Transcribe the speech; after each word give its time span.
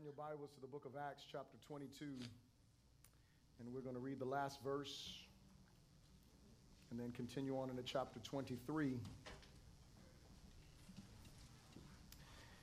Turn 0.00 0.06
your 0.06 0.26
Bibles 0.26 0.50
to 0.54 0.60
the 0.62 0.66
book 0.66 0.86
of 0.86 0.92
Acts, 0.96 1.24
chapter 1.30 1.58
22, 1.66 2.06
and 3.58 3.74
we're 3.74 3.82
going 3.82 3.94
to 3.94 4.00
read 4.00 4.18
the 4.18 4.24
last 4.24 4.62
verse 4.64 5.12
and 6.90 6.98
then 6.98 7.12
continue 7.12 7.58
on 7.58 7.68
into 7.68 7.82
chapter 7.82 8.18
23. 8.20 8.94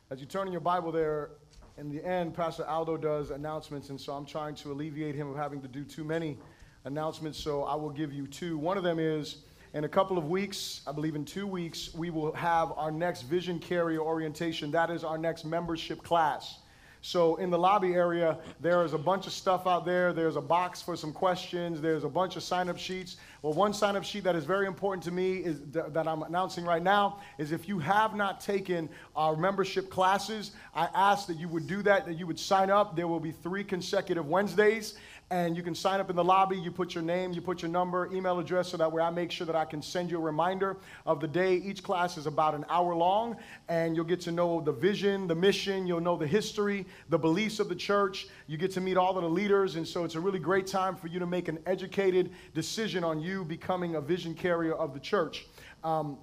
As 0.10 0.20
you 0.20 0.26
turn 0.26 0.48
in 0.48 0.52
your 0.52 0.62
Bible 0.62 0.92
there, 0.92 1.30
in 1.78 1.90
the 1.90 2.04
end, 2.04 2.34
Pastor 2.34 2.66
Aldo 2.66 2.98
does 2.98 3.30
announcements, 3.30 3.92
and 3.92 4.02
so 4.02 4.14
I'm 4.14 4.26
trying 4.26 4.56
to 4.56 4.72
alleviate 4.72 5.14
him 5.14 5.30
of 5.30 5.36
having 5.36 5.62
to 5.62 5.68
do 5.68 5.84
too 5.84 6.04
many 6.04 6.40
announcements, 6.86 7.38
so 7.38 7.66
I 7.66 7.76
will 7.76 7.92
give 7.92 8.12
you 8.12 8.26
two. 8.26 8.58
One 8.58 8.80
of 8.80 8.84
them 8.84 8.98
is 8.98 9.44
in 9.76 9.84
a 9.84 9.90
couple 9.90 10.18
of 10.18 10.28
weeks, 10.28 10.82
I 10.88 10.92
believe 10.92 11.16
in 11.16 11.24
two 11.24 11.46
weeks, 11.46 11.94
we 11.94 12.10
will 12.10 12.34
have 12.34 12.72
our 12.76 12.90
next 12.90 13.24
Vision 13.24 13.60
Carrier 13.60 14.00
orientation. 14.00 14.72
That 14.72 14.90
is 14.90 15.04
our 15.04 15.20
next 15.20 15.46
membership 15.46 16.02
class. 16.02 16.62
So 17.08 17.38
in 17.38 17.50
the 17.50 17.58
lobby 17.58 17.94
area, 17.94 18.38
there 18.60 18.84
is 18.84 18.92
a 18.92 18.98
bunch 18.98 19.28
of 19.28 19.32
stuff 19.32 19.66
out 19.66 19.86
there. 19.86 20.12
There's 20.12 20.36
a 20.36 20.42
box 20.42 20.82
for 20.82 20.98
some 20.98 21.14
questions. 21.14 21.80
There's 21.80 22.04
a 22.04 22.10
bunch 22.10 22.36
of 22.36 22.44
sign-up 22.44 22.78
sheets. 22.78 23.16
Well, 23.42 23.54
one 23.54 23.74
sign-up 23.74 24.04
sheet 24.04 24.26
that 24.26 24.36
is 24.36 24.44
very 24.44 24.68
important 24.68 25.04
to 25.04 25.12
me 25.12 25.38
is 25.38 25.62
th- 25.72 25.86
that 25.94 26.06
I'm 26.06 26.24
announcing 26.24 26.66
right 26.66 26.84
now 26.84 27.20
is 27.38 27.54
if 27.54 27.66
you 27.66 27.80
have 27.80 28.14
not 28.14 28.42
taken 28.42 28.90
our 29.16 29.38
membership 29.38 29.90
classes, 29.90 30.52
I 30.76 30.90
ask 30.94 31.28
that 31.28 31.38
you 31.38 31.48
would 31.48 31.66
do 31.66 31.82
that, 31.84 32.08
that 32.08 32.16
you 32.16 32.28
would 32.28 32.38
sign 32.38 32.70
up. 32.70 32.98
There 32.98 33.08
will 33.08 33.22
be 33.22 33.32
three 33.32 33.64
consecutive 33.64 34.28
Wednesdays 34.28 34.96
and 35.30 35.58
you 35.58 35.64
can 35.64 35.76
sign 35.76 36.00
up 36.00 36.10
in 36.10 36.16
the 36.16 36.24
lobby. 36.24 36.58
You 36.58 36.72
put 36.72 36.96
your 36.96 37.04
name, 37.04 37.34
you 37.34 37.42
put 37.42 37.62
your 37.62 37.70
number, 37.70 38.10
email 38.14 38.40
address, 38.40 38.70
so 38.70 38.78
that 38.78 38.90
way 38.92 39.02
I 39.02 39.10
make 39.10 39.30
sure 39.30 39.46
that 39.46 39.56
I 39.56 39.66
can 39.66 39.82
send 39.82 40.10
you 40.10 40.18
a 40.18 40.22
reminder 40.22 40.78
of 41.06 41.20
the 41.20 41.28
day. 41.28 41.56
Each 41.56 41.84
class 41.84 42.18
is 42.18 42.28
about 42.28 42.56
an 42.56 42.64
hour 42.70 42.96
long, 42.96 43.36
and 43.68 43.96
you'll 43.96 44.06
get 44.06 44.22
to 44.22 44.32
know 44.32 44.62
the 44.62 44.72
vision, 44.72 45.28
the 45.28 45.36
mission, 45.36 45.86
you'll 45.86 46.00
know 46.00 46.16
the 46.16 46.28
history, 46.28 46.86
the 47.10 47.18
beliefs 47.18 47.60
of 47.60 47.68
the 47.68 47.76
church. 47.76 48.28
You 48.48 48.58
get 48.58 48.72
to 48.72 48.82
meet 48.82 48.96
all 48.96 49.18
of 49.18 49.24
the 49.24 49.30
leaders, 49.30 49.76
and 49.76 49.86
so 49.86 50.06
it's 50.06 50.16
a 50.16 50.20
really 50.20 50.40
great 50.40 50.66
time 50.66 50.96
for 50.96 51.08
you 51.08 51.20
to 51.20 51.28
make 51.28 51.50
an 51.50 51.60
educated 51.66 52.32
decision 52.54 53.04
on 53.04 53.20
you 53.20 53.44
becoming 53.44 53.96
a 53.96 54.02
vision 54.02 54.34
carrier 54.34 54.76
of 54.76 54.94
the 54.94 55.00
church. 55.00 55.46
Um, 55.84 56.18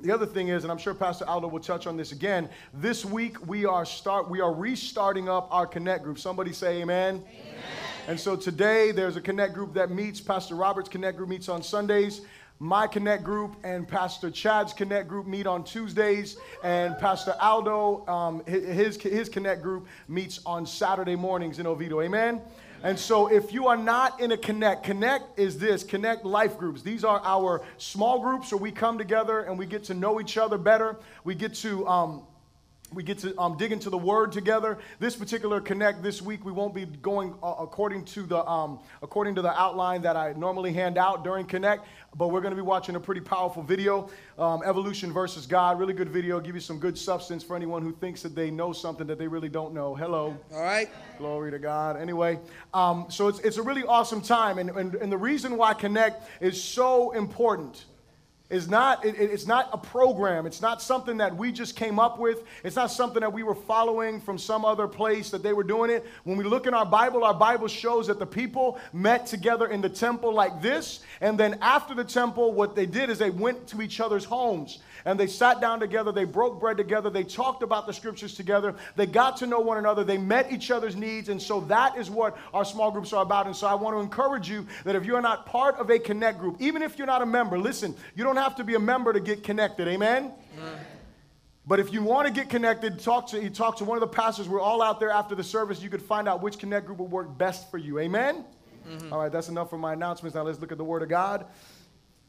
the 0.00 0.12
other 0.12 0.26
thing 0.26 0.48
is, 0.48 0.64
and 0.64 0.72
I'm 0.72 0.78
sure 0.78 0.94
Pastor 0.94 1.28
Aldo 1.28 1.46
will 1.46 1.60
touch 1.60 1.86
on 1.86 1.96
this 1.96 2.10
again. 2.10 2.48
This 2.74 3.04
week 3.04 3.46
we 3.46 3.66
are 3.66 3.84
start 3.84 4.28
we 4.28 4.40
are 4.40 4.52
restarting 4.52 5.28
up 5.28 5.46
our 5.52 5.64
connect 5.64 6.02
group. 6.02 6.18
Somebody 6.18 6.52
say 6.52 6.82
Amen. 6.82 7.22
amen. 7.24 7.91
And 8.08 8.18
so 8.18 8.34
today 8.34 8.90
there's 8.90 9.14
a 9.14 9.20
connect 9.20 9.54
group 9.54 9.74
that 9.74 9.90
meets. 9.90 10.20
Pastor 10.20 10.56
Robert's 10.56 10.88
connect 10.88 11.16
group 11.16 11.28
meets 11.28 11.48
on 11.48 11.62
Sundays. 11.62 12.22
My 12.58 12.86
connect 12.86 13.22
group 13.22 13.54
and 13.62 13.86
Pastor 13.86 14.30
Chad's 14.30 14.72
connect 14.72 15.08
group 15.08 15.26
meet 15.26 15.46
on 15.46 15.64
Tuesdays, 15.64 16.36
and 16.62 16.96
Pastor 16.98 17.34
Aldo, 17.40 18.06
um, 18.06 18.44
his, 18.44 19.00
his 19.00 19.28
connect 19.28 19.62
group 19.62 19.86
meets 20.08 20.40
on 20.46 20.64
Saturday 20.66 21.16
mornings 21.16 21.58
in 21.58 21.66
Oviedo. 21.66 22.00
Amen. 22.02 22.40
And 22.84 22.98
so, 22.98 23.28
if 23.28 23.52
you 23.52 23.68
are 23.68 23.76
not 23.76 24.20
in 24.20 24.32
a 24.32 24.36
connect, 24.36 24.82
connect 24.82 25.38
is 25.38 25.58
this 25.58 25.84
connect 25.84 26.24
life 26.24 26.58
groups. 26.58 26.82
These 26.82 27.04
are 27.04 27.20
our 27.24 27.62
small 27.78 28.20
groups 28.20 28.50
where 28.50 28.60
we 28.60 28.72
come 28.72 28.98
together 28.98 29.42
and 29.42 29.56
we 29.56 29.66
get 29.66 29.84
to 29.84 29.94
know 29.94 30.20
each 30.20 30.36
other 30.36 30.58
better. 30.58 30.98
We 31.22 31.36
get 31.36 31.54
to 31.54 31.86
um, 31.86 32.22
we 32.94 33.02
get 33.02 33.18
to 33.18 33.38
um, 33.38 33.56
dig 33.56 33.72
into 33.72 33.90
the 33.90 33.98
word 33.98 34.32
together. 34.32 34.78
This 34.98 35.16
particular 35.16 35.60
connect 35.60 36.02
this 36.02 36.20
week 36.20 36.44
we 36.44 36.52
won't 36.52 36.74
be 36.74 36.86
going 36.86 37.34
uh, 37.42 37.54
according 37.58 38.04
to 38.06 38.22
the 38.22 38.44
um, 38.48 38.78
according 39.02 39.34
to 39.36 39.42
the 39.42 39.52
outline 39.60 40.02
that 40.02 40.16
i 40.16 40.32
normally 40.32 40.72
hand 40.72 40.98
out 40.98 41.24
during 41.24 41.46
connect 41.46 41.86
but 42.16 42.28
we're 42.28 42.40
going 42.40 42.52
to 42.52 42.56
be 42.56 42.66
watching 42.66 42.94
a 42.96 43.00
pretty 43.00 43.20
powerful 43.20 43.62
video 43.62 44.10
um, 44.38 44.62
evolution 44.64 45.12
versus 45.12 45.46
god. 45.46 45.78
Really 45.78 45.94
good 45.94 46.10
video. 46.10 46.40
Give 46.40 46.54
you 46.54 46.60
some 46.60 46.78
good 46.78 46.98
substance 46.98 47.42
for 47.42 47.56
anyone 47.56 47.82
who 47.82 47.92
thinks 47.92 48.20
that 48.22 48.34
they 48.34 48.50
know 48.50 48.72
something 48.72 49.06
that 49.06 49.18
they 49.18 49.28
really 49.28 49.48
don't 49.48 49.72
know. 49.72 49.94
Hello. 49.94 50.36
All 50.52 50.62
right. 50.62 50.90
Glory 51.18 51.50
to 51.50 51.58
god. 51.58 51.96
Anyway 51.96 52.38
um, 52.74 53.06
so 53.08 53.28
it's, 53.28 53.38
it's 53.40 53.56
a 53.56 53.62
really 53.62 53.84
awesome 53.84 54.20
time 54.20 54.58
and, 54.58 54.70
and, 54.70 54.94
and 54.96 55.12
the 55.12 55.16
reason 55.16 55.56
why 55.56 55.74
connect 55.74 56.28
is 56.40 56.62
so 56.62 57.12
important 57.12 57.84
is 58.52 58.68
not 58.68 59.04
it, 59.04 59.16
it's 59.18 59.46
not 59.46 59.70
a 59.72 59.78
program. 59.78 60.46
It's 60.46 60.60
not 60.60 60.82
something 60.82 61.16
that 61.16 61.34
we 61.34 61.50
just 61.50 61.74
came 61.74 61.98
up 61.98 62.18
with. 62.18 62.44
It's 62.62 62.76
not 62.76 62.90
something 62.90 63.20
that 63.20 63.32
we 63.32 63.42
were 63.42 63.54
following 63.54 64.20
from 64.20 64.38
some 64.38 64.64
other 64.64 64.86
place 64.86 65.30
that 65.30 65.42
they 65.42 65.54
were 65.54 65.64
doing 65.64 65.90
it. 65.90 66.06
When 66.24 66.36
we 66.36 66.44
look 66.44 66.66
in 66.66 66.74
our 66.74 66.86
bible 66.86 67.24
our 67.24 67.34
bible 67.34 67.68
shows 67.68 68.06
that 68.08 68.18
the 68.18 68.26
people 68.26 68.78
met 68.92 69.26
together 69.26 69.68
in 69.68 69.80
the 69.80 69.88
temple 69.88 70.34
like 70.34 70.60
this. 70.60 71.00
And 71.22 71.38
then 71.38 71.58
after 71.62 71.94
the 71.94 72.04
temple 72.04 72.52
what 72.52 72.76
they 72.76 72.86
did 72.86 73.08
is 73.08 73.18
they 73.18 73.30
went 73.30 73.66
to 73.68 73.80
each 73.80 74.00
other's 74.00 74.24
homes 74.24 74.80
and 75.04 75.18
they 75.18 75.26
sat 75.26 75.60
down 75.60 75.80
together, 75.80 76.12
they 76.12 76.24
broke 76.24 76.60
bread 76.60 76.76
together, 76.76 77.10
they 77.10 77.24
talked 77.24 77.62
about 77.62 77.86
the 77.86 77.92
scriptures 77.92 78.34
together, 78.34 78.74
they 78.96 79.06
got 79.06 79.36
to 79.38 79.46
know 79.46 79.60
one 79.60 79.78
another, 79.78 80.04
they 80.04 80.18
met 80.18 80.52
each 80.52 80.70
other's 80.70 80.96
needs, 80.96 81.28
and 81.28 81.40
so 81.40 81.60
that 81.62 81.96
is 81.96 82.10
what 82.10 82.36
our 82.52 82.64
small 82.64 82.90
groups 82.90 83.12
are 83.12 83.22
about. 83.22 83.46
And 83.46 83.56
so 83.56 83.66
I 83.66 83.74
want 83.74 83.96
to 83.96 84.00
encourage 84.00 84.48
you 84.48 84.66
that 84.84 84.96
if 84.96 85.04
you 85.04 85.16
are 85.16 85.22
not 85.22 85.46
part 85.46 85.76
of 85.76 85.90
a 85.90 85.98
connect 85.98 86.38
group, 86.38 86.56
even 86.60 86.82
if 86.82 86.98
you're 86.98 87.06
not 87.06 87.22
a 87.22 87.26
member, 87.26 87.58
listen, 87.58 87.94
you 88.14 88.24
don't 88.24 88.36
have 88.36 88.56
to 88.56 88.64
be 88.64 88.74
a 88.74 88.80
member 88.80 89.12
to 89.12 89.20
get 89.20 89.42
connected. 89.42 89.88
Amen? 89.88 90.32
Amen. 90.58 90.78
But 91.64 91.78
if 91.78 91.92
you 91.92 92.02
want 92.02 92.26
to 92.26 92.32
get 92.32 92.50
connected, 92.50 92.98
talk 92.98 93.28
to, 93.28 93.50
talk 93.50 93.76
to 93.76 93.84
one 93.84 93.96
of 93.96 94.00
the 94.00 94.08
pastors. 94.08 94.48
We're 94.48 94.60
all 94.60 94.82
out 94.82 94.98
there 94.98 95.10
after 95.10 95.36
the 95.36 95.44
service. 95.44 95.80
You 95.80 95.90
could 95.90 96.02
find 96.02 96.28
out 96.28 96.42
which 96.42 96.58
connect 96.58 96.86
group 96.86 96.98
will 96.98 97.06
work 97.06 97.38
best 97.38 97.70
for 97.70 97.78
you. 97.78 98.00
Amen? 98.00 98.44
Mm-hmm. 98.88 99.12
All 99.12 99.20
right, 99.20 99.30
that's 99.30 99.48
enough 99.48 99.70
for 99.70 99.78
my 99.78 99.92
announcements. 99.92 100.34
Now 100.34 100.42
let's 100.42 100.60
look 100.60 100.72
at 100.72 100.78
the 100.78 100.84
Word 100.84 101.02
of 101.02 101.08
God. 101.08 101.46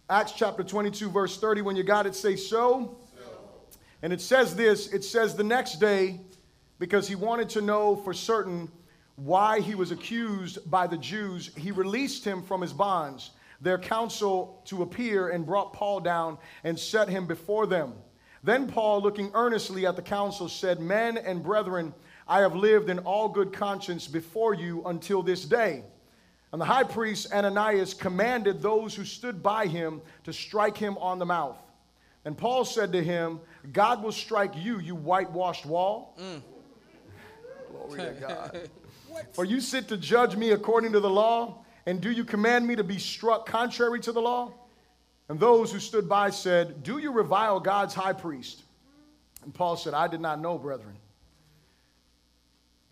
Acts 0.10 0.34
chapter 0.34 0.64
22, 0.64 1.10
verse 1.10 1.40
30. 1.40 1.62
When 1.62 1.76
you 1.78 1.84
got 1.84 2.06
it, 2.06 2.14
say 2.14 2.36
so. 2.36 2.98
so. 3.16 3.24
And 4.02 4.12
it 4.12 4.20
says 4.20 4.54
this 4.56 4.92
it 4.92 5.04
says 5.04 5.36
the 5.36 5.46
next 5.46 5.80
day, 5.80 6.20
because 6.78 7.08
he 7.08 7.16
wanted 7.16 7.50
to 7.50 7.62
know 7.62 7.96
for 7.96 8.14
certain 8.14 8.70
why 9.16 9.62
he 9.62 9.76
was 9.76 9.92
accused 9.92 10.70
by 10.70 10.88
the 10.88 10.98
Jews, 10.98 11.52
he 11.56 11.72
released 11.72 12.26
him 12.26 12.42
from 12.42 12.62
his 12.62 12.74
bonds, 12.74 13.32
their 13.62 13.78
council 13.78 14.62
to 14.66 14.82
appear, 14.82 15.30
and 15.30 15.46
brought 15.46 15.72
Paul 15.72 16.02
down 16.02 16.38
and 16.66 16.78
set 16.78 17.08
him 17.08 17.26
before 17.26 17.66
them. 17.66 17.94
Then 18.44 18.68
Paul, 18.68 19.02
looking 19.02 19.32
earnestly 19.34 19.86
at 19.86 19.96
the 19.96 20.02
council, 20.02 20.50
said, 20.50 20.82
Men 20.82 21.18
and 21.18 21.42
brethren, 21.42 21.94
I 22.28 22.42
have 22.42 22.56
lived 22.56 22.90
in 22.90 23.00
all 23.00 23.30
good 23.30 23.54
conscience 23.54 24.08
before 24.08 24.54
you 24.54 24.84
until 24.86 25.24
this 25.24 25.46
day. 25.46 25.86
And 26.54 26.62
the 26.62 26.66
high 26.66 26.84
priest 26.84 27.34
Ananias 27.34 27.96
commanded 27.96 28.62
those 28.62 28.94
who 28.94 29.06
stood 29.06 29.42
by 29.42 29.66
him 29.66 30.02
to 30.24 30.32
strike 30.32 30.78
him 30.78 31.00
on 31.00 31.18
the 31.18 31.26
mouth. 31.26 31.58
And 32.26 32.38
Paul 32.38 32.64
said 32.64 32.94
to 32.94 33.04
him, 33.04 33.42
God 33.74 34.04
will 34.04 34.12
strike 34.12 34.54
you, 34.56 34.80
you 34.80 34.94
whitewashed 34.94 35.66
wall. 35.66 36.16
Mm. 36.22 36.42
Glory 37.72 38.00
to 38.00 38.12
God. 38.28 38.70
For 39.34 39.46
you 39.46 39.60
sit 39.60 39.88
to 39.88 39.98
judge 39.98 40.36
me 40.36 40.52
according 40.52 40.92
to 40.92 41.00
the 41.00 41.10
law, 41.10 41.66
and 41.88 42.00
do 42.00 42.12
you 42.12 42.24
command 42.24 42.68
me 42.68 42.76
to 42.76 42.84
be 42.84 43.00
struck 43.00 43.48
contrary 43.48 44.00
to 44.02 44.12
the 44.12 44.22
law? 44.22 44.54
And 45.30 45.40
those 45.40 45.72
who 45.72 45.80
stood 45.80 46.08
by 46.08 46.30
said, 46.30 46.84
Do 46.84 47.00
you 47.00 47.12
revile 47.12 47.60
God's 47.60 47.96
high 47.96 48.14
priest? 48.14 48.62
And 49.44 49.54
Paul 49.54 49.76
said, 49.76 49.96
I 49.96 50.08
did 50.08 50.22
not 50.22 50.40
know, 50.40 50.60
brethren 50.60 50.98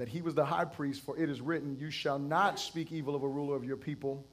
that 0.02 0.10
he 0.10 0.24
was 0.24 0.34
the 0.34 0.44
high 0.44 0.66
priest, 0.66 1.06
for 1.06 1.16
it 1.16 1.30
is 1.30 1.42
written, 1.42 1.78
You 1.80 1.92
shall 1.92 2.18
not 2.18 2.58
speak 2.58 2.92
evil 2.92 3.16
of 3.16 3.22
a 3.22 3.28
ruler 3.28 3.56
of 3.56 3.64
your 3.64 3.78
people. 3.78 4.26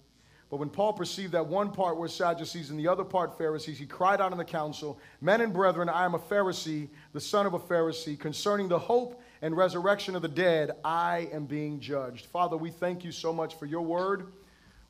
But 0.49 0.56
when 0.56 0.71
Paul 0.71 0.95
perceived 0.95 1.33
that 1.33 1.47
one 1.47 1.73
part 1.73 1.99
were 1.99 2.09
Sadducees 2.09 2.71
and 2.71 2.79
the 2.79 2.89
other 2.89 3.05
part 3.05 3.37
Pharisees, 3.37 3.79
he 3.79 3.84
cried 3.84 4.19
out 4.19 4.33
in 4.33 4.39
the 4.39 4.47
council, 4.47 4.99
Men 5.21 5.43
and 5.43 5.53
brethren, 5.53 5.91
I 5.91 6.06
am 6.06 6.15
a 6.15 6.19
Pharisee, 6.19 6.89
the 7.12 7.21
son 7.21 7.45
of 7.45 7.53
a 7.53 7.59
Pharisee. 7.59 8.19
Concerning 8.19 8.67
the 8.67 8.79
hope 8.79 9.21
and 9.43 9.55
resurrection 9.55 10.17
of 10.17 10.23
the 10.23 10.29
dead, 10.29 10.71
I 10.87 11.29
am 11.34 11.45
being 11.45 11.81
judged. 11.81 12.25
Father, 12.25 12.56
we 12.56 12.71
thank 12.71 13.05
you 13.05 13.12
so 13.12 13.31
much 13.31 13.59
for 13.59 13.67
your 13.67 13.83
word. 13.83 14.29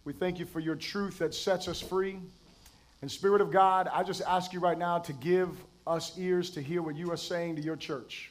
We 0.04 0.12
thank 0.12 0.38
you 0.38 0.46
for 0.46 0.60
your 0.60 0.76
truth 0.76 1.18
that 1.18 1.34
sets 1.34 1.66
us 1.66 1.80
free. 1.80 2.20
And 3.02 3.10
Spirit 3.10 3.40
of 3.40 3.50
God, 3.50 3.90
I 3.92 4.04
just 4.04 4.22
ask 4.22 4.52
you 4.52 4.60
right 4.60 4.78
now 4.78 5.00
to 5.00 5.12
give 5.12 5.56
us 5.88 6.16
ears 6.16 6.50
to 6.50 6.62
hear 6.62 6.82
what 6.82 6.94
you 6.94 7.10
are 7.10 7.16
saying 7.16 7.56
to 7.56 7.62
your 7.62 7.74
church. 7.74 8.30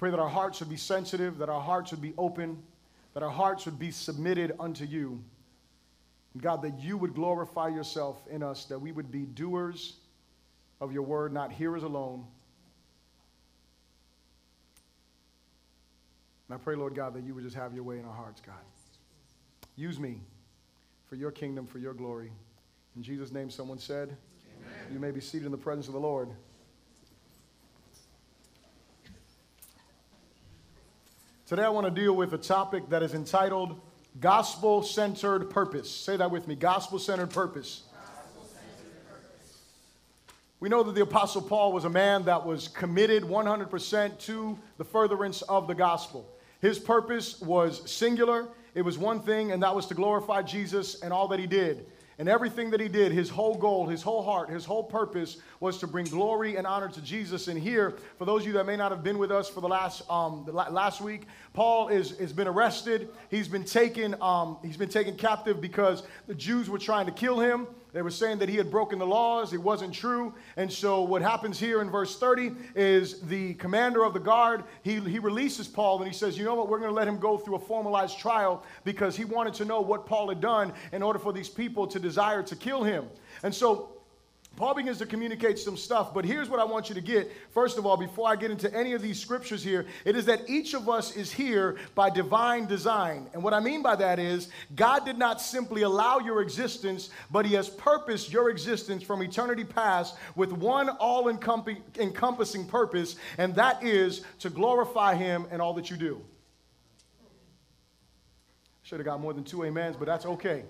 Pray 0.00 0.10
that 0.10 0.18
our 0.18 0.30
hearts 0.30 0.60
would 0.60 0.70
be 0.70 0.78
sensitive, 0.78 1.36
that 1.36 1.50
our 1.50 1.60
hearts 1.60 1.90
would 1.90 2.00
be 2.00 2.14
open, 2.16 2.56
that 3.12 3.22
our 3.22 3.28
hearts 3.28 3.66
would 3.66 3.78
be 3.78 3.90
submitted 3.90 4.50
unto 4.58 4.86
you. 4.86 5.22
God, 6.38 6.62
that 6.62 6.80
you 6.80 6.96
would 6.96 7.14
glorify 7.14 7.68
yourself 7.68 8.16
in 8.30 8.42
us, 8.42 8.64
that 8.64 8.78
we 8.78 8.92
would 8.92 9.12
be 9.12 9.26
doers 9.26 9.96
of 10.80 10.90
your 10.90 11.02
word, 11.02 11.34
not 11.34 11.52
hearers 11.52 11.82
alone. 11.82 12.24
And 16.48 16.54
I 16.54 16.56
pray, 16.56 16.76
Lord 16.76 16.94
God, 16.94 17.12
that 17.12 17.22
you 17.22 17.34
would 17.34 17.44
just 17.44 17.56
have 17.56 17.74
your 17.74 17.84
way 17.84 17.98
in 17.98 18.06
our 18.06 18.14
hearts, 18.14 18.40
God. 18.40 18.54
Use 19.76 19.98
me 19.98 20.22
for 21.10 21.16
your 21.16 21.30
kingdom, 21.30 21.66
for 21.66 21.78
your 21.78 21.92
glory. 21.92 22.32
In 22.96 23.02
Jesus' 23.02 23.32
name, 23.32 23.50
someone 23.50 23.78
said, 23.78 24.16
Amen. 24.56 24.94
You 24.94 24.98
may 24.98 25.10
be 25.10 25.20
seated 25.20 25.44
in 25.44 25.52
the 25.52 25.58
presence 25.58 25.88
of 25.88 25.92
the 25.92 26.00
Lord. 26.00 26.30
Today 31.50 31.64
I 31.64 31.68
want 31.68 31.84
to 31.84 31.90
deal 31.90 32.14
with 32.14 32.32
a 32.32 32.38
topic 32.38 32.88
that 32.90 33.02
is 33.02 33.12
entitled 33.12 33.80
Gospel 34.20 34.84
Centered 34.84 35.50
Purpose. 35.50 35.90
Say 35.90 36.16
that 36.16 36.30
with 36.30 36.46
me 36.46 36.54
Gospel 36.54 37.00
Centered 37.00 37.30
Purpose. 37.30 37.82
We 40.60 40.68
know 40.68 40.84
that 40.84 40.94
the 40.94 41.02
Apostle 41.02 41.42
Paul 41.42 41.72
was 41.72 41.84
a 41.84 41.90
man 41.90 42.24
that 42.26 42.46
was 42.46 42.68
committed 42.68 43.24
100% 43.24 44.16
to 44.20 44.56
the 44.78 44.84
furtherance 44.84 45.42
of 45.42 45.66
the 45.66 45.74
gospel. 45.74 46.24
His 46.60 46.78
purpose 46.78 47.40
was 47.40 47.90
singular, 47.90 48.46
it 48.76 48.82
was 48.82 48.96
one 48.96 49.18
thing, 49.18 49.50
and 49.50 49.60
that 49.64 49.74
was 49.74 49.86
to 49.86 49.94
glorify 49.94 50.42
Jesus 50.42 51.00
and 51.02 51.12
all 51.12 51.26
that 51.26 51.40
he 51.40 51.48
did. 51.48 51.84
And 52.20 52.28
everything 52.28 52.68
that 52.72 52.80
he 52.80 52.88
did, 52.88 53.12
his 53.12 53.30
whole 53.30 53.54
goal, 53.54 53.86
his 53.86 54.02
whole 54.02 54.22
heart, 54.22 54.50
his 54.50 54.66
whole 54.66 54.82
purpose 54.82 55.38
was 55.58 55.78
to 55.78 55.86
bring 55.86 56.04
glory 56.04 56.56
and 56.56 56.66
honor 56.66 56.90
to 56.90 57.00
Jesus. 57.00 57.48
And 57.48 57.58
here, 57.58 57.96
for 58.18 58.26
those 58.26 58.42
of 58.42 58.48
you 58.48 58.52
that 58.52 58.66
may 58.66 58.76
not 58.76 58.92
have 58.92 59.02
been 59.02 59.16
with 59.16 59.30
us 59.30 59.48
for 59.48 59.62
the 59.62 59.68
last 59.68 60.02
um, 60.10 60.42
the 60.44 60.52
last 60.52 61.00
week, 61.00 61.22
Paul 61.54 61.88
is 61.88 62.18
has 62.18 62.34
been 62.34 62.46
arrested. 62.46 63.08
He's 63.30 63.48
been 63.48 63.64
taken 63.64 64.14
um, 64.20 64.58
he's 64.62 64.76
been 64.76 64.90
taken 64.90 65.16
captive 65.16 65.62
because 65.62 66.02
the 66.26 66.34
Jews 66.34 66.68
were 66.68 66.78
trying 66.78 67.06
to 67.06 67.12
kill 67.12 67.40
him. 67.40 67.66
They 67.92 68.02
were 68.02 68.10
saying 68.10 68.38
that 68.38 68.48
he 68.48 68.56
had 68.56 68.70
broken 68.70 68.98
the 68.98 69.06
laws. 69.06 69.52
It 69.52 69.62
wasn't 69.62 69.92
true. 69.92 70.34
And 70.56 70.72
so 70.72 71.02
what 71.02 71.22
happens 71.22 71.58
here 71.58 71.82
in 71.82 71.90
verse 71.90 72.18
30 72.18 72.52
is 72.74 73.20
the 73.20 73.54
commander 73.54 74.04
of 74.04 74.14
the 74.14 74.20
guard, 74.20 74.64
he, 74.82 75.00
he 75.00 75.18
releases 75.18 75.66
Paul 75.66 75.98
and 75.98 76.06
he 76.06 76.16
says, 76.16 76.38
you 76.38 76.44
know 76.44 76.54
what, 76.54 76.68
we're 76.68 76.78
going 76.78 76.90
to 76.90 76.94
let 76.94 77.08
him 77.08 77.18
go 77.18 77.36
through 77.36 77.56
a 77.56 77.60
formalized 77.60 78.18
trial 78.18 78.64
because 78.84 79.16
he 79.16 79.24
wanted 79.24 79.54
to 79.54 79.64
know 79.64 79.80
what 79.80 80.06
Paul 80.06 80.28
had 80.28 80.40
done 80.40 80.72
in 80.92 81.02
order 81.02 81.18
for 81.18 81.32
these 81.32 81.48
people 81.48 81.86
to 81.88 81.98
desire 81.98 82.42
to 82.42 82.56
kill 82.56 82.82
him. 82.82 83.08
And 83.42 83.54
so 83.54 83.99
Paul 84.56 84.74
begins 84.74 84.98
to 84.98 85.06
communicate 85.06 85.58
some 85.58 85.76
stuff, 85.76 86.12
but 86.12 86.22
here's 86.22 86.50
what 86.50 86.60
I 86.60 86.64
want 86.64 86.90
you 86.90 86.94
to 86.94 87.00
get. 87.00 87.32
First 87.50 87.78
of 87.78 87.86
all, 87.86 87.96
before 87.96 88.28
I 88.28 88.36
get 88.36 88.50
into 88.50 88.70
any 88.74 88.92
of 88.92 89.00
these 89.00 89.18
scriptures 89.18 89.62
here, 89.62 89.86
it 90.04 90.16
is 90.16 90.26
that 90.26 90.50
each 90.50 90.74
of 90.74 90.86
us 90.86 91.16
is 91.16 91.32
here 91.32 91.78
by 91.94 92.10
divine 92.10 92.66
design. 92.66 93.26
And 93.32 93.42
what 93.42 93.54
I 93.54 93.60
mean 93.60 93.80
by 93.80 93.96
that 93.96 94.18
is, 94.18 94.50
God 94.76 95.06
did 95.06 95.16
not 95.16 95.40
simply 95.40 95.80
allow 95.82 96.18
your 96.18 96.42
existence, 96.42 97.08
but 97.30 97.46
He 97.46 97.54
has 97.54 97.70
purposed 97.70 98.30
your 98.30 98.50
existence 98.50 99.02
from 99.02 99.22
eternity 99.22 99.64
past 99.64 100.16
with 100.36 100.52
one 100.52 100.90
all 100.90 101.30
encompassing 101.30 102.66
purpose, 102.66 103.16
and 103.38 103.54
that 103.54 103.82
is 103.82 104.24
to 104.40 104.50
glorify 104.50 105.14
Him 105.14 105.46
in 105.50 105.62
all 105.62 105.72
that 105.72 105.90
you 105.90 105.96
do. 105.96 106.20
Should 108.82 108.98
have 108.98 109.06
got 109.06 109.20
more 109.20 109.32
than 109.32 109.44
two 109.44 109.64
amens, 109.64 109.96
but 109.96 110.04
that's 110.04 110.26
okay. 110.26 110.64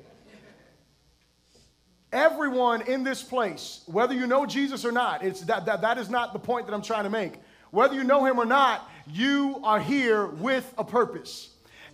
Everyone 2.13 2.83
in 2.83 3.05
this 3.05 3.23
place, 3.23 3.83
whether 3.87 4.15
you 4.15 4.27
know 4.27 4.45
Jesus 4.45 4.85
or 4.85 4.91
not, 4.91 5.25
it's 5.25 5.43
that, 5.43 5.67
that, 5.67 5.83
that 5.83 5.97
is 5.99 6.11
not 6.11 6.33
the 6.33 6.41
point 6.41 6.67
that 6.67 6.75
I'm 6.75 6.83
trying 6.83 7.05
to 7.05 7.11
make. 7.11 7.35
Whether 7.71 7.95
you 7.95 8.03
know 8.03 8.25
him 8.25 8.39
or 8.39 8.45
not, 8.45 8.91
you 9.07 9.61
are 9.63 9.79
here 9.79 10.27
with 10.27 10.73
a 10.77 10.85
purpose. 10.85 11.51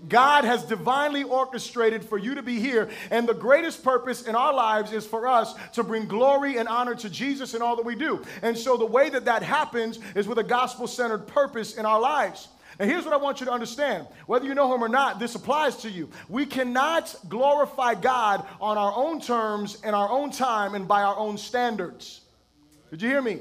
God 0.08 0.44
has 0.44 0.62
divinely 0.64 1.22
orchestrated 1.22 2.04
for 2.04 2.18
you 2.18 2.34
to 2.34 2.42
be 2.42 2.60
here. 2.60 2.88
And 3.10 3.26
the 3.26 3.34
greatest 3.34 3.82
purpose 3.82 4.22
in 4.22 4.34
our 4.34 4.52
lives 4.52 4.92
is 4.92 5.06
for 5.06 5.26
us 5.26 5.54
to 5.72 5.82
bring 5.82 6.06
glory 6.06 6.58
and 6.58 6.68
honor 6.68 6.94
to 6.96 7.10
Jesus 7.10 7.54
in 7.54 7.62
all 7.62 7.76
that 7.76 7.84
we 7.84 7.94
do. 7.94 8.22
And 8.42 8.56
so 8.56 8.76
the 8.76 8.86
way 8.86 9.08
that 9.10 9.24
that 9.24 9.42
happens 9.42 9.98
is 10.14 10.28
with 10.28 10.38
a 10.38 10.44
gospel 10.44 10.86
centered 10.86 11.26
purpose 11.26 11.76
in 11.76 11.86
our 11.86 12.00
lives. 12.00 12.48
And 12.78 12.90
here's 12.90 13.04
what 13.04 13.14
I 13.14 13.16
want 13.16 13.40
you 13.40 13.46
to 13.46 13.52
understand 13.52 14.06
whether 14.26 14.44
you 14.44 14.54
know 14.54 14.72
him 14.74 14.82
or 14.82 14.88
not, 14.88 15.18
this 15.18 15.34
applies 15.34 15.76
to 15.78 15.90
you. 15.90 16.10
We 16.28 16.44
cannot 16.44 17.14
glorify 17.28 17.94
God 17.94 18.46
on 18.60 18.76
our 18.76 18.92
own 18.94 19.20
terms, 19.20 19.82
in 19.82 19.94
our 19.94 20.10
own 20.10 20.30
time, 20.30 20.74
and 20.74 20.86
by 20.86 21.02
our 21.02 21.16
own 21.16 21.38
standards. 21.38 22.20
Did 22.90 23.02
you 23.02 23.08
hear 23.08 23.22
me? 23.22 23.40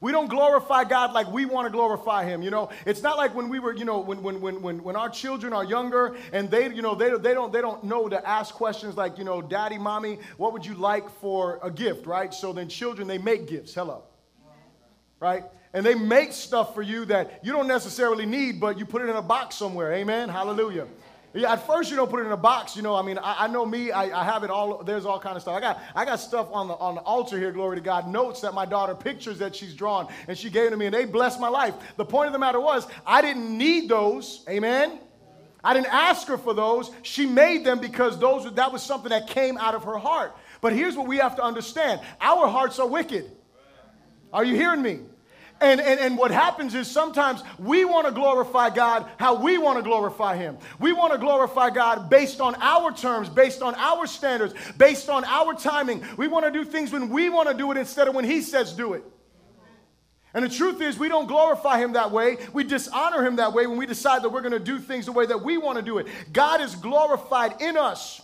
We 0.00 0.12
don't 0.12 0.28
glorify 0.28 0.84
God 0.84 1.12
like 1.12 1.30
we 1.30 1.44
want 1.44 1.66
to 1.66 1.72
glorify 1.72 2.24
Him. 2.24 2.40
You 2.42 2.50
know, 2.50 2.70
it's 2.86 3.02
not 3.02 3.16
like 3.16 3.34
when 3.34 3.48
we 3.48 3.58
were, 3.58 3.74
you 3.74 3.84
know, 3.84 3.98
when, 3.98 4.22
when, 4.22 4.40
when, 4.40 4.62
when, 4.62 4.82
when 4.84 4.96
our 4.96 5.08
children 5.08 5.52
are 5.52 5.64
younger 5.64 6.16
and 6.32 6.50
they, 6.50 6.72
you 6.72 6.82
know, 6.82 6.94
they, 6.94 7.10
they, 7.10 7.34
don't, 7.34 7.52
they 7.52 7.60
don't 7.60 7.82
know 7.82 8.08
to 8.08 8.28
ask 8.28 8.54
questions 8.54 8.96
like, 8.96 9.18
you 9.18 9.24
know, 9.24 9.42
daddy, 9.42 9.76
mommy, 9.76 10.20
what 10.36 10.52
would 10.52 10.64
you 10.64 10.74
like 10.74 11.10
for 11.20 11.58
a 11.62 11.70
gift, 11.70 12.06
right? 12.06 12.32
So 12.32 12.52
then 12.52 12.68
children, 12.68 13.08
they 13.08 13.18
make 13.18 13.48
gifts. 13.48 13.74
Hello. 13.74 14.04
Right? 15.20 15.44
And 15.72 15.84
they 15.84 15.94
make 15.94 16.32
stuff 16.32 16.74
for 16.74 16.82
you 16.82 17.04
that 17.06 17.40
you 17.42 17.52
don't 17.52 17.68
necessarily 17.68 18.26
need, 18.26 18.60
but 18.60 18.78
you 18.78 18.86
put 18.86 19.02
it 19.02 19.08
in 19.08 19.16
a 19.16 19.22
box 19.22 19.56
somewhere. 19.56 19.92
Amen. 19.92 20.28
Hallelujah. 20.28 20.86
Yeah, 21.34 21.52
at 21.52 21.66
first 21.66 21.90
you 21.90 21.96
don't 21.96 22.08
put 22.08 22.20
it 22.20 22.26
in 22.26 22.32
a 22.32 22.38
box, 22.38 22.74
you 22.74 22.82
know. 22.82 22.96
I 22.96 23.02
mean, 23.02 23.18
I, 23.18 23.44
I 23.44 23.46
know 23.48 23.66
me. 23.66 23.90
I, 23.90 24.18
I, 24.18 24.24
have 24.24 24.44
it 24.44 24.50
all. 24.50 24.82
There's 24.82 25.04
all 25.04 25.20
kind 25.20 25.36
of 25.36 25.42
stuff. 25.42 25.54
I 25.54 25.60
got 25.60 25.80
I 25.94 26.04
got 26.06 26.20
stuff 26.20 26.48
on 26.52 26.68
the 26.68 26.74
on 26.74 26.94
the 26.94 27.02
altar 27.02 27.38
here. 27.38 27.52
Glory 27.52 27.76
to 27.76 27.82
God. 27.82 28.08
Notes 28.08 28.40
that 28.40 28.54
my 28.54 28.64
daughter, 28.64 28.94
pictures 28.94 29.38
that 29.38 29.54
she's 29.54 29.74
drawn, 29.74 30.08
and 30.26 30.38
she 30.38 30.48
gave 30.48 30.70
to 30.70 30.76
me, 30.76 30.86
and 30.86 30.94
they 30.94 31.04
blessed 31.04 31.38
my 31.38 31.48
life. 31.48 31.74
The 31.96 32.04
point 32.04 32.28
of 32.28 32.32
the 32.32 32.38
matter 32.38 32.60
was, 32.60 32.86
I 33.06 33.20
didn't 33.20 33.56
need 33.56 33.90
those. 33.90 34.42
Amen. 34.48 34.98
I 35.62 35.74
didn't 35.74 35.92
ask 35.92 36.26
her 36.28 36.38
for 36.38 36.54
those. 36.54 36.90
She 37.02 37.26
made 37.26 37.64
them 37.64 37.78
because 37.78 38.18
those 38.18 38.50
that 38.54 38.72
was 38.72 38.82
something 38.82 39.10
that 39.10 39.28
came 39.28 39.58
out 39.58 39.74
of 39.74 39.84
her 39.84 39.98
heart. 39.98 40.34
But 40.62 40.72
here's 40.72 40.96
what 40.96 41.06
we 41.06 41.18
have 41.18 41.36
to 41.36 41.42
understand: 41.42 42.00
our 42.22 42.48
hearts 42.48 42.78
are 42.78 42.88
wicked. 42.88 43.30
Are 44.32 44.44
you 44.44 44.56
hearing 44.56 44.80
me? 44.80 45.00
And, 45.60 45.80
and, 45.80 45.98
and 45.98 46.16
what 46.16 46.30
happens 46.30 46.74
is 46.74 46.88
sometimes 46.88 47.42
we 47.58 47.84
want 47.84 48.06
to 48.06 48.12
glorify 48.12 48.70
God 48.70 49.08
how 49.16 49.34
we 49.42 49.58
want 49.58 49.78
to 49.78 49.82
glorify 49.82 50.36
Him. 50.36 50.56
We 50.78 50.92
want 50.92 51.12
to 51.12 51.18
glorify 51.18 51.70
God 51.70 52.08
based 52.08 52.40
on 52.40 52.54
our 52.60 52.92
terms, 52.92 53.28
based 53.28 53.60
on 53.60 53.74
our 53.74 54.06
standards, 54.06 54.54
based 54.76 55.08
on 55.08 55.24
our 55.24 55.54
timing. 55.54 56.04
We 56.16 56.28
want 56.28 56.44
to 56.44 56.52
do 56.52 56.64
things 56.64 56.92
when 56.92 57.08
we 57.08 57.28
want 57.28 57.48
to 57.48 57.54
do 57.54 57.70
it 57.72 57.76
instead 57.76 58.06
of 58.06 58.14
when 58.14 58.24
He 58.24 58.40
says 58.40 58.72
do 58.72 58.92
it. 58.92 59.02
And 60.34 60.44
the 60.44 60.48
truth 60.48 60.80
is, 60.80 60.98
we 60.98 61.08
don't 61.08 61.26
glorify 61.26 61.78
Him 61.78 61.94
that 61.94 62.12
way. 62.12 62.36
We 62.52 62.62
dishonor 62.62 63.26
Him 63.26 63.36
that 63.36 63.52
way 63.52 63.66
when 63.66 63.78
we 63.78 63.86
decide 63.86 64.22
that 64.22 64.28
we're 64.28 64.42
going 64.42 64.52
to 64.52 64.60
do 64.60 64.78
things 64.78 65.06
the 65.06 65.12
way 65.12 65.26
that 65.26 65.42
we 65.42 65.58
want 65.58 65.76
to 65.78 65.82
do 65.82 65.98
it. 65.98 66.06
God 66.32 66.60
is 66.60 66.76
glorified 66.76 67.60
in 67.60 67.76
us 67.76 68.20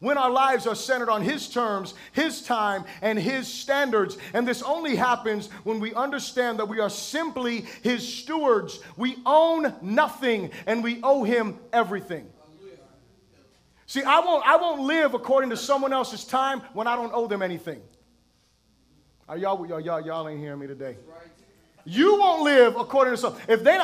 when 0.00 0.18
our 0.18 0.30
lives 0.30 0.66
are 0.66 0.74
centered 0.74 1.08
on 1.08 1.22
His 1.22 1.48
terms, 1.48 1.94
His 2.12 2.42
time, 2.42 2.84
and 3.02 3.18
His 3.18 3.46
standards. 3.46 4.18
And 4.34 4.48
this 4.48 4.62
only 4.62 4.96
happens 4.96 5.48
when 5.62 5.78
we 5.78 5.94
understand 5.94 6.58
that 6.58 6.68
we 6.68 6.80
are 6.80 6.90
simply 6.90 7.66
His 7.82 8.06
stewards. 8.06 8.80
We 8.96 9.16
own 9.24 9.74
nothing 9.80 10.50
and 10.66 10.82
we 10.82 11.00
owe 11.02 11.22
Him 11.22 11.58
everything. 11.72 12.28
See, 13.86 14.02
I 14.02 14.20
won't, 14.20 14.46
I 14.46 14.56
won't 14.56 14.82
live 14.82 15.14
according 15.14 15.50
to 15.50 15.56
someone 15.56 15.92
else's 15.92 16.24
time 16.24 16.60
when 16.74 16.86
I 16.86 16.96
don't 16.96 17.12
owe 17.12 17.26
them 17.26 17.42
anything. 17.42 17.82
Are 19.28 19.36
y'all, 19.36 19.66
y'all, 19.66 19.80
y'all, 19.80 20.00
y'all 20.00 20.28
ain't 20.28 20.40
hearing 20.40 20.60
me 20.60 20.66
today. 20.66 20.96
You 21.84 22.18
won't 22.18 22.42
live 22.42 22.76
according 22.76 23.14
to 23.14 23.16
some. 23.16 23.36
If 23.48 23.64
they 23.64 23.76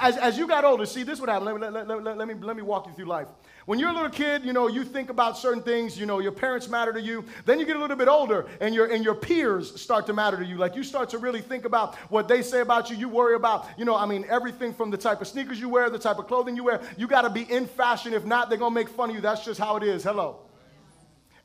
as, 0.00 0.16
as 0.16 0.38
you 0.38 0.46
got 0.46 0.64
older, 0.64 0.86
see, 0.86 1.02
this 1.02 1.20
would 1.20 1.28
happen. 1.28 1.44
Let 1.44 1.54
me, 1.54 1.60
let, 1.60 1.86
let, 1.86 2.02
let, 2.02 2.16
let, 2.18 2.28
me, 2.28 2.34
let 2.34 2.56
me 2.56 2.62
walk 2.62 2.86
you 2.86 2.94
through 2.94 3.06
life. 3.06 3.28
When 3.64 3.78
you're 3.78 3.90
a 3.90 3.92
little 3.92 4.10
kid, 4.10 4.44
you 4.44 4.52
know, 4.52 4.66
you 4.66 4.82
think 4.82 5.08
about 5.08 5.38
certain 5.38 5.62
things, 5.62 5.96
you 5.96 6.04
know, 6.04 6.18
your 6.18 6.32
parents 6.32 6.68
matter 6.68 6.92
to 6.92 7.00
you. 7.00 7.24
Then 7.44 7.60
you 7.60 7.64
get 7.64 7.76
a 7.76 7.78
little 7.78 7.96
bit 7.96 8.08
older 8.08 8.46
and 8.60 8.74
your, 8.74 8.86
and 8.86 9.04
your 9.04 9.14
peers 9.14 9.80
start 9.80 10.04
to 10.06 10.12
matter 10.12 10.36
to 10.36 10.44
you. 10.44 10.56
Like 10.56 10.74
you 10.74 10.82
start 10.82 11.08
to 11.10 11.18
really 11.18 11.40
think 11.40 11.64
about 11.64 11.94
what 12.10 12.26
they 12.26 12.42
say 12.42 12.60
about 12.60 12.90
you. 12.90 12.96
You 12.96 13.08
worry 13.08 13.36
about, 13.36 13.68
you 13.78 13.84
know, 13.84 13.96
I 13.96 14.04
mean, 14.04 14.26
everything 14.28 14.74
from 14.74 14.90
the 14.90 14.98
type 14.98 15.20
of 15.20 15.28
sneakers 15.28 15.60
you 15.60 15.68
wear, 15.68 15.90
the 15.90 15.98
type 15.98 16.18
of 16.18 16.26
clothing 16.26 16.56
you 16.56 16.64
wear. 16.64 16.80
You 16.96 17.06
got 17.06 17.22
to 17.22 17.30
be 17.30 17.42
in 17.42 17.66
fashion. 17.66 18.14
If 18.14 18.24
not, 18.24 18.48
they're 18.48 18.58
going 18.58 18.72
to 18.72 18.74
make 18.74 18.88
fun 18.88 19.10
of 19.10 19.14
you. 19.14 19.22
That's 19.22 19.44
just 19.44 19.60
how 19.60 19.76
it 19.76 19.84
is. 19.84 20.02
Hello. 20.02 20.40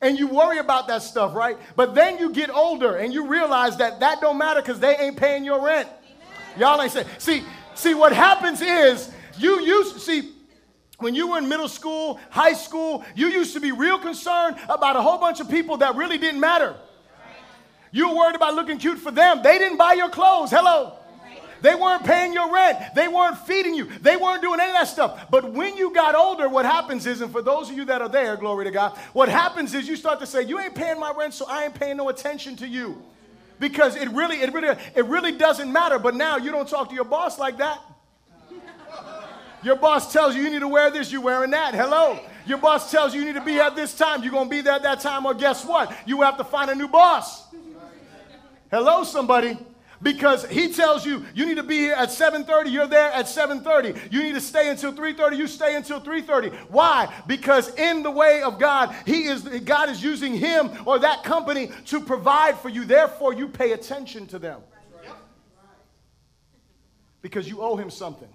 And 0.00 0.18
you 0.18 0.26
worry 0.26 0.58
about 0.58 0.88
that 0.88 1.02
stuff, 1.02 1.34
right? 1.34 1.56
But 1.76 1.94
then 1.94 2.18
you 2.18 2.30
get 2.30 2.50
older 2.50 2.96
and 2.96 3.12
you 3.12 3.26
realize 3.26 3.76
that 3.78 4.00
that 4.00 4.20
don't 4.20 4.38
matter 4.38 4.60
because 4.60 4.80
they 4.80 4.96
ain't 4.96 5.16
paying 5.16 5.44
your 5.44 5.64
rent. 5.64 5.88
Amen. 5.88 6.58
Y'all 6.58 6.80
ain't 6.80 6.92
saying. 6.92 7.08
See, 7.18 7.44
see, 7.74 7.94
what 7.94 8.12
happens 8.12 8.60
is 8.60 9.12
you 9.38 9.60
used 9.60 10.00
see 10.00 10.32
when 10.98 11.14
you 11.14 11.28
were 11.28 11.38
in 11.38 11.48
middle 11.48 11.68
school, 11.68 12.18
high 12.30 12.54
school, 12.54 13.04
you 13.14 13.28
used 13.28 13.54
to 13.54 13.60
be 13.60 13.72
real 13.72 13.98
concerned 13.98 14.56
about 14.68 14.96
a 14.96 15.02
whole 15.02 15.18
bunch 15.18 15.40
of 15.40 15.48
people 15.48 15.76
that 15.78 15.94
really 15.94 16.18
didn't 16.18 16.40
matter. 16.40 16.74
You 17.92 18.10
were 18.10 18.16
worried 18.16 18.36
about 18.36 18.54
looking 18.54 18.78
cute 18.78 18.98
for 18.98 19.10
them. 19.10 19.42
They 19.42 19.58
didn't 19.58 19.78
buy 19.78 19.94
your 19.94 20.10
clothes. 20.10 20.50
Hello. 20.50 20.94
They 21.60 21.74
weren't 21.74 22.04
paying 22.04 22.32
your 22.32 22.52
rent. 22.52 22.78
They 22.94 23.08
weren't 23.08 23.38
feeding 23.38 23.74
you. 23.74 23.86
They 24.00 24.16
weren't 24.16 24.42
doing 24.42 24.60
any 24.60 24.70
of 24.70 24.76
that 24.76 24.88
stuff. 24.88 25.28
But 25.30 25.52
when 25.52 25.76
you 25.76 25.92
got 25.92 26.14
older, 26.14 26.48
what 26.48 26.64
happens 26.64 27.06
is, 27.06 27.20
and 27.20 27.32
for 27.32 27.42
those 27.42 27.70
of 27.70 27.76
you 27.76 27.84
that 27.86 28.00
are 28.00 28.08
there, 28.08 28.36
glory 28.36 28.64
to 28.64 28.70
God, 28.70 28.96
what 29.12 29.28
happens 29.28 29.74
is 29.74 29.88
you 29.88 29.96
start 29.96 30.20
to 30.20 30.26
say, 30.26 30.42
You 30.42 30.60
ain't 30.60 30.74
paying 30.74 31.00
my 31.00 31.12
rent, 31.16 31.34
so 31.34 31.46
I 31.48 31.64
ain't 31.64 31.74
paying 31.74 31.96
no 31.96 32.10
attention 32.10 32.54
to 32.56 32.68
you. 32.68 33.02
Because 33.58 33.96
it 33.96 34.08
really, 34.10 34.36
it 34.36 34.52
really, 34.52 34.76
it 34.94 35.04
really 35.06 35.32
doesn't 35.32 35.72
matter. 35.72 35.98
But 35.98 36.14
now 36.14 36.36
you 36.36 36.52
don't 36.52 36.68
talk 36.68 36.90
to 36.90 36.94
your 36.94 37.04
boss 37.04 37.40
like 37.40 37.58
that. 37.58 37.80
Your 39.62 39.76
boss 39.76 40.12
tells 40.12 40.34
you 40.36 40.42
you 40.42 40.50
need 40.50 40.60
to 40.60 40.68
wear 40.68 40.90
this, 40.90 41.10
you're 41.10 41.20
wearing 41.20 41.50
that. 41.50 41.74
Hello. 41.74 42.20
Your 42.46 42.58
boss 42.58 42.90
tells 42.90 43.14
you 43.14 43.20
you 43.20 43.26
need 43.26 43.38
to 43.38 43.44
be 43.44 43.58
at 43.58 43.76
this 43.76 43.94
time, 43.94 44.22
you're 44.22 44.32
going 44.32 44.48
to 44.48 44.50
be 44.50 44.62
there 44.62 44.74
at 44.74 44.82
that 44.82 45.00
time, 45.00 45.26
or 45.26 45.34
guess 45.34 45.64
what? 45.64 45.92
You 46.06 46.22
have 46.22 46.36
to 46.38 46.44
find 46.44 46.70
a 46.70 46.74
new 46.74 46.88
boss. 46.88 47.44
Hello, 48.70 49.04
somebody. 49.04 49.58
Because 50.00 50.46
he 50.46 50.72
tells 50.72 51.04
you 51.04 51.26
you 51.34 51.44
need 51.44 51.56
to 51.56 51.64
be 51.64 51.78
here 51.78 51.94
at 51.94 52.10
7:30, 52.10 52.70
you're 52.70 52.86
there 52.86 53.10
at 53.10 53.26
7:30. 53.26 54.12
You 54.12 54.22
need 54.22 54.34
to 54.34 54.40
stay 54.40 54.70
until 54.70 54.92
3:30, 54.92 55.36
you 55.36 55.48
stay 55.48 55.74
until 55.74 56.00
3:30. 56.00 56.54
Why? 56.68 57.12
Because 57.26 57.74
in 57.74 58.04
the 58.04 58.10
way 58.10 58.42
of 58.42 58.60
God, 58.60 58.94
he 59.04 59.24
is 59.24 59.42
God 59.42 59.88
is 59.88 60.00
using 60.00 60.34
him 60.34 60.70
or 60.86 61.00
that 61.00 61.24
company 61.24 61.72
to 61.86 62.00
provide 62.00 62.56
for 62.60 62.68
you. 62.68 62.84
Therefore, 62.84 63.32
you 63.32 63.48
pay 63.48 63.72
attention 63.72 64.28
to 64.28 64.38
them. 64.38 64.60
Because 67.20 67.48
you 67.48 67.60
owe 67.60 67.74
him 67.74 67.90
something. 67.90 68.28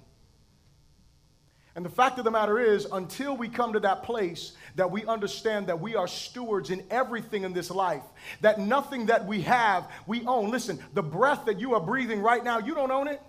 And 1.76 1.84
the 1.84 1.90
fact 1.90 2.20
of 2.20 2.24
the 2.24 2.32
matter 2.32 2.60
is, 2.60 2.86
until 2.92 3.36
we 3.36 3.50
come 3.50 3.74
to 3.74 3.80
that 3.80 4.04
place 4.04 4.54
that 4.76 4.92
we 4.92 5.06
understand 5.06 5.68
that 5.68 5.80
we 5.80 5.96
are 5.96 6.08
stewards 6.08 6.70
in 6.70 6.84
everything 6.92 7.44
in 7.44 7.54
this 7.54 7.72
life, 7.72 8.04
that 8.42 8.60
nothing 8.60 9.08
that 9.08 9.26
we 9.26 9.42
have, 9.42 9.90
we 10.06 10.24
own. 10.28 10.52
Listen, 10.52 10.78
the 10.94 11.02
breath 11.02 11.46
that 11.46 11.60
you 11.60 11.74
are 11.74 11.82
breathing 11.82 12.22
right 12.22 12.44
now, 12.44 12.60
you 12.60 12.76
don't 12.76 12.92
own 12.92 13.08
it. 13.08 13.20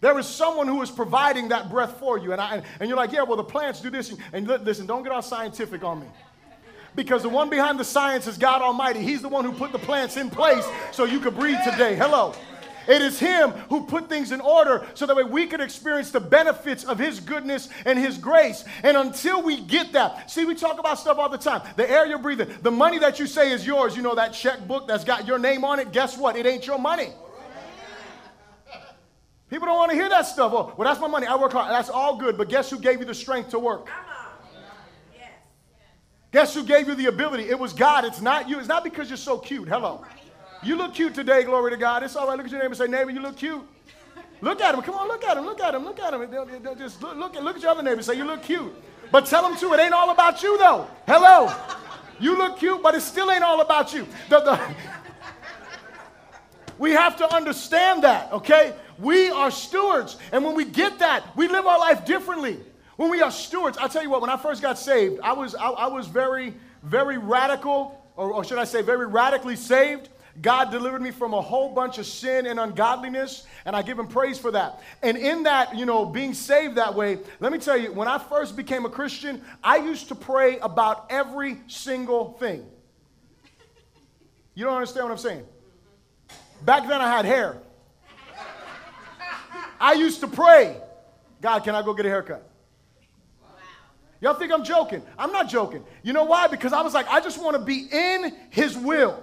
There 0.00 0.18
is 0.18 0.26
someone 0.26 0.66
who 0.66 0.82
is 0.82 0.90
providing 0.90 1.50
that 1.50 1.70
breath 1.70 1.98
for 1.98 2.18
you. 2.18 2.32
And, 2.32 2.40
I, 2.40 2.62
and 2.80 2.88
you're 2.88 2.96
like, 2.96 3.12
yeah, 3.12 3.22
well, 3.22 3.36
the 3.36 3.44
plants 3.44 3.80
do 3.80 3.90
this. 3.90 4.12
And 4.32 4.48
listen, 4.48 4.86
don't 4.86 5.02
get 5.02 5.12
all 5.12 5.22
scientific 5.22 5.84
on 5.84 6.00
me. 6.00 6.06
Because 6.94 7.22
the 7.22 7.28
one 7.28 7.50
behind 7.50 7.78
the 7.78 7.84
science 7.84 8.26
is 8.26 8.36
God 8.36 8.62
Almighty. 8.62 9.00
He's 9.00 9.22
the 9.22 9.28
one 9.28 9.44
who 9.44 9.52
put 9.52 9.72
the 9.72 9.78
plants 9.78 10.16
in 10.16 10.28
place 10.28 10.66
so 10.90 11.04
you 11.04 11.20
could 11.20 11.36
breathe 11.36 11.58
today. 11.64 11.94
Hello. 11.94 12.34
It 12.88 13.02
is 13.02 13.18
Him 13.18 13.50
who 13.68 13.84
put 13.86 14.08
things 14.08 14.32
in 14.32 14.40
order 14.40 14.86
so 14.94 15.06
that 15.06 15.16
way 15.16 15.24
we 15.24 15.46
can 15.46 15.60
experience 15.60 16.10
the 16.10 16.20
benefits 16.20 16.84
of 16.84 16.98
His 16.98 17.20
goodness 17.20 17.68
and 17.84 17.98
His 17.98 18.18
grace. 18.18 18.64
And 18.82 18.96
until 18.96 19.42
we 19.42 19.60
get 19.60 19.92
that, 19.92 20.30
see, 20.30 20.44
we 20.44 20.54
talk 20.54 20.78
about 20.78 20.98
stuff 20.98 21.18
all 21.18 21.28
the 21.28 21.38
time. 21.38 21.62
The 21.76 21.88
air 21.88 22.06
you're 22.06 22.18
breathing, 22.18 22.48
the 22.62 22.70
money 22.70 22.98
that 22.98 23.18
you 23.18 23.26
say 23.26 23.52
is 23.52 23.66
yours, 23.66 23.96
you 23.96 24.02
know, 24.02 24.14
that 24.14 24.32
checkbook 24.32 24.88
that's 24.88 25.04
got 25.04 25.26
your 25.26 25.38
name 25.38 25.64
on 25.64 25.78
it, 25.78 25.92
guess 25.92 26.16
what? 26.16 26.36
It 26.36 26.46
ain't 26.46 26.66
your 26.66 26.78
money. 26.78 27.10
People 29.52 29.66
don't 29.66 29.76
want 29.76 29.90
to 29.90 29.96
hear 29.96 30.08
that 30.08 30.22
stuff. 30.22 30.50
Oh, 30.54 30.72
well, 30.78 30.88
that's 30.88 30.98
my 30.98 31.08
money. 31.08 31.26
I 31.26 31.36
work 31.36 31.52
hard. 31.52 31.70
That's 31.70 31.90
all 31.90 32.16
good. 32.16 32.38
But 32.38 32.48
guess 32.48 32.70
who 32.70 32.78
gave 32.78 33.00
you 33.00 33.04
the 33.04 33.14
strength 33.14 33.50
to 33.50 33.58
work? 33.58 33.86
Guess 36.32 36.54
who 36.54 36.64
gave 36.64 36.88
you 36.88 36.94
the 36.94 37.06
ability? 37.06 37.50
It 37.50 37.58
was 37.58 37.74
God. 37.74 38.06
It's 38.06 38.22
not 38.22 38.48
you. 38.48 38.58
It's 38.58 38.66
not 38.66 38.82
because 38.82 39.10
you're 39.10 39.18
so 39.18 39.36
cute. 39.36 39.68
Hello. 39.68 40.06
You 40.64 40.76
look 40.76 40.94
cute 40.94 41.14
today, 41.14 41.42
glory 41.42 41.72
to 41.72 41.76
God. 41.76 42.02
It's 42.02 42.14
all 42.14 42.28
right. 42.28 42.36
Look 42.36 42.46
at 42.46 42.52
your 42.52 42.60
neighbor 42.60 42.72
and 42.72 42.76
say, 42.76 42.86
neighbor, 42.86 43.10
you 43.10 43.20
look 43.20 43.36
cute. 43.36 43.62
Look 44.40 44.60
at 44.60 44.74
him. 44.74 44.82
Come 44.82 44.94
on, 44.94 45.08
look 45.08 45.24
at 45.24 45.36
him. 45.36 45.44
Look 45.44 45.60
at 45.60 45.74
him. 45.74 45.84
Look 45.84 46.00
at 46.00 46.14
him. 46.14 46.78
Just 46.78 47.02
look, 47.02 47.16
look, 47.16 47.34
look 47.34 47.56
at 47.56 47.62
your 47.62 47.70
other 47.72 47.82
neighbor 47.82 47.96
and 47.96 48.04
say, 48.04 48.16
you 48.16 48.24
look 48.24 48.42
cute. 48.42 48.72
But 49.10 49.26
tell 49.26 49.42
them 49.42 49.58
too, 49.58 49.72
it 49.74 49.80
ain't 49.80 49.92
all 49.92 50.10
about 50.10 50.42
you 50.42 50.56
though. 50.58 50.88
Hello. 51.06 51.52
You 52.20 52.38
look 52.38 52.58
cute, 52.58 52.82
but 52.82 52.94
it 52.94 53.00
still 53.00 53.30
ain't 53.30 53.42
all 53.42 53.60
about 53.60 53.92
you. 53.92 54.06
The, 54.28 54.40
the, 54.40 54.60
we 56.78 56.92
have 56.92 57.16
to 57.16 57.34
understand 57.34 58.04
that, 58.04 58.32
okay? 58.32 58.74
We 58.98 59.30
are 59.30 59.50
stewards. 59.50 60.16
And 60.30 60.44
when 60.44 60.54
we 60.54 60.64
get 60.64 61.00
that, 61.00 61.36
we 61.36 61.48
live 61.48 61.66
our 61.66 61.78
life 61.78 62.04
differently. 62.04 62.60
When 62.96 63.10
we 63.10 63.22
are 63.22 63.30
stewards, 63.30 63.76
I'll 63.78 63.88
tell 63.88 64.02
you 64.02 64.10
what, 64.10 64.20
when 64.20 64.30
I 64.30 64.36
first 64.36 64.62
got 64.62 64.78
saved, 64.78 65.20
I 65.22 65.32
was, 65.32 65.54
I, 65.54 65.70
I 65.70 65.86
was 65.88 66.06
very, 66.06 66.54
very 66.84 67.18
radical, 67.18 68.00
or, 68.16 68.32
or 68.32 68.44
should 68.44 68.58
I 68.58 68.64
say, 68.64 68.82
very 68.82 69.06
radically 69.06 69.56
saved. 69.56 70.08
God 70.40 70.70
delivered 70.70 71.02
me 71.02 71.10
from 71.10 71.34
a 71.34 71.40
whole 71.40 71.74
bunch 71.74 71.98
of 71.98 72.06
sin 72.06 72.46
and 72.46 72.58
ungodliness, 72.58 73.46
and 73.66 73.76
I 73.76 73.82
give 73.82 73.98
him 73.98 74.06
praise 74.06 74.38
for 74.38 74.50
that. 74.52 74.80
And 75.02 75.18
in 75.18 75.42
that, 75.42 75.76
you 75.76 75.84
know, 75.84 76.06
being 76.06 76.32
saved 76.32 76.76
that 76.76 76.94
way, 76.94 77.18
let 77.40 77.52
me 77.52 77.58
tell 77.58 77.76
you, 77.76 77.92
when 77.92 78.08
I 78.08 78.18
first 78.18 78.56
became 78.56 78.86
a 78.86 78.88
Christian, 78.88 79.42
I 79.62 79.76
used 79.76 80.08
to 80.08 80.14
pray 80.14 80.58
about 80.60 81.06
every 81.10 81.58
single 81.66 82.32
thing. 82.32 82.64
You 84.54 84.64
don't 84.64 84.74
understand 84.74 85.04
what 85.04 85.12
I'm 85.12 85.18
saying? 85.18 85.44
Back 86.64 86.88
then, 86.88 87.00
I 87.00 87.14
had 87.14 87.24
hair. 87.24 87.58
I 89.78 89.94
used 89.94 90.20
to 90.20 90.28
pray, 90.28 90.76
God, 91.40 91.64
can 91.64 91.74
I 91.74 91.82
go 91.82 91.92
get 91.92 92.06
a 92.06 92.08
haircut? 92.08 92.48
Y'all 94.20 94.34
think 94.34 94.52
I'm 94.52 94.62
joking? 94.62 95.02
I'm 95.18 95.32
not 95.32 95.48
joking. 95.48 95.84
You 96.04 96.12
know 96.12 96.24
why? 96.24 96.46
Because 96.46 96.72
I 96.72 96.80
was 96.80 96.94
like, 96.94 97.08
I 97.08 97.20
just 97.20 97.42
want 97.42 97.56
to 97.56 97.62
be 97.62 97.88
in 97.90 98.32
His 98.50 98.78
will. 98.78 99.20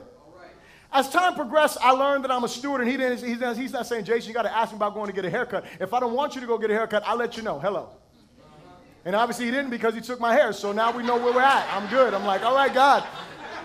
As 0.91 1.07
time 1.09 1.35
progressed, 1.35 1.77
I 1.81 1.91
learned 1.91 2.23
that 2.23 2.31
I'm 2.31 2.43
a 2.43 2.47
steward, 2.47 2.81
and 2.81 2.89
he 2.89 2.97
didn't, 2.97 3.23
he's, 3.23 3.39
not, 3.39 3.55
he's 3.55 3.71
not 3.71 3.85
saying, 3.85 4.05
Jason, 4.05 4.27
you 4.27 4.33
got 4.33 4.41
to 4.43 4.55
ask 4.55 4.71
me 4.71 4.77
about 4.77 4.95
going 4.95 5.07
to 5.07 5.13
get 5.13 5.23
a 5.23 5.29
haircut. 5.29 5.65
If 5.79 5.93
I 5.93 5.99
don't 5.99 6.13
want 6.13 6.33
you 6.33 6.41
to 6.41 6.47
go 6.47 6.57
get 6.57 6.71
a 6.71 6.73
haircut, 6.73 7.03
I'll 7.05 7.17
let 7.17 7.37
you 7.37 7.43
know. 7.43 7.59
Hello. 7.59 7.89
And 9.05 9.15
obviously, 9.15 9.45
he 9.45 9.51
didn't 9.51 9.69
because 9.69 9.93
he 9.93 10.01
took 10.01 10.19
my 10.19 10.33
hair. 10.33 10.51
So 10.51 10.71
now 10.71 10.95
we 10.95 11.03
know 11.03 11.15
where 11.15 11.33
we're 11.33 11.41
at. 11.41 11.67
I'm 11.71 11.89
good. 11.89 12.13
I'm 12.13 12.25
like, 12.25 12.43
all 12.43 12.55
right, 12.55 12.73
God, 12.73 13.05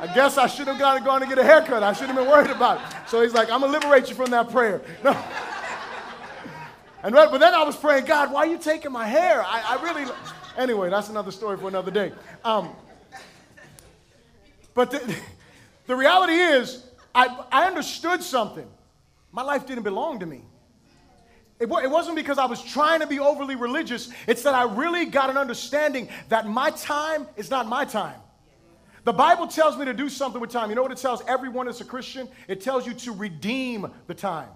I 0.01 0.15
guess 0.15 0.37
I 0.37 0.47
should 0.47 0.67
have 0.69 0.79
gone, 0.79 1.21
to 1.21 1.27
get 1.27 1.39
a 1.39 1.45
haircut. 1.45 1.83
I 1.83 1.93
shouldn't 1.95 2.13
have 2.13 2.25
been 2.25 2.31
worried 2.31 2.51
about 2.51 2.81
it. 2.81 3.09
So 3.09 3.23
he's 3.23 3.33
like, 3.33 3.51
I'm 3.51 3.61
going 3.61 3.73
to 3.73 3.79
liberate 3.79 4.09
you 4.11 4.15
from 4.15 4.31
that 4.31 4.51
prayer. 4.51 4.83
No. 5.03 5.17
And 7.03 7.15
but 7.15 7.39
then 7.39 7.53
I 7.53 7.63
was 7.65 7.77
praying, 7.77 8.07
God, 8.07 8.33
why 8.33 8.41
are 8.41 8.47
you 8.47 8.59
taking 8.59 8.91
my 8.91 9.07
hair? 9.07 9.43
I, 9.43 9.77
I 9.77 9.83
really. 9.83 10.11
Anyway, 10.57 10.89
that's 10.89 11.09
another 11.09 11.31
story 11.31 11.57
for 11.59 11.69
another 11.69 11.91
day. 11.91 12.13
Um, 12.45 12.71
but 14.73 14.91
the, 14.91 15.15
the 15.87 15.97
reality 15.97 16.35
is, 16.35 16.85
I, 17.15 17.45
I 17.53 17.67
understood 17.67 18.23
something. 18.23 18.69
My 19.31 19.43
life 19.43 19.67
didn't 19.67 19.85
belong 19.85 20.21
to 20.21 20.27
me. 20.27 20.43
It, 21.61 21.65
it 21.65 21.91
wasn't 21.91 22.17
because 22.17 22.39
I 22.39 22.47
was 22.47 22.63
trying 22.63 23.01
to 23.01 23.07
be 23.07 23.21
overly 23.21 23.55
religious, 23.55 24.11
it's 24.27 24.43
that 24.43 24.55
I 24.55 24.65
really 24.65 25.07
got 25.07 25.31
an 25.31 25.37
understanding 25.37 26.09
that 26.29 26.47
my 26.47 26.71
time 26.71 27.27
is 27.37 27.51
not 27.51 27.69
my 27.69 27.85
time. 27.85 28.21
The 29.05 29.13
Bible 29.13 29.47
tells 29.47 29.77
me 29.77 29.85
to 29.85 29.95
do 29.95 30.09
something 30.09 30.41
with 30.41 30.51
time. 30.51 30.71
You 30.71 30.77
know 30.77 30.83
what 30.83 30.93
it 30.93 30.99
tells 30.99 31.23
everyone 31.27 31.67
that's 31.67 31.81
a 31.81 31.85
Christian? 31.85 32.29
It 32.49 32.63
tells 32.63 32.87
you 32.87 32.95
to 32.95 33.13
redeem 33.13 33.91
the 34.07 34.15
time. 34.15 34.49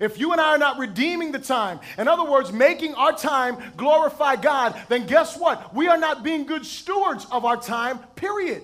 If 0.00 0.18
you 0.18 0.32
and 0.32 0.40
I 0.40 0.50
are 0.50 0.58
not 0.58 0.78
redeeming 0.78 1.32
the 1.32 1.38
time, 1.38 1.80
in 1.98 2.08
other 2.08 2.28
words, 2.28 2.52
making 2.52 2.94
our 2.94 3.12
time 3.12 3.58
glorify 3.76 4.36
God, 4.36 4.80
then 4.88 5.06
guess 5.06 5.36
what? 5.36 5.74
We 5.74 5.88
are 5.88 5.98
not 5.98 6.22
being 6.22 6.46
good 6.46 6.64
stewards 6.64 7.26
of 7.30 7.44
our 7.44 7.60
time, 7.60 7.98
period. 8.16 8.62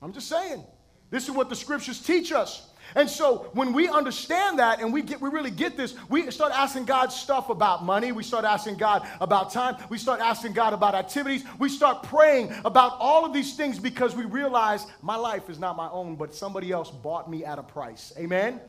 I'm 0.00 0.12
just 0.12 0.28
saying. 0.28 0.64
This 1.10 1.24
is 1.24 1.30
what 1.30 1.48
the 1.48 1.56
scriptures 1.56 2.00
teach 2.00 2.32
us. 2.32 2.68
And 2.94 3.10
so 3.10 3.50
when 3.52 3.72
we 3.72 3.88
understand 3.88 4.58
that 4.58 4.80
and 4.80 4.92
we 4.92 5.02
get 5.02 5.20
we 5.20 5.28
really 5.28 5.50
get 5.50 5.76
this, 5.76 5.94
we 6.08 6.30
start 6.30 6.52
asking 6.54 6.84
God 6.84 7.12
stuff 7.12 7.50
about 7.50 7.84
money, 7.84 8.12
we 8.12 8.22
start 8.22 8.44
asking 8.44 8.76
God 8.76 9.06
about 9.20 9.50
time, 9.50 9.76
we 9.88 9.98
start 9.98 10.20
asking 10.20 10.52
God 10.52 10.72
about 10.72 10.94
activities, 10.94 11.44
we 11.58 11.68
start 11.68 12.04
praying 12.04 12.54
about 12.64 12.96
all 13.00 13.24
of 13.24 13.32
these 13.32 13.56
things 13.56 13.78
because 13.78 14.14
we 14.14 14.24
realize 14.24 14.86
my 15.02 15.16
life 15.16 15.50
is 15.50 15.58
not 15.58 15.76
my 15.76 15.90
own, 15.90 16.14
but 16.14 16.34
somebody 16.34 16.70
else 16.70 16.90
bought 16.90 17.28
me 17.28 17.44
at 17.44 17.58
a 17.58 17.62
price. 17.62 18.12
Amen. 18.18 18.60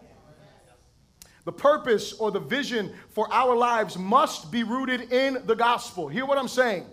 The 1.45 1.53
purpose 1.53 2.11
or 2.13 2.29
the 2.29 2.41
vision 2.41 2.93
for 3.11 3.31
our 3.31 3.55
lives 3.55 3.97
must 3.97 4.51
be 4.51 4.63
rooted 4.63 5.13
in 5.13 5.45
the 5.45 5.55
gospel. 5.55 6.09
Hear 6.09 6.25
what 6.25 6.37
I'm 6.37 6.49
saying. 6.49 6.85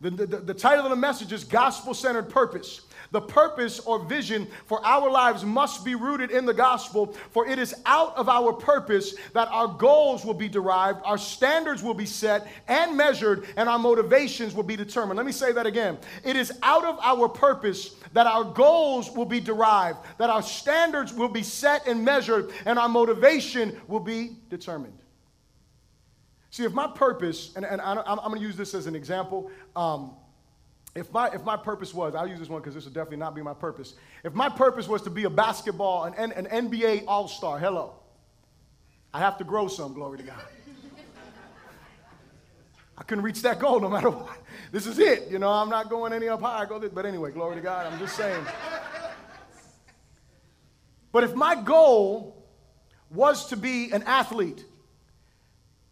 The, 0.00 0.10
the, 0.10 0.26
the 0.26 0.54
title 0.54 0.84
of 0.84 0.90
the 0.90 0.96
message 0.96 1.32
is 1.32 1.44
Gospel 1.44 1.92
Centered 1.92 2.30
Purpose. 2.30 2.82
The 3.10 3.20
purpose 3.20 3.80
or 3.80 4.04
vision 4.04 4.46
for 4.66 4.84
our 4.84 5.10
lives 5.10 5.44
must 5.44 5.84
be 5.84 5.94
rooted 5.94 6.30
in 6.30 6.44
the 6.44 6.54
gospel, 6.54 7.14
for 7.30 7.46
it 7.46 7.58
is 7.58 7.74
out 7.86 8.16
of 8.16 8.28
our 8.28 8.52
purpose 8.52 9.14
that 9.32 9.48
our 9.48 9.66
goals 9.66 10.24
will 10.24 10.34
be 10.34 10.48
derived, 10.48 11.00
our 11.04 11.18
standards 11.18 11.82
will 11.82 11.94
be 11.94 12.06
set 12.06 12.46
and 12.68 12.96
measured, 12.96 13.46
and 13.56 13.68
our 13.68 13.78
motivations 13.78 14.54
will 14.54 14.62
be 14.62 14.76
determined. 14.76 15.16
Let 15.16 15.26
me 15.26 15.32
say 15.32 15.52
that 15.52 15.66
again. 15.66 15.98
It 16.22 16.36
is 16.36 16.52
out 16.62 16.84
of 16.84 16.98
our 17.02 17.28
purpose 17.28 17.94
that 18.12 18.26
our 18.26 18.44
goals 18.44 19.10
will 19.10 19.24
be 19.24 19.40
derived, 19.40 19.98
that 20.18 20.28
our 20.30 20.42
standards 20.42 21.12
will 21.14 21.28
be 21.28 21.42
set 21.42 21.86
and 21.86 22.04
measured, 22.04 22.50
and 22.66 22.78
our 22.78 22.88
motivation 22.88 23.80
will 23.88 24.00
be 24.00 24.36
determined. 24.50 24.98
See, 26.50 26.64
if 26.64 26.72
my 26.72 26.86
purpose, 26.88 27.52
and, 27.56 27.64
and 27.64 27.80
I, 27.80 27.92
am 28.06 28.18
going 28.18 28.40
to 28.40 28.40
use 28.40 28.56
this 28.56 28.74
as 28.74 28.86
an 28.86 28.94
example. 28.94 29.50
Um, 29.76 30.12
if 30.94 31.12
my, 31.12 31.28
if 31.28 31.44
my 31.44 31.56
purpose 31.56 31.94
was, 31.94 32.14
I'll 32.14 32.26
use 32.26 32.38
this 32.38 32.48
one 32.48 32.60
because 32.60 32.74
this 32.74 32.84
would 32.84 32.94
definitely 32.94 33.18
not 33.18 33.34
be 33.34 33.42
my 33.42 33.54
purpose. 33.54 33.94
If 34.24 34.34
my 34.34 34.48
purpose 34.48 34.88
was 34.88 35.02
to 35.02 35.10
be 35.10 35.24
a 35.24 35.30
basketball, 35.30 36.04
an, 36.04 36.32
an 36.32 36.46
NBA 36.46 37.04
all 37.06 37.28
star, 37.28 37.58
hello, 37.58 37.94
I 39.12 39.18
have 39.20 39.38
to 39.38 39.44
grow 39.44 39.68
some, 39.68 39.92
glory 39.92 40.18
to 40.18 40.24
God. 40.24 40.40
I 42.96 43.04
couldn't 43.04 43.22
reach 43.22 43.42
that 43.42 43.60
goal 43.60 43.78
no 43.80 43.88
matter 43.88 44.10
what. 44.10 44.36
This 44.72 44.86
is 44.86 44.98
it. 44.98 45.30
You 45.30 45.38
know, 45.38 45.50
I'm 45.50 45.68
not 45.68 45.88
going 45.88 46.12
any 46.12 46.28
up 46.28 46.40
higher. 46.40 46.66
Go 46.66 46.78
this, 46.80 46.90
but 46.92 47.06
anyway, 47.06 47.30
glory 47.30 47.56
to 47.56 47.62
God. 47.62 47.86
I'm 47.86 47.98
just 47.98 48.16
saying. 48.16 48.44
But 51.12 51.24
if 51.24 51.34
my 51.34 51.54
goal 51.54 52.44
was 53.10 53.46
to 53.46 53.56
be 53.56 53.90
an 53.92 54.02
athlete, 54.02 54.64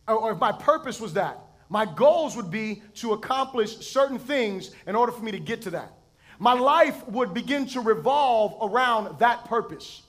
or 0.07 0.33
if 0.33 0.39
my 0.39 0.53
purpose 0.53 1.01
was 1.01 1.15
that, 1.15 1.39
my 1.69 1.85
goals 1.85 2.37
would 2.37 2.51
be 2.51 2.83
to 2.95 3.13
accomplish 3.13 3.79
certain 3.79 4.19
things 4.19 4.71
in 4.87 4.95
order 4.95 5.13
for 5.13 5.23
me 5.23 5.33
to 5.33 5.41
get 5.41 5.63
to 5.63 5.71
that. 5.71 5.93
My 6.39 6.53
life 6.53 7.07
would 7.09 7.33
begin 7.33 7.67
to 7.69 7.81
revolve 7.81 8.71
around 8.71 9.19
that 9.19 9.45
purpose. 9.47 10.03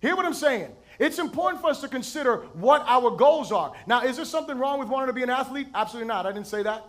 Hear 0.00 0.14
what 0.16 0.24
I'm 0.24 0.34
saying? 0.34 0.70
It's 0.98 1.18
important 1.18 1.60
for 1.60 1.68
us 1.68 1.80
to 1.82 1.88
consider 1.88 2.38
what 2.54 2.84
our 2.86 3.10
goals 3.10 3.52
are. 3.52 3.74
Now, 3.86 4.02
is 4.02 4.16
there 4.16 4.24
something 4.24 4.58
wrong 4.58 4.78
with 4.78 4.88
wanting 4.88 5.08
to 5.08 5.12
be 5.12 5.22
an 5.22 5.30
athlete? 5.30 5.68
Absolutely 5.74 6.08
not. 6.08 6.24
I 6.24 6.32
didn't 6.32 6.46
say 6.46 6.62
that. 6.62 6.84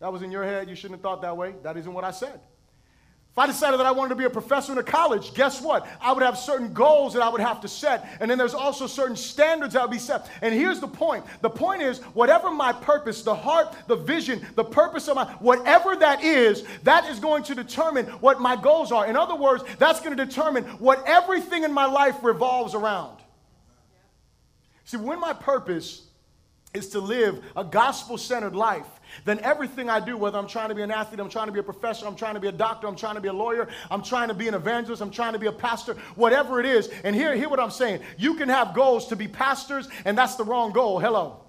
That 0.00 0.12
was 0.12 0.22
in 0.22 0.30
your 0.30 0.44
head. 0.44 0.68
You 0.68 0.74
shouldn't 0.74 0.98
have 0.98 1.02
thought 1.02 1.22
that 1.22 1.36
way. 1.36 1.54
That 1.62 1.76
isn't 1.76 1.92
what 1.92 2.04
I 2.04 2.10
said. 2.10 2.40
If 3.36 3.40
I 3.40 3.46
decided 3.48 3.78
that 3.80 3.84
I 3.84 3.90
wanted 3.90 4.08
to 4.08 4.14
be 4.14 4.24
a 4.24 4.30
professor 4.30 4.72
in 4.72 4.78
a 4.78 4.82
college, 4.82 5.34
guess 5.34 5.60
what? 5.60 5.86
I 6.00 6.10
would 6.12 6.22
have 6.22 6.38
certain 6.38 6.72
goals 6.72 7.12
that 7.12 7.20
I 7.20 7.28
would 7.28 7.42
have 7.42 7.60
to 7.60 7.68
set. 7.68 8.16
And 8.18 8.30
then 8.30 8.38
there's 8.38 8.54
also 8.54 8.86
certain 8.86 9.14
standards 9.14 9.74
that 9.74 9.82
would 9.82 9.90
be 9.90 9.98
set. 9.98 10.30
And 10.40 10.54
here's 10.54 10.80
the 10.80 10.88
point 10.88 11.22
the 11.42 11.50
point 11.50 11.82
is, 11.82 11.98
whatever 12.14 12.50
my 12.50 12.72
purpose, 12.72 13.20
the 13.20 13.34
heart, 13.34 13.76
the 13.88 13.96
vision, 13.96 14.40
the 14.54 14.64
purpose 14.64 15.06
of 15.06 15.16
my, 15.16 15.26
whatever 15.34 15.94
that 15.96 16.24
is, 16.24 16.64
that 16.84 17.10
is 17.10 17.18
going 17.18 17.42
to 17.42 17.54
determine 17.54 18.06
what 18.22 18.40
my 18.40 18.56
goals 18.56 18.90
are. 18.90 19.06
In 19.06 19.16
other 19.16 19.36
words, 19.36 19.64
that's 19.78 20.00
going 20.00 20.16
to 20.16 20.24
determine 20.24 20.64
what 20.78 21.06
everything 21.06 21.62
in 21.62 21.74
my 21.74 21.84
life 21.84 22.16
revolves 22.22 22.74
around. 22.74 23.18
See, 24.86 24.96
when 24.96 25.20
my 25.20 25.34
purpose 25.34 26.05
is 26.76 26.88
to 26.90 27.00
live 27.00 27.42
a 27.56 27.64
gospel 27.64 28.18
centered 28.18 28.54
life, 28.54 28.86
then 29.24 29.40
everything 29.40 29.88
I 29.88 29.98
do, 30.00 30.16
whether 30.16 30.38
I'm 30.38 30.46
trying 30.46 30.68
to 30.68 30.74
be 30.74 30.82
an 30.82 30.90
athlete, 30.90 31.20
I'm 31.20 31.28
trying 31.28 31.46
to 31.46 31.52
be 31.52 31.58
a 31.58 31.62
professor, 31.62 32.06
I'm 32.06 32.16
trying 32.16 32.34
to 32.34 32.40
be 32.40 32.48
a 32.48 32.52
doctor, 32.52 32.86
I'm 32.86 32.96
trying 32.96 33.14
to 33.14 33.20
be 33.20 33.28
a 33.28 33.32
lawyer, 33.32 33.68
I'm 33.90 34.02
trying 34.02 34.28
to 34.28 34.34
be 34.34 34.46
an 34.48 34.54
evangelist, 34.54 35.02
I'm 35.02 35.10
trying 35.10 35.32
to 35.32 35.38
be 35.38 35.46
a 35.46 35.52
pastor, 35.52 35.94
whatever 36.14 36.60
it 36.60 36.66
is. 36.66 36.88
And 37.02 37.16
here, 37.16 37.34
hear 37.34 37.48
what 37.48 37.60
I'm 37.60 37.70
saying. 37.70 38.00
You 38.18 38.34
can 38.34 38.48
have 38.48 38.74
goals 38.74 39.08
to 39.08 39.16
be 39.16 39.26
pastors, 39.26 39.88
and 40.04 40.16
that's 40.16 40.36
the 40.36 40.44
wrong 40.44 40.72
goal. 40.72 41.00
Hello. 41.00 41.42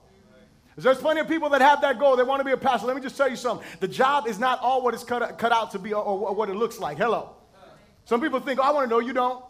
There's 0.77 0.99
plenty 0.99 1.21
of 1.21 1.27
people 1.27 1.49
that 1.49 1.61
have 1.61 1.81
that 1.81 1.97
goal. 1.97 2.15
They 2.15 2.23
want 2.23 2.39
to 2.39 2.45
be 2.45 2.51
a 2.51 2.57
pastor. 2.57 2.85
Let 2.85 2.95
me 2.95 3.01
just 3.01 3.17
tell 3.17 3.27
you 3.27 3.35
something. 3.35 3.65
The 3.79 3.87
job 3.87 4.27
is 4.27 4.37
not 4.37 4.59
all 4.61 4.83
what 4.83 4.93
it's 4.93 5.03
cut, 5.03 5.39
cut 5.39 5.51
out 5.51 5.71
to 5.71 5.79
be 5.79 5.91
or, 5.91 6.03
or 6.03 6.35
what 6.35 6.49
it 6.49 6.55
looks 6.55 6.79
like. 6.79 6.99
Hello. 6.99 7.31
Some 8.05 8.21
people 8.21 8.39
think, 8.39 8.59
oh, 8.59 8.63
I 8.63 8.71
want 8.71 8.85
to 8.85 8.89
know. 8.89 8.99
You 8.99 9.11
don't. 9.11 9.43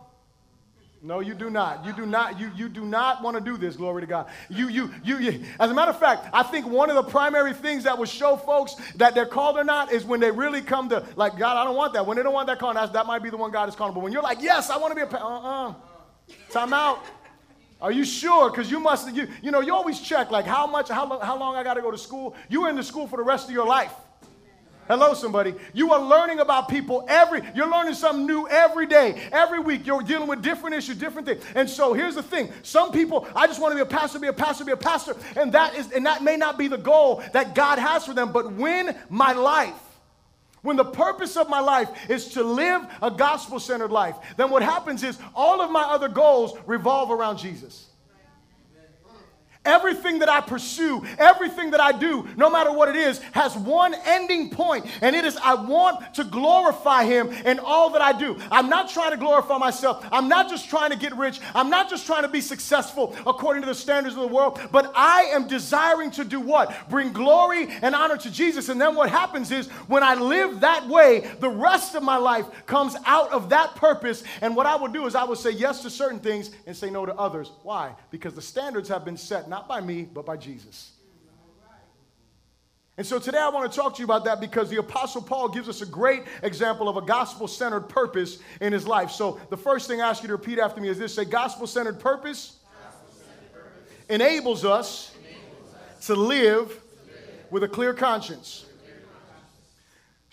No, 1.02 1.20
you 1.20 1.36
do 1.36 1.52
not. 1.52 1.86
You 1.86 1.94
do 1.94 2.06
not. 2.06 2.40
You, 2.40 2.52
you 2.56 2.68
do 2.68 2.84
not 2.84 3.22
want 3.22 3.38
to 3.38 3.42
do 3.42 3.56
this. 3.56 3.76
Glory 3.76 4.02
to 4.02 4.08
God. 4.08 4.28
You, 4.50 4.68
you, 4.68 4.92
you, 5.04 5.20
you. 5.20 5.46
As 5.60 5.70
a 5.70 5.74
matter 5.74 5.92
of 5.92 6.00
fact, 6.00 6.28
I 6.34 6.42
think 6.42 6.66
one 6.66 6.90
of 6.90 6.96
the 6.96 7.04
primary 7.04 7.54
things 7.54 7.84
that 7.84 7.98
will 7.98 8.06
show 8.06 8.36
folks 8.36 8.76
that 8.96 9.14
they're 9.14 9.28
called 9.28 9.58
or 9.58 9.64
not 9.64 9.92
is 9.92 10.04
when 10.04 10.20
they 10.20 10.32
really 10.32 10.62
come 10.62 10.90
to 10.90 11.06
like 11.16 11.38
God. 11.38 11.56
I 11.56 11.64
don't 11.64 11.76
want 11.76 11.94
that. 11.94 12.06
When 12.06 12.18
they 12.18 12.24
don't 12.24 12.34
want 12.34 12.48
that 12.48 12.58
calling, 12.58 12.76
that 12.76 13.06
might 13.06 13.22
be 13.22 13.30
the 13.30 13.38
one 13.38 13.52
God 13.52 13.70
is 13.70 13.76
calling. 13.76 13.94
But 13.94 14.02
when 14.02 14.12
you're 14.12 14.24
like, 14.24 14.42
yes, 14.42 14.72
I 14.72 14.78
want 14.78 14.92
to 14.92 14.96
be 14.96 15.02
a. 15.02 15.08
Pa-. 15.08 15.18
Uh-uh. 15.18 15.74
Time 16.50 16.74
out. 16.74 17.04
Are 17.80 17.92
you 17.92 18.04
sure? 18.04 18.50
Because 18.50 18.72
you 18.72 18.80
must. 18.80 19.14
You, 19.14 19.28
you 19.44 19.52
know, 19.52 19.62
you 19.62 19.76
always 19.76 20.00
check 20.00 20.32
like 20.32 20.46
how 20.46 20.66
much, 20.66 20.90
how 20.90 21.20
how 21.20 21.38
long 21.38 21.56
I 21.56 21.64
got 21.64 21.76
to 21.76 21.82
go 21.82 21.92
to 21.92 21.98
school. 21.98 22.36
You 22.50 22.64
are 22.64 22.70
in 22.70 22.76
the 22.76 22.84
school 22.84 23.08
for 23.08 23.18
the 23.18 23.24
rest 23.24 23.48
of 23.48 23.54
your 23.54 23.68
life. 23.68 23.94
Hello, 24.88 25.14
somebody. 25.14 25.54
You 25.74 25.92
are 25.92 26.02
learning 26.02 26.40
about 26.40 26.70
people 26.70 27.06
every, 27.10 27.42
you're 27.54 27.70
learning 27.70 27.94
something 27.94 28.26
new 28.26 28.48
every 28.48 28.86
day, 28.86 29.28
every 29.34 29.60
week. 29.60 29.86
You're 29.86 30.02
dealing 30.02 30.30
with 30.30 30.42
different 30.42 30.76
issues, 30.76 30.96
different 30.96 31.28
things. 31.28 31.44
And 31.56 31.70
so 31.70 31.94
here's 31.94 32.16
the 32.16 32.24
thing. 32.24 32.54
Some 32.64 32.94
people, 32.94 33.28
I 33.36 33.48
just 33.48 33.62
want 33.62 33.74
to 33.74 33.76
be 33.76 33.82
a 33.82 33.86
pastor, 33.86 34.20
be 34.20 34.28
a 34.28 34.34
pastor, 34.34 34.64
be 34.64 34.72
a 34.72 34.78
pastor. 34.78 35.16
And 35.36 35.52
that 35.52 35.76
is, 35.76 35.92
and 35.92 36.06
that 36.06 36.24
may 36.24 36.38
not 36.38 36.58
be 36.58 36.70
the 36.70 36.78
goal 36.78 37.22
that 37.34 37.54
God 37.54 37.80
has 37.80 38.06
for 38.06 38.14
them. 38.14 38.32
But 38.32 38.54
when 38.54 38.98
my 39.10 39.34
life, 39.34 39.76
when 40.62 40.78
the 40.78 40.86
purpose 40.86 41.36
of 41.36 41.50
my 41.50 41.60
life 41.60 41.90
is 42.10 42.30
to 42.30 42.44
live 42.44 42.82
a 43.02 43.12
gospel 43.12 43.60
centered 43.60 43.92
life, 43.92 44.16
then 44.38 44.50
what 44.50 44.64
happens 44.64 45.04
is 45.04 45.20
all 45.36 45.62
of 45.62 45.70
my 45.70 45.84
other 45.84 46.08
goals 46.08 46.58
revolve 46.66 47.12
around 47.12 47.38
Jesus. 47.38 47.88
Everything 49.68 50.20
that 50.20 50.30
I 50.30 50.40
pursue, 50.40 51.04
everything 51.20 51.72
that 51.72 51.82
I 51.82 51.92
do, 51.92 52.26
no 52.38 52.50
matter 52.50 52.72
what 52.72 52.88
it 52.88 52.96
is, 52.96 53.20
has 53.34 53.56
one 53.58 53.94
ending 54.06 54.50
point, 54.50 54.86
and 55.02 55.14
it 55.14 55.26
is 55.26 55.38
I 55.38 55.56
want 55.56 56.14
to 56.16 56.24
glorify 56.24 57.04
Him 57.04 57.28
in 57.30 57.60
all 57.60 57.90
that 57.90 58.02
I 58.02 58.18
do. 58.18 58.38
I'm 58.50 58.70
not 58.70 58.90
trying 58.90 59.12
to 59.12 59.18
glorify 59.18 59.58
myself. 59.58 60.08
I'm 60.12 60.30
not 60.30 60.50
just 60.50 60.70
trying 60.70 60.92
to 60.92 60.98
get 60.98 61.16
rich. 61.18 61.42
I'm 61.54 61.70
not 61.70 61.90
just 61.90 62.06
trying 62.06 62.24
to 62.24 62.30
be 62.30 62.40
successful 62.40 63.14
according 63.26 63.64
to 63.64 63.68
the 63.68 63.76
standards 63.76 64.16
of 64.16 64.22
the 64.22 64.34
world, 64.34 64.60
but 64.72 64.92
I 64.96 65.24
am 65.24 65.48
desiring 65.48 66.12
to 66.12 66.24
do 66.24 66.40
what? 66.40 66.90
Bring 66.90 67.12
glory 67.12 67.68
and 67.82 67.94
honor 67.94 68.18
to 68.18 68.32
Jesus. 68.32 68.70
And 68.70 68.80
then 68.80 68.96
what 68.96 69.10
happens 69.10 69.52
is 69.52 69.68
when 69.88 70.04
I 70.04 70.16
live 70.16 70.62
that 70.62 70.88
way, 70.88 71.30
the 71.40 71.50
rest 71.50 71.96
of 71.96 72.04
my 72.04 72.18
life 72.18 72.46
comes 72.66 72.96
out 73.06 73.32
of 73.32 73.50
that 73.50 73.76
purpose. 73.76 74.24
And 74.42 74.56
what 74.56 74.66
I 74.66 74.76
will 74.76 74.88
do 74.88 75.06
is 75.08 75.16
I 75.16 75.24
will 75.24 75.36
say 75.36 75.52
yes 75.52 75.82
to 75.82 75.90
certain 75.90 76.20
things 76.20 76.52
and 76.66 76.76
say 76.76 76.90
no 76.90 77.06
to 77.06 77.16
others. 77.16 77.52
Why? 77.64 77.94
Because 78.12 78.34
the 78.34 78.42
standards 78.42 78.88
have 78.90 79.04
been 79.04 79.18
set, 79.18 79.50
not 79.50 79.57
by 79.66 79.80
me, 79.80 80.04
but 80.04 80.26
by 80.26 80.36
Jesus. 80.36 80.92
And 82.98 83.06
so 83.06 83.20
today 83.20 83.38
I 83.38 83.50
want 83.50 83.72
to 83.72 83.78
talk 83.78 83.94
to 83.96 84.00
you 84.00 84.06
about 84.06 84.26
that 84.26 84.42
because 84.42 84.72
the 84.72 84.78
Apostle 84.78 85.22
Paul 85.22 85.50
gives 85.50 85.70
us 85.70 85.82
a 85.82 85.86
great 85.86 86.24
example 86.42 86.90
of 86.90 86.98
a 86.98 87.02
gospel 87.02 87.48
centered 87.48 87.88
purpose 87.90 88.40
in 88.60 88.74
his 88.74 88.88
life. 88.88 89.12
So 89.12 89.40
the 89.52 89.58
first 89.58 89.88
thing 89.88 90.02
I 90.02 90.10
ask 90.10 90.24
you 90.24 90.28
to 90.28 90.34
repeat 90.34 90.58
after 90.58 90.82
me 90.82 90.90
is 90.90 90.98
this 90.98 91.14
say, 91.14 91.24
gospel 91.24 91.68
centered 91.68 92.00
purpose, 92.00 92.58
purpose, 93.54 94.10
enables 94.10 94.66
us, 94.66 95.14
enables 95.20 95.76
us 95.76 96.08
to, 96.08 96.16
live 96.16 96.70
to 96.70 96.74
live 96.74 96.82
with 97.52 97.64
a 97.64 97.68
clear 97.68 97.94
conscience. 97.94 98.66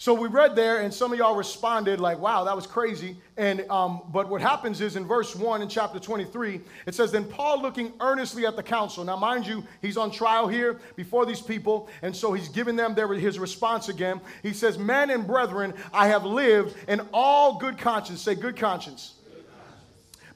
So 0.04 0.12
we 0.12 0.28
read 0.28 0.54
there, 0.54 0.82
and 0.82 0.92
some 0.92 1.14
of 1.14 1.18
y'all 1.18 1.34
responded 1.34 1.98
like, 1.98 2.18
"Wow, 2.18 2.44
that 2.44 2.54
was 2.54 2.66
crazy." 2.66 3.16
And 3.38 3.62
um, 3.70 4.02
but 4.12 4.28
what 4.28 4.42
happens 4.42 4.82
is 4.82 4.96
in 4.96 5.06
verse 5.06 5.34
one 5.34 5.62
in 5.62 5.68
chapter 5.70 5.98
23, 5.98 6.60
it 6.84 6.94
says, 6.94 7.10
"Then 7.10 7.24
Paul, 7.24 7.62
looking 7.62 7.90
earnestly 8.00 8.44
at 8.44 8.54
the 8.54 8.62
council." 8.62 9.02
Now, 9.02 9.16
mind 9.16 9.46
you, 9.46 9.64
he's 9.80 9.96
on 9.96 10.10
trial 10.10 10.46
here 10.46 10.78
before 10.94 11.24
these 11.24 11.40
people, 11.40 11.88
and 12.02 12.14
so 12.14 12.34
he's 12.34 12.50
giving 12.50 12.76
them 12.76 12.94
their, 12.94 13.08
his 13.14 13.38
response 13.38 13.88
again. 13.88 14.20
He 14.42 14.52
says, 14.52 14.76
"Men 14.76 15.08
and 15.08 15.26
brethren, 15.26 15.72
I 15.90 16.08
have 16.08 16.26
lived 16.26 16.76
in 16.86 17.00
all 17.10 17.56
good 17.58 17.78
conscience." 17.78 18.20
Say, 18.20 18.34
"Good 18.34 18.58
conscience." 18.58 19.14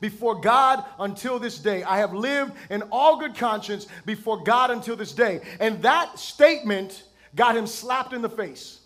before 0.01 0.41
God 0.41 0.83
until 0.99 1.39
this 1.39 1.59
day. 1.59 1.83
I 1.83 1.99
have 1.99 2.15
lived 2.15 2.53
in 2.71 2.83
all 2.91 3.19
good 3.19 3.35
conscience 3.35 3.87
before 4.07 4.43
God 4.45 4.71
until 4.71 4.97
this 4.97 5.13
day. 5.13 5.41
And 5.61 5.83
that 5.83 6.19
statement 6.19 7.03
got 7.35 7.55
him 7.55 7.67
slapped 7.67 8.15
in 8.15 8.23
the 8.23 8.31
face. 8.31 8.79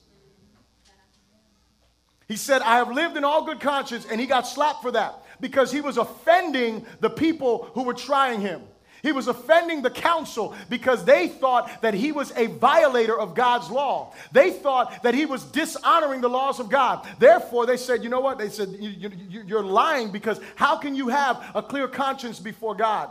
He 2.33 2.39
said, 2.39 2.63
I 2.63 2.77
have 2.77 2.91
lived 2.91 3.19
in 3.19 3.25
all 3.25 3.45
good 3.45 3.61
conscience, 3.61 4.07
and 4.11 4.19
he 4.19 4.27
got 4.27 4.47
slapped 4.47 4.81
for 4.81 4.91
that 4.93 5.23
because 5.39 5.71
he 5.71 5.83
was 5.83 5.99
offending 5.99 6.87
the 7.01 7.11
people 7.11 7.69
who 7.75 7.83
were 7.83 7.93
trying 7.93 8.41
him. 8.41 8.63
He 9.03 9.13
was 9.13 9.29
offending 9.29 9.83
the 9.83 9.91
council 9.91 10.57
because 10.71 11.05
they 11.05 11.29
thought 11.29 11.83
that 11.83 11.93
he 11.93 12.11
was 12.11 12.33
a 12.35 12.47
violator 12.47 13.21
of 13.21 13.35
God's 13.35 13.69
law. 13.69 14.15
They 14.33 14.51
thought 14.51 15.03
that 15.03 15.13
he 15.13 15.27
was 15.27 15.45
dishonoring 15.45 16.23
the 16.23 16.31
laws 16.31 16.59
of 16.59 16.71
God. 16.71 17.07
Therefore, 17.19 17.67
they 17.67 17.77
said, 17.77 18.03
You 18.03 18.09
know 18.09 18.21
what? 18.21 18.39
They 18.39 18.49
said, 18.49 18.71
You're 18.79 19.63
lying 19.63 20.11
because 20.11 20.41
how 20.57 20.79
can 20.79 20.95
you 20.95 21.09
have 21.09 21.45
a 21.55 21.63
clear 21.63 21.87
conscience 21.87 22.41
before 22.41 22.75
God? 22.75 23.11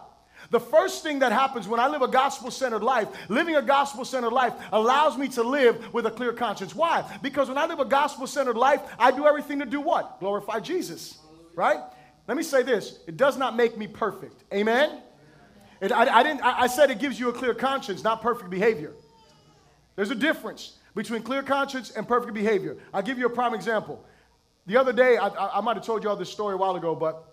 The 0.51 0.59
first 0.59 1.01
thing 1.01 1.19
that 1.19 1.31
happens 1.31 1.65
when 1.65 1.79
I 1.79 1.87
live 1.87 2.01
a 2.01 2.09
gospel 2.09 2.51
centered 2.51 2.83
life, 2.83 3.07
living 3.29 3.55
a 3.55 3.61
gospel 3.61 4.03
centered 4.03 4.33
life 4.33 4.53
allows 4.73 5.17
me 5.17 5.29
to 5.29 5.43
live 5.43 5.93
with 5.93 6.05
a 6.05 6.11
clear 6.11 6.33
conscience. 6.33 6.75
Why? 6.75 7.09
Because 7.21 7.47
when 7.47 7.57
I 7.57 7.65
live 7.65 7.79
a 7.79 7.85
gospel 7.85 8.27
centered 8.27 8.57
life, 8.57 8.81
I 8.99 9.11
do 9.11 9.25
everything 9.25 9.59
to 9.59 9.65
do 9.65 9.79
what? 9.79 10.19
Glorify 10.19 10.59
Jesus, 10.59 11.17
right? 11.55 11.79
Let 12.27 12.35
me 12.35 12.43
say 12.43 12.63
this 12.63 12.99
it 13.07 13.15
does 13.15 13.37
not 13.37 13.55
make 13.55 13.77
me 13.77 13.87
perfect. 13.87 14.43
Amen? 14.53 15.01
It, 15.79 15.93
I, 15.93 16.19
I, 16.19 16.21
didn't, 16.21 16.41
I, 16.41 16.63
I 16.63 16.67
said 16.67 16.91
it 16.91 16.99
gives 16.99 17.17
you 17.17 17.29
a 17.29 17.33
clear 17.33 17.53
conscience, 17.53 18.03
not 18.03 18.21
perfect 18.21 18.49
behavior. 18.49 18.91
There's 19.95 20.11
a 20.11 20.15
difference 20.15 20.77
between 20.95 21.23
clear 21.23 21.43
conscience 21.43 21.91
and 21.91 22.05
perfect 22.05 22.33
behavior. 22.33 22.75
I'll 22.93 23.01
give 23.01 23.17
you 23.17 23.25
a 23.25 23.29
prime 23.29 23.53
example. 23.53 24.03
The 24.67 24.75
other 24.75 24.91
day, 24.91 25.15
I, 25.15 25.29
I, 25.29 25.57
I 25.59 25.61
might 25.61 25.77
have 25.77 25.85
told 25.85 26.03
you 26.03 26.09
all 26.09 26.17
this 26.17 26.29
story 26.29 26.55
a 26.55 26.57
while 26.57 26.75
ago, 26.75 26.93
but 26.93 27.30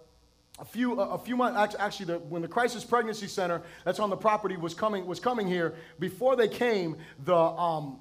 a 0.58 0.64
few, 0.64 1.00
a 1.00 1.18
few 1.18 1.36
months, 1.36 1.76
actually, 1.78 2.06
the, 2.06 2.18
when 2.18 2.42
the 2.42 2.48
Crisis 2.48 2.84
Pregnancy 2.84 3.28
Center 3.28 3.62
that's 3.84 4.00
on 4.00 4.10
the 4.10 4.16
property 4.16 4.56
was 4.56 4.74
coming, 4.74 5.06
was 5.06 5.20
coming 5.20 5.46
here, 5.46 5.74
before 5.98 6.34
they 6.34 6.48
came, 6.48 6.96
the, 7.24 7.36
um, 7.36 8.00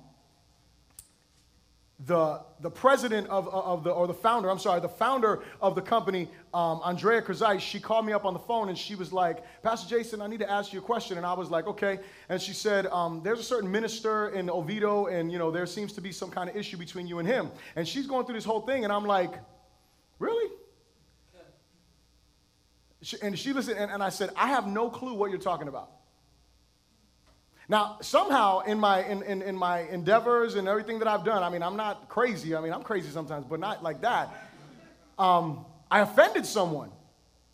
the, 2.06 2.42
the 2.62 2.70
president 2.70 3.28
of, 3.28 3.48
of 3.48 3.84
the, 3.84 3.90
or 3.90 4.06
the 4.06 4.14
founder, 4.14 4.50
I'm 4.52 4.60
sorry, 4.60 4.80
the 4.80 4.90
founder 4.90 5.44
of 5.62 5.74
the 5.74 5.82
company, 5.82 6.30
um, 6.54 6.80
Andrea 6.84 7.22
Krzais, 7.22 7.60
she 7.60 7.80
called 7.80 8.06
me 8.06 8.14
up 8.14 8.24
on 8.24 8.34
the 8.34 8.40
phone 8.40 8.70
and 8.70 8.78
she 8.78 8.94
was 8.94 9.12
like, 9.12 9.44
Pastor 9.64 9.90
Jason, 9.90 10.22
I 10.22 10.28
need 10.28 10.40
to 10.40 10.50
ask 10.50 10.74
you 10.74 10.80
a 10.80 10.84
question. 10.84 11.18
And 11.18 11.26
I 11.26 11.34
was 11.34 11.50
like, 11.50 11.66
okay. 11.66 12.00
And 12.30 12.40
she 12.40 12.54
said, 12.54 12.86
um, 12.88 13.22
there's 13.24 13.40
a 13.40 13.44
certain 13.44 13.72
minister 13.72 14.30
in 14.30 14.48
Oviedo 14.50 15.08
and, 15.08 15.32
you 15.32 15.40
know, 15.40 15.50
there 15.50 15.66
seems 15.66 15.92
to 15.94 16.02
be 16.02 16.12
some 16.12 16.30
kind 16.30 16.50
of 16.50 16.56
issue 16.56 16.78
between 16.78 17.08
you 17.08 17.18
and 17.18 17.28
him. 17.28 17.50
And 17.76 17.88
she's 17.88 18.06
going 18.06 18.26
through 18.26 18.36
this 18.36 18.46
whole 18.46 18.62
thing. 18.62 18.84
And 18.84 18.94
I'm 18.94 19.06
like, 19.06 19.34
really? 20.20 20.52
And 23.22 23.38
she 23.38 23.54
listened, 23.54 23.78
and, 23.78 23.92
and 23.92 24.04
I 24.04 24.10
said, 24.10 24.32
I 24.36 24.48
have 24.48 24.68
no 24.68 24.90
clue 24.90 25.14
what 25.14 25.30
you're 25.30 25.40
talking 25.40 25.68
about. 25.68 25.92
Now, 27.70 27.98
somehow 28.02 28.60
in 28.62 28.80
my 28.80 29.04
in, 29.04 29.24
in, 29.24 29.42
in, 29.42 29.56
my 29.56 29.82
endeavors 29.82 30.56
and 30.56 30.68
everything 30.68 31.00
that 31.00 31.08
I've 31.08 31.26
done, 31.26 31.44
I 31.44 31.50
mean, 31.50 31.62
I'm 31.62 31.76
not 31.76 32.08
crazy. 32.08 32.56
I 32.56 32.62
mean, 32.62 32.72
I'm 32.72 32.84
crazy 32.84 33.10
sometimes, 33.10 33.46
but 33.46 33.60
not 33.60 33.84
like 33.84 34.02
that. 34.02 34.30
Um, 35.20 35.66
I 35.92 36.00
offended 36.00 36.46
someone. 36.46 36.92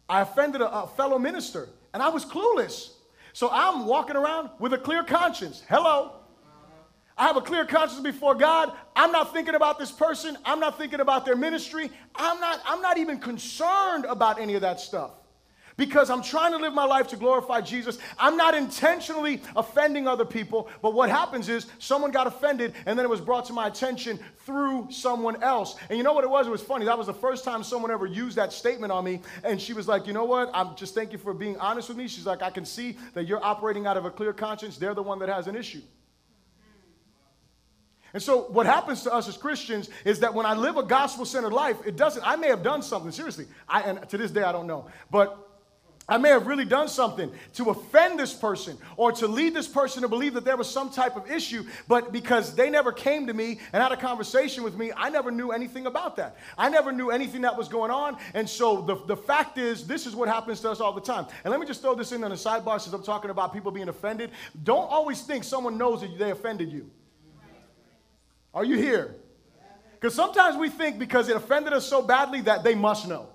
I 0.08 0.22
offended 0.22 0.62
a, 0.62 0.72
a 0.72 0.88
fellow 0.88 1.18
minister, 1.18 1.68
and 1.94 2.04
I 2.04 2.10
was 2.10 2.26
clueless. 2.26 2.92
So 3.34 3.50
I'm 3.52 3.88
walking 3.88 4.16
around 4.16 4.52
with 4.60 4.74
a 4.74 4.78
clear 4.78 5.04
conscience. 5.04 5.64
Hello. 5.68 6.14
I 7.18 7.28
have 7.28 7.38
a 7.38 7.42
clear 7.42 7.66
conscience 7.66 8.02
before 8.02 8.36
God. 8.36 8.72
I'm 8.96 9.12
not 9.12 9.34
thinking 9.34 9.56
about 9.56 9.80
this 9.80 9.92
person. 9.92 10.38
I'm 10.46 10.60
not 10.60 10.78
thinking 10.78 11.00
about 11.00 11.26
their 11.26 11.36
ministry. 11.36 11.90
I'm 12.16 12.40
not, 12.40 12.62
I'm 12.66 12.82
not 12.82 12.98
even 12.98 13.20
concerned 13.20 14.06
about 14.06 14.40
any 14.40 14.56
of 14.56 14.62
that 14.62 14.80
stuff 14.80 15.12
because 15.78 16.10
I'm 16.10 16.22
trying 16.22 16.52
to 16.52 16.58
live 16.58 16.74
my 16.74 16.86
life 16.86 17.08
to 17.10 17.16
glorify 17.16 17.62
Jesus. 17.62 17.98
I'm 18.18 18.38
not 18.38 18.56
intentionally 18.56 19.42
offending 19.56 20.08
other 20.08 20.26
people, 20.26 20.70
but 20.82 20.94
what 20.94 21.10
happens 21.10 21.50
is 21.50 21.68
someone 21.80 22.12
got 22.12 22.28
offended 22.28 22.74
and 22.86 22.98
then 22.98 23.06
it 23.06 23.10
was 23.10 23.22
brought 23.22 23.46
to 23.46 23.54
my 23.54 23.68
attention 23.68 24.20
through 24.46 24.88
someone 24.92 25.42
else. 25.42 25.76
And 25.90 25.98
you 25.98 26.04
know 26.04 26.14
what 26.14 26.24
it 26.24 26.30
was? 26.30 26.48
It 26.48 26.52
was 26.52 26.62
funny. 26.62 26.86
That 26.86 26.98
was 26.98 27.08
the 27.08 27.14
first 27.14 27.44
time 27.44 27.64
someone 27.64 27.92
ever 27.92 28.06
used 28.06 28.38
that 28.38 28.54
statement 28.54 28.92
on 28.92 29.04
me. 29.06 29.22
And 29.44 29.62
she 29.62 29.74
was 29.74 29.88
like, 29.88 30.08
You 30.08 30.14
know 30.14 30.26
what? 30.26 30.52
I'm 30.54 30.76
just 30.76 30.94
thank 30.94 31.12
you 31.12 31.18
for 31.18 31.34
being 31.34 31.58
honest 31.58 31.90
with 31.90 31.98
me. 31.98 32.08
She's 32.08 32.26
like, 32.26 32.42
I 32.42 32.50
can 32.50 32.66
see 32.66 32.98
that 33.14 33.28
you're 33.28 33.44
operating 33.44 33.88
out 33.88 33.98
of 33.98 34.06
a 34.06 34.12
clear 34.12 34.34
conscience. 34.34 34.78
They're 34.78 34.94
the 34.94 35.04
one 35.04 35.20
that 35.20 35.30
has 35.30 35.48
an 35.48 35.56
issue. 35.56 35.82
And 38.14 38.22
so, 38.22 38.44
what 38.44 38.68
happens 38.68 39.02
to 39.04 39.14
us 39.14 39.28
as 39.28 39.38
Christians 39.38 39.90
is 40.06 40.20
that 40.20 40.34
when 40.34 40.46
I 40.46 40.54
live 40.54 40.78
a 40.78 40.84
gospel 40.84 41.26
centered 41.26 41.52
life, 41.52 41.78
it 41.86 41.96
doesn't, 41.96 42.26
I 42.26 42.36
may 42.36 42.48
have 42.48 42.62
done 42.62 42.84
something, 42.84 43.12
seriously. 43.12 43.48
I, 43.68 43.82
and 43.82 44.08
to 44.10 44.18
this 44.20 44.30
day, 44.30 44.44
I 44.44 44.52
don't 44.52 44.68
know. 44.68 44.86
But 45.10 45.53
I 46.08 46.18
may 46.18 46.30
have 46.30 46.48
really 46.48 46.66
done 46.66 46.90
something 46.90 47.32
to 47.54 47.70
offend 47.70 48.20
this 48.20 48.34
person 48.34 48.78
or 48.98 49.14
to 49.14 49.28
lead 49.28 49.54
this 49.54 49.70
person 49.70 50.02
to 50.02 50.10
believe 50.10 50.34
that 50.34 50.44
there 50.44 50.58
was 50.58 50.70
some 50.70 50.90
type 50.90 51.16
of 51.16 51.32
issue, 51.32 51.64
but 51.88 52.12
because 52.12 52.54
they 52.56 52.70
never 52.70 52.92
came 52.92 53.26
to 53.28 53.34
me 53.34 53.62
and 53.72 53.82
had 53.82 53.94
a 53.94 53.98
conversation 53.98 54.64
with 54.64 54.76
me, 54.76 54.92
I 54.98 55.10
never 55.10 55.32
knew 55.32 55.52
anything 55.52 55.86
about 55.86 56.18
that. 56.18 56.36
I 56.58 56.70
never 56.70 56.92
knew 56.92 57.10
anything 57.10 57.42
that 57.42 57.58
was 57.58 57.70
going 57.70 57.90
on. 57.90 58.18
And 58.34 58.50
so 58.50 58.82
the, 58.82 58.96
the 59.06 59.16
fact 59.16 59.58
is, 59.58 59.88
this 59.88 60.06
is 60.06 60.14
what 60.14 60.28
happens 60.28 60.60
to 60.62 60.72
us 60.72 60.82
all 60.82 60.92
the 60.92 61.02
time. 61.02 61.26
And 61.46 61.52
let 61.52 61.60
me 61.62 61.66
just 61.66 61.82
throw 61.82 61.96
this 61.96 62.12
in 62.12 62.22
on 62.26 62.32
the 62.32 62.36
sidebar 62.36 62.82
since 62.82 62.94
I'm 62.94 63.04
talking 63.04 63.32
about 63.32 63.54
people 63.54 63.72
being 63.72 63.88
offended. 63.88 64.32
Don't 64.64 64.90
always 64.90 65.22
think 65.22 65.46
someone 65.46 65.78
knows 65.78 66.02
that 66.02 66.18
they 66.20 66.32
offended 66.32 66.70
you. 66.70 66.92
Are 68.54 68.66
you 68.66 68.76
here? 68.76 69.16
Because 69.94 70.14
sometimes 70.14 70.58
we 70.58 70.68
think 70.68 71.00
because 71.00 71.30
it 71.30 71.38
offended 71.38 71.72
us 71.72 71.88
so 71.88 72.02
badly 72.02 72.42
that 72.42 72.66
they 72.66 72.76
must 72.76 73.08
know. 73.08 73.30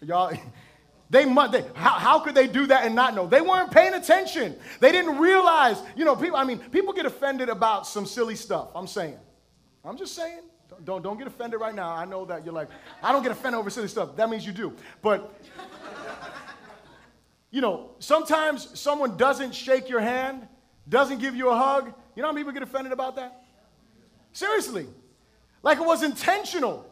Y'all. 0.00 0.32
They, 1.08 1.24
must, 1.24 1.52
they 1.52 1.64
how, 1.74 1.90
how 1.92 2.18
could 2.20 2.34
they 2.34 2.46
do 2.48 2.66
that 2.66 2.84
and 2.84 2.94
not 2.94 3.14
know? 3.14 3.26
They 3.26 3.40
weren't 3.40 3.70
paying 3.70 3.94
attention. 3.94 4.56
They 4.80 4.90
didn't 4.90 5.18
realize, 5.18 5.80
you 5.94 6.04
know, 6.04 6.16
people, 6.16 6.36
I 6.36 6.44
mean, 6.44 6.58
people 6.58 6.92
get 6.92 7.06
offended 7.06 7.48
about 7.48 7.86
some 7.86 8.06
silly 8.06 8.34
stuff. 8.34 8.68
I'm 8.74 8.88
saying. 8.88 9.16
I'm 9.84 9.96
just 9.96 10.14
saying. 10.14 10.40
Don't, 10.68 10.84
don't, 10.84 11.02
don't 11.02 11.18
get 11.18 11.28
offended 11.28 11.60
right 11.60 11.74
now. 11.74 11.90
I 11.92 12.04
know 12.06 12.24
that 12.24 12.44
you're 12.44 12.54
like, 12.54 12.68
I 13.02 13.12
don't 13.12 13.22
get 13.22 13.30
offended 13.30 13.58
over 13.58 13.70
silly 13.70 13.86
stuff. 13.86 14.16
That 14.16 14.28
means 14.28 14.44
you 14.44 14.52
do. 14.52 14.72
But, 15.00 15.32
you 17.52 17.60
know, 17.60 17.90
sometimes 18.00 18.78
someone 18.78 19.16
doesn't 19.16 19.54
shake 19.54 19.88
your 19.88 20.00
hand, 20.00 20.48
doesn't 20.88 21.18
give 21.18 21.36
you 21.36 21.50
a 21.50 21.56
hug. 21.56 21.92
You 22.16 22.22
know 22.22 22.28
how 22.28 22.34
people 22.34 22.52
get 22.52 22.64
offended 22.64 22.92
about 22.92 23.14
that? 23.16 23.44
Seriously. 24.32 24.86
Like 25.62 25.78
it 25.78 25.86
was 25.86 26.02
intentional. 26.02 26.84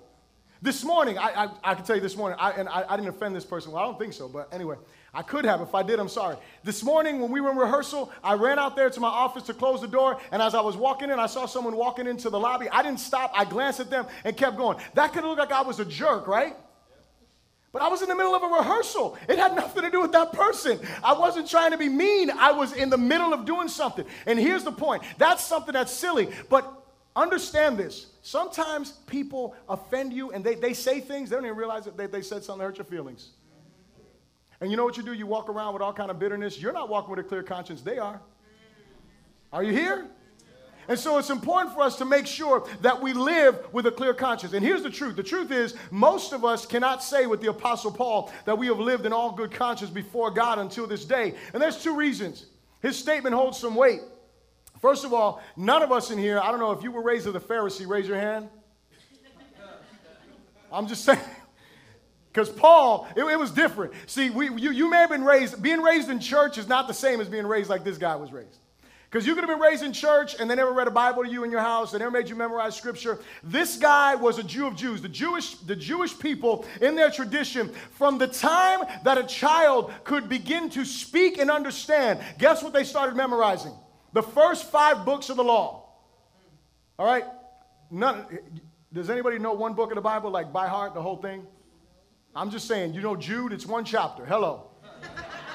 This 0.62 0.82
morning, 0.82 1.18
I, 1.18 1.44
I, 1.44 1.48
I 1.62 1.74
can 1.74 1.84
tell 1.84 1.96
you 1.96 2.02
this 2.02 2.16
morning, 2.16 2.38
I, 2.40 2.52
and 2.52 2.68
I, 2.68 2.84
I 2.88 2.96
didn't 2.96 3.10
offend 3.10 3.36
this 3.36 3.44
person. 3.44 3.72
Well, 3.72 3.82
I 3.82 3.86
don't 3.86 3.98
think 3.98 4.14
so, 4.14 4.28
but 4.28 4.48
anyway, 4.52 4.76
I 5.12 5.22
could 5.22 5.44
have. 5.44 5.60
If 5.60 5.74
I 5.74 5.82
did, 5.82 5.98
I'm 5.98 6.08
sorry. 6.08 6.36
This 6.62 6.82
morning, 6.82 7.20
when 7.20 7.30
we 7.30 7.40
were 7.40 7.50
in 7.50 7.56
rehearsal, 7.56 8.10
I 8.22 8.34
ran 8.34 8.58
out 8.58 8.74
there 8.74 8.88
to 8.88 9.00
my 9.00 9.08
office 9.08 9.42
to 9.44 9.54
close 9.54 9.80
the 9.82 9.88
door, 9.88 10.18
and 10.32 10.40
as 10.40 10.54
I 10.54 10.62
was 10.62 10.76
walking 10.76 11.10
in, 11.10 11.18
I 11.18 11.26
saw 11.26 11.44
someone 11.46 11.76
walking 11.76 12.06
into 12.06 12.30
the 12.30 12.40
lobby. 12.40 12.68
I 12.70 12.82
didn't 12.82 13.00
stop. 13.00 13.32
I 13.34 13.44
glanced 13.44 13.80
at 13.80 13.90
them 13.90 14.06
and 14.24 14.36
kept 14.36 14.56
going. 14.56 14.78
That 14.94 15.12
could 15.12 15.24
look 15.24 15.38
like 15.38 15.52
I 15.52 15.62
was 15.62 15.80
a 15.80 15.84
jerk, 15.84 16.26
right? 16.26 16.56
But 17.74 17.82
I 17.82 17.88
was 17.88 18.02
in 18.02 18.08
the 18.08 18.14
middle 18.14 18.36
of 18.36 18.42
a 18.44 18.46
rehearsal. 18.46 19.18
It 19.28 19.36
had 19.36 19.56
nothing 19.56 19.82
to 19.82 19.90
do 19.90 20.00
with 20.00 20.12
that 20.12 20.32
person. 20.32 20.78
I 21.02 21.12
wasn't 21.12 21.50
trying 21.50 21.72
to 21.72 21.76
be 21.76 21.88
mean. 21.88 22.30
I 22.30 22.52
was 22.52 22.72
in 22.72 22.88
the 22.88 22.96
middle 22.96 23.34
of 23.34 23.44
doing 23.44 23.66
something. 23.66 24.06
And 24.26 24.38
here's 24.38 24.62
the 24.62 24.72
point 24.72 25.02
that's 25.18 25.44
something 25.44 25.72
that's 25.72 25.92
silly, 25.92 26.30
but 26.48 26.83
understand 27.16 27.78
this. 27.78 28.06
Sometimes 28.22 28.92
people 29.06 29.54
offend 29.68 30.12
you 30.12 30.32
and 30.32 30.44
they, 30.44 30.54
they 30.54 30.72
say 30.72 31.00
things, 31.00 31.30
they 31.30 31.36
don't 31.36 31.44
even 31.44 31.56
realize 31.56 31.84
that 31.84 31.96
they, 31.96 32.06
they 32.06 32.22
said 32.22 32.42
something 32.42 32.60
to 32.60 32.64
hurt 32.66 32.78
your 32.78 32.84
feelings. 32.84 33.30
And 34.60 34.70
you 34.70 34.76
know 34.76 34.84
what 34.84 34.96
you 34.96 35.02
do? 35.02 35.12
You 35.12 35.26
walk 35.26 35.48
around 35.48 35.74
with 35.74 35.82
all 35.82 35.92
kind 35.92 36.10
of 36.10 36.18
bitterness. 36.18 36.58
You're 36.58 36.72
not 36.72 36.88
walking 36.88 37.10
with 37.10 37.18
a 37.18 37.28
clear 37.28 37.42
conscience. 37.42 37.82
They 37.82 37.98
are. 37.98 38.20
Are 39.52 39.62
you 39.62 39.72
here? 39.72 40.06
And 40.88 40.98
so 40.98 41.18
it's 41.18 41.30
important 41.30 41.74
for 41.74 41.82
us 41.82 41.96
to 41.96 42.04
make 42.04 42.26
sure 42.26 42.66
that 42.82 43.00
we 43.00 43.14
live 43.14 43.72
with 43.72 43.86
a 43.86 43.90
clear 43.90 44.12
conscience. 44.12 44.52
And 44.52 44.64
here's 44.64 44.82
the 44.82 44.90
truth 44.90 45.16
the 45.16 45.22
truth 45.22 45.50
is, 45.50 45.74
most 45.90 46.32
of 46.32 46.44
us 46.44 46.66
cannot 46.66 47.02
say 47.02 47.26
with 47.26 47.40
the 47.40 47.50
Apostle 47.50 47.90
Paul 47.90 48.32
that 48.44 48.56
we 48.56 48.66
have 48.66 48.78
lived 48.78 49.06
in 49.06 49.12
all 49.12 49.32
good 49.32 49.50
conscience 49.50 49.90
before 49.90 50.30
God 50.30 50.58
until 50.58 50.86
this 50.86 51.04
day. 51.04 51.34
And 51.52 51.62
there's 51.62 51.82
two 51.82 51.96
reasons. 51.96 52.46
His 52.82 52.98
statement 52.98 53.34
holds 53.34 53.58
some 53.58 53.74
weight. 53.74 54.00
First 54.84 55.06
of 55.06 55.14
all, 55.14 55.40
none 55.56 55.82
of 55.82 55.90
us 55.92 56.10
in 56.10 56.18
here, 56.18 56.38
I 56.38 56.50
don't 56.50 56.60
know 56.60 56.72
if 56.72 56.82
you 56.82 56.92
were 56.92 57.00
raised 57.00 57.26
as 57.26 57.34
a 57.34 57.40
Pharisee, 57.40 57.88
raise 57.88 58.06
your 58.06 58.18
hand. 58.20 58.50
I'm 60.70 60.86
just 60.86 61.06
saying. 61.06 61.20
Because 62.30 62.50
Paul, 62.50 63.06
it, 63.16 63.22
it, 63.22 63.38
was 63.38 63.52
different. 63.52 63.94
See, 64.06 64.28
we, 64.28 64.50
you, 64.60 64.72
you 64.72 64.90
may 64.90 64.96
have 64.96 65.10
been 65.10 65.22
raised, 65.22 65.62
being 65.62 65.80
raised 65.80 66.10
in 66.10 66.18
church 66.18 66.58
is 66.58 66.66
not 66.66 66.88
the 66.88 66.92
same 66.92 67.20
as 67.20 67.28
being 67.28 67.46
raised 67.46 67.70
like 67.70 67.84
this 67.84 67.96
guy 67.96 68.16
was 68.16 68.32
raised. 68.32 68.58
Because 69.08 69.24
you 69.24 69.34
could 69.34 69.44
have 69.44 69.50
been 69.50 69.60
raised 69.60 69.84
in 69.84 69.92
church 69.92 70.34
and 70.40 70.50
they 70.50 70.56
never 70.56 70.72
read 70.72 70.88
a 70.88 70.90
Bible 70.90 71.22
to 71.22 71.30
you 71.30 71.44
in 71.44 71.52
your 71.52 71.60
house, 71.60 71.92
they 71.92 71.98
never 71.98 72.10
made 72.10 72.28
you 72.28 72.34
memorize 72.34 72.76
scripture. 72.76 73.20
This 73.44 73.76
guy 73.76 74.16
was 74.16 74.38
a 74.38 74.42
Jew 74.42 74.66
of 74.66 74.74
Jews. 74.74 75.00
The 75.00 75.08
Jewish, 75.08 75.54
the 75.54 75.76
Jewish 75.76 76.18
people, 76.18 76.66
in 76.82 76.96
their 76.96 77.10
tradition, 77.10 77.72
from 77.92 78.18
the 78.18 78.26
time 78.26 78.80
that 79.04 79.16
a 79.16 79.24
child 79.24 79.92
could 80.02 80.28
begin 80.28 80.68
to 80.70 80.84
speak 80.84 81.38
and 81.38 81.52
understand, 81.52 82.20
guess 82.38 82.64
what 82.64 82.72
they 82.72 82.84
started 82.84 83.14
memorizing? 83.14 83.72
The 84.14 84.22
first 84.22 84.70
five 84.70 85.04
books 85.04 85.28
of 85.28 85.36
the 85.36 85.44
law. 85.44 85.90
All 86.98 87.04
right? 87.04 87.24
None, 87.90 88.24
does 88.92 89.10
anybody 89.10 89.38
know 89.40 89.52
one 89.52 89.74
book 89.74 89.90
of 89.90 89.96
the 89.96 90.00
Bible 90.00 90.30
like 90.30 90.52
by 90.52 90.68
heart, 90.68 90.94
the 90.94 91.02
whole 91.02 91.16
thing? 91.16 91.44
I'm 92.34 92.50
just 92.50 92.66
saying, 92.66 92.94
you 92.94 93.00
know 93.00 93.16
Jude, 93.16 93.52
it's 93.52 93.66
one 93.66 93.84
chapter. 93.84 94.24
Hello. 94.24 94.70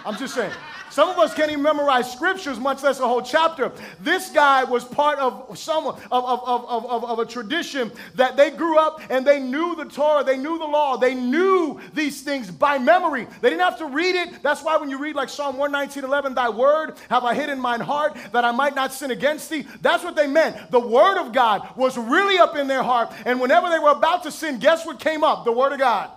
I'm 0.06 0.16
just 0.18 0.36
saying. 0.36 0.52
Some 0.92 1.10
of 1.10 1.18
us 1.20 1.34
can't 1.34 1.52
even 1.52 1.64
memorize 1.64 2.12
scriptures, 2.12 2.60
much 2.60 2.84
less 2.84 3.00
a 3.00 3.08
whole 3.08 3.22
chapter. 3.22 3.72
This 4.00 4.30
guy 4.30 4.64
was 4.64 4.84
part 4.84 5.20
of 5.20 5.58
someone 5.58 5.96
of, 6.12 6.26
of, 6.26 6.44
of, 6.44 6.86
of, 6.86 7.04
of 7.06 7.20
a 7.20 7.26
tradition 7.26 7.92
that 8.16 8.38
they 8.38 8.52
grew 8.52 8.80
up 8.80 9.02
and 9.10 9.26
they 9.26 9.40
knew 9.40 9.76
the 9.76 9.86
Torah, 9.86 10.24
they 10.24 10.38
knew 10.38 10.58
the 10.58 10.66
law, 10.66 10.98
they 10.98 11.14
knew 11.14 11.80
these 11.94 12.22
things 12.22 12.50
by 12.50 12.78
memory. 12.78 13.28
They 13.42 13.50
didn't 13.50 13.62
have 13.62 13.78
to 13.80 13.86
read 13.86 14.16
it. 14.16 14.42
That's 14.42 14.64
why 14.64 14.78
when 14.78 14.90
you 14.90 14.98
read 14.98 15.16
like 15.16 15.30
Psalm 15.30 15.58
119, 15.58 16.04
11, 16.04 16.34
thy 16.34 16.50
word 16.50 16.98
have 17.10 17.24
I 17.24 17.34
hid 17.34 17.50
in 17.50 17.60
mine 17.60 17.82
heart 17.82 18.18
that 18.32 18.44
I 18.44 18.52
might 18.52 18.76
not 18.76 18.92
sin 18.92 19.12
against 19.12 19.50
thee. 19.50 19.66
That's 19.82 20.04
what 20.04 20.16
they 20.16 20.28
meant. 20.28 20.72
The 20.72 20.80
word 20.80 21.20
of 21.20 21.34
God 21.34 21.76
was 21.76 21.98
really 21.98 22.38
up 22.38 22.56
in 22.56 22.68
their 22.68 22.84
heart. 22.84 23.12
And 23.26 23.40
whenever 23.40 23.70
they 23.70 23.80
were 23.80 23.92
about 23.92 24.24
to 24.24 24.32
sin, 24.32 24.60
guess 24.60 24.86
what 24.86 25.00
came 25.00 25.24
up? 25.24 25.46
The 25.46 25.52
word 25.52 25.74
of 25.74 25.80
God. 25.80 26.12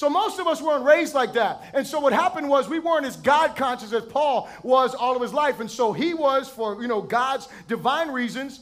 So 0.00 0.08
most 0.08 0.38
of 0.38 0.46
us 0.46 0.62
weren't 0.62 0.86
raised 0.86 1.12
like 1.12 1.34
that. 1.34 1.62
And 1.74 1.86
so 1.86 2.00
what 2.00 2.14
happened 2.14 2.48
was 2.48 2.70
we 2.70 2.78
weren't 2.78 3.04
as 3.04 3.18
God 3.18 3.54
conscious 3.54 3.92
as 3.92 4.02
Paul 4.02 4.48
was 4.62 4.94
all 4.94 5.14
of 5.14 5.20
his 5.20 5.34
life. 5.34 5.60
And 5.60 5.70
so 5.70 5.92
he 5.92 6.14
was 6.14 6.48
for, 6.48 6.80
you 6.80 6.88
know, 6.88 7.02
God's 7.02 7.48
divine 7.68 8.08
reasons. 8.08 8.60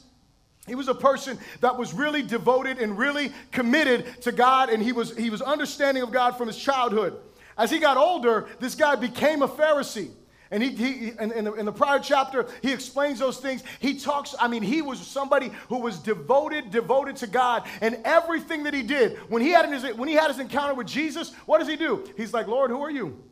He 0.66 0.74
was 0.74 0.88
a 0.88 0.96
person 0.96 1.38
that 1.60 1.78
was 1.78 1.94
really 1.94 2.24
devoted 2.24 2.78
and 2.78 2.98
really 2.98 3.30
committed 3.52 4.20
to 4.22 4.32
God 4.32 4.68
and 4.68 4.82
he 4.82 4.90
was 4.90 5.16
he 5.16 5.30
was 5.30 5.40
understanding 5.40 6.02
of 6.02 6.10
God 6.10 6.36
from 6.36 6.48
his 6.48 6.56
childhood. 6.56 7.16
As 7.56 7.70
he 7.70 7.78
got 7.78 7.96
older, 7.96 8.48
this 8.58 8.74
guy 8.74 8.96
became 8.96 9.42
a 9.42 9.48
Pharisee. 9.48 10.10
And 10.50 10.62
he, 10.62 10.70
he 10.70 11.08
in, 11.20 11.30
in, 11.32 11.44
the, 11.44 11.52
in, 11.54 11.66
the, 11.66 11.72
prior 11.72 11.98
chapter, 11.98 12.46
he 12.62 12.72
explains 12.72 13.18
those 13.18 13.38
things. 13.38 13.62
He 13.80 13.98
talks, 13.98 14.34
I 14.40 14.48
mean, 14.48 14.62
he 14.62 14.80
was 14.80 14.98
somebody 14.98 15.50
who 15.68 15.78
was 15.78 15.98
devoted, 15.98 16.70
devoted 16.70 17.16
to 17.16 17.26
God. 17.26 17.68
And 17.82 17.98
everything 18.04 18.62
that 18.62 18.72
he 18.72 18.82
did, 18.82 19.18
when 19.28 19.42
he 19.42 19.50
had 19.50 19.68
his, 19.70 19.94
when 19.96 20.08
he 20.08 20.14
had 20.14 20.28
his 20.30 20.38
encounter 20.38 20.74
with 20.74 20.86
Jesus, 20.86 21.34
what 21.44 21.58
does 21.58 21.68
he 21.68 21.76
do? 21.76 22.08
He's 22.16 22.32
like, 22.32 22.46
Lord, 22.46 22.70
who 22.70 22.80
are 22.80 22.90
you? 22.90 23.22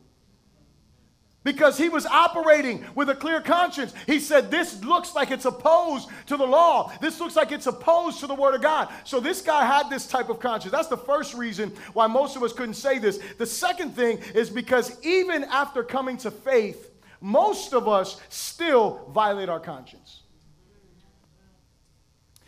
Because 1.43 1.77
he 1.77 1.87
was 1.87 2.05
operating 2.05 2.83
with 2.93 3.09
a 3.09 3.15
clear 3.15 3.39
conscience. 3.39 3.93
He 4.05 4.19
said, 4.19 4.51
This 4.51 4.83
looks 4.83 5.15
like 5.15 5.31
it's 5.31 5.45
opposed 5.45 6.09
to 6.25 6.35
the 6.35 6.45
law. 6.45 6.91
This 6.99 7.21
looks 7.21 7.37
like 7.37 7.53
it's 7.53 7.67
opposed 7.67 8.19
to 8.19 8.27
the 8.27 8.35
word 8.35 8.53
of 8.53 8.61
God. 8.61 8.89
So 9.05 9.21
this 9.21 9.41
guy 9.41 9.65
had 9.65 9.89
this 9.89 10.07
type 10.07 10.27
of 10.27 10.41
conscience. 10.41 10.73
That's 10.73 10.89
the 10.89 10.97
first 10.97 11.33
reason 11.33 11.71
why 11.93 12.07
most 12.07 12.35
of 12.35 12.43
us 12.43 12.51
couldn't 12.51 12.73
say 12.73 12.99
this. 12.99 13.19
The 13.37 13.45
second 13.45 13.95
thing 13.95 14.19
is 14.35 14.49
because 14.49 14.99
even 15.05 15.45
after 15.45 15.83
coming 15.83 16.17
to 16.17 16.31
faith, 16.31 16.91
most 17.21 17.73
of 17.73 17.87
us 17.87 18.19
still 18.29 19.09
violate 19.13 19.49
our 19.49 19.59
conscience. 19.59 20.23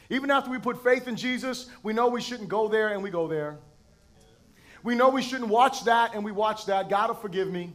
Even 0.09 0.31
after 0.31 0.49
we 0.49 0.57
put 0.57 0.83
faith 0.83 1.07
in 1.07 1.15
Jesus, 1.15 1.69
we 1.83 1.93
know 1.93 2.07
we 2.07 2.21
shouldn't 2.21 2.49
go 2.49 2.67
there 2.67 2.89
and 2.89 3.03
we 3.03 3.09
go 3.09 3.27
there. 3.27 3.59
We 4.83 4.95
know 4.95 5.09
we 5.09 5.21
shouldn't 5.21 5.49
watch 5.49 5.83
that 5.85 6.15
and 6.15 6.23
we 6.23 6.31
watch 6.31 6.65
that. 6.65 6.89
God 6.89 7.09
will 7.09 7.15
forgive 7.15 7.49
me. 7.49 7.73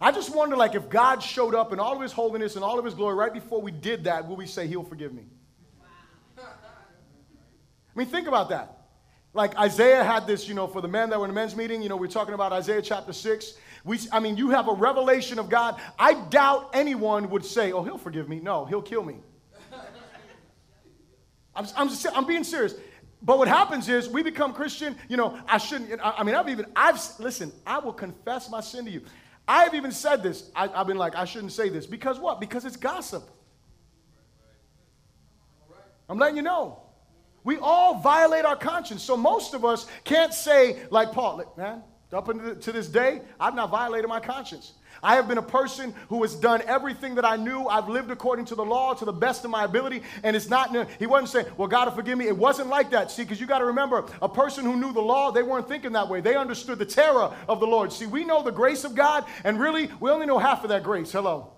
I 0.00 0.12
just 0.12 0.34
wonder, 0.34 0.56
like, 0.56 0.74
if 0.74 0.88
God 0.88 1.22
showed 1.22 1.54
up 1.54 1.72
in 1.72 1.80
all 1.80 1.94
of 1.94 2.02
his 2.02 2.12
holiness 2.12 2.56
and 2.56 2.64
all 2.64 2.78
of 2.78 2.84
his 2.84 2.94
glory 2.94 3.14
right 3.14 3.32
before 3.32 3.62
we 3.62 3.70
did 3.70 4.04
that, 4.04 4.28
will 4.28 4.36
we 4.36 4.46
say, 4.46 4.66
He'll 4.66 4.84
forgive 4.84 5.12
me? 5.12 5.24
I 6.38 7.98
mean, 7.98 8.08
think 8.08 8.26
about 8.26 8.48
that. 8.50 8.83
Like 9.34 9.58
Isaiah 9.58 10.04
had 10.04 10.28
this, 10.28 10.48
you 10.48 10.54
know, 10.54 10.68
for 10.68 10.80
the 10.80 10.88
men 10.88 11.10
that 11.10 11.18
were 11.18 11.26
in 11.26 11.30
the 11.30 11.34
men's 11.34 11.56
meeting, 11.56 11.82
you 11.82 11.88
know, 11.88 11.96
we're 11.96 12.06
talking 12.06 12.34
about 12.34 12.52
Isaiah 12.52 12.80
chapter 12.80 13.12
6. 13.12 13.54
We, 13.84 13.98
I 14.12 14.20
mean, 14.20 14.36
you 14.36 14.50
have 14.50 14.68
a 14.68 14.72
revelation 14.72 15.40
of 15.40 15.50
God. 15.50 15.80
I 15.98 16.14
doubt 16.14 16.70
anyone 16.72 17.28
would 17.30 17.44
say, 17.44 17.72
oh, 17.72 17.82
he'll 17.82 17.98
forgive 17.98 18.28
me. 18.28 18.38
No, 18.38 18.64
he'll 18.64 18.80
kill 18.80 19.02
me. 19.02 19.16
I'm, 21.56 21.66
I'm, 21.76 21.88
just, 21.88 22.06
I'm 22.14 22.26
being 22.26 22.44
serious. 22.44 22.76
But 23.22 23.38
what 23.38 23.48
happens 23.48 23.88
is 23.88 24.08
we 24.08 24.22
become 24.22 24.52
Christian. 24.54 24.96
You 25.08 25.16
know, 25.16 25.36
I 25.48 25.58
shouldn't. 25.58 26.00
I, 26.02 26.22
mean, 26.22 26.36
I've 26.36 26.48
even, 26.48 26.66
I've, 26.76 27.00
listen, 27.18 27.52
I 27.66 27.78
will 27.80 27.92
confess 27.92 28.48
my 28.48 28.60
sin 28.60 28.84
to 28.84 28.90
you. 28.90 29.02
I've 29.48 29.74
even 29.74 29.90
said 29.90 30.22
this. 30.22 30.50
I, 30.54 30.68
I've 30.68 30.86
been 30.86 30.96
like, 30.96 31.16
I 31.16 31.24
shouldn't 31.24 31.52
say 31.52 31.68
this. 31.68 31.86
Because 31.86 32.20
what? 32.20 32.38
Because 32.38 32.64
it's 32.64 32.76
gossip. 32.76 33.24
I'm 36.08 36.18
letting 36.18 36.36
you 36.36 36.42
know. 36.42 36.83
We 37.44 37.58
all 37.58 38.00
violate 38.00 38.44
our 38.44 38.56
conscience. 38.56 39.02
So 39.02 39.16
most 39.16 39.54
of 39.54 39.64
us 39.64 39.86
can't 40.02 40.34
say, 40.34 40.78
like 40.90 41.12
Paul, 41.12 41.54
man, 41.56 41.82
Up 42.14 42.26
to 42.26 42.72
this 42.72 42.86
day, 42.86 43.22
I've 43.40 43.56
not 43.56 43.70
violated 43.70 44.08
my 44.08 44.20
conscience. 44.20 44.74
I 45.02 45.16
have 45.16 45.26
been 45.26 45.38
a 45.38 45.42
person 45.42 45.92
who 46.08 46.22
has 46.22 46.36
done 46.36 46.62
everything 46.66 47.16
that 47.16 47.24
I 47.24 47.34
knew. 47.34 47.66
I've 47.66 47.88
lived 47.88 48.12
according 48.12 48.44
to 48.46 48.54
the 48.54 48.64
law 48.64 48.94
to 48.94 49.04
the 49.04 49.12
best 49.12 49.44
of 49.44 49.50
my 49.50 49.64
ability. 49.64 50.02
And 50.22 50.36
it's 50.36 50.48
not, 50.48 50.74
he 51.00 51.06
wasn't 51.06 51.30
saying, 51.30 51.46
well, 51.56 51.66
God 51.66 51.88
will 51.88 51.94
forgive 51.94 52.16
me. 52.16 52.28
It 52.28 52.36
wasn't 52.36 52.68
like 52.68 52.90
that. 52.92 53.10
See, 53.10 53.24
because 53.24 53.40
you 53.40 53.46
got 53.48 53.58
to 53.58 53.64
remember, 53.64 54.04
a 54.22 54.28
person 54.28 54.64
who 54.64 54.76
knew 54.76 54.92
the 54.92 55.02
law, 55.02 55.32
they 55.32 55.42
weren't 55.42 55.68
thinking 55.68 55.92
that 55.92 56.08
way. 56.08 56.20
They 56.20 56.36
understood 56.36 56.78
the 56.78 56.86
terror 56.86 57.34
of 57.48 57.58
the 57.58 57.66
Lord. 57.66 57.92
See, 57.92 58.06
we 58.06 58.24
know 58.24 58.42
the 58.42 58.52
grace 58.52 58.84
of 58.84 58.94
God, 58.94 59.24
and 59.42 59.58
really, 59.58 59.90
we 59.98 60.10
only 60.10 60.26
know 60.26 60.38
half 60.38 60.62
of 60.62 60.70
that 60.70 60.84
grace. 60.84 61.10
Hello. 61.10 61.53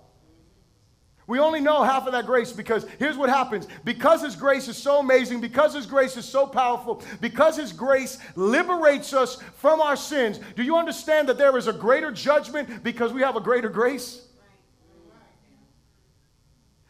We 1.27 1.41
only 1.41 1.61
know 1.61 1.83
half 1.83 2.07
of 2.07 2.13
that 2.13 2.25
grace 2.25 2.53
because 2.53 2.87
here's 2.99 3.17
what 3.17 3.29
happens. 3.29 3.67
Because 3.85 4.23
His 4.23 4.37
grace 4.37 4.69
is 4.69 4.77
so 4.77 5.01
amazing, 5.01 5.41
because 5.41 5.75
His 5.75 5.87
grace 5.87 6.17
is 6.17 6.25
so 6.25 6.47
powerful, 6.47 7.03
because 7.21 7.57
His 7.57 7.73
grace 7.73 8.19
liberates 8.37 9.13
us 9.13 9.43
from 9.57 9.81
our 9.81 9.97
sins, 9.97 10.39
do 10.55 10.63
you 10.63 10.77
understand 10.77 11.29
that 11.29 11.39
there 11.39 11.57
is 11.57 11.67
a 11.67 11.73
greater 11.73 12.13
judgment 12.13 12.85
because 12.85 13.13
we 13.13 13.23
have 13.23 13.35
a 13.35 13.41
greater 13.41 13.69
grace? 13.69 14.23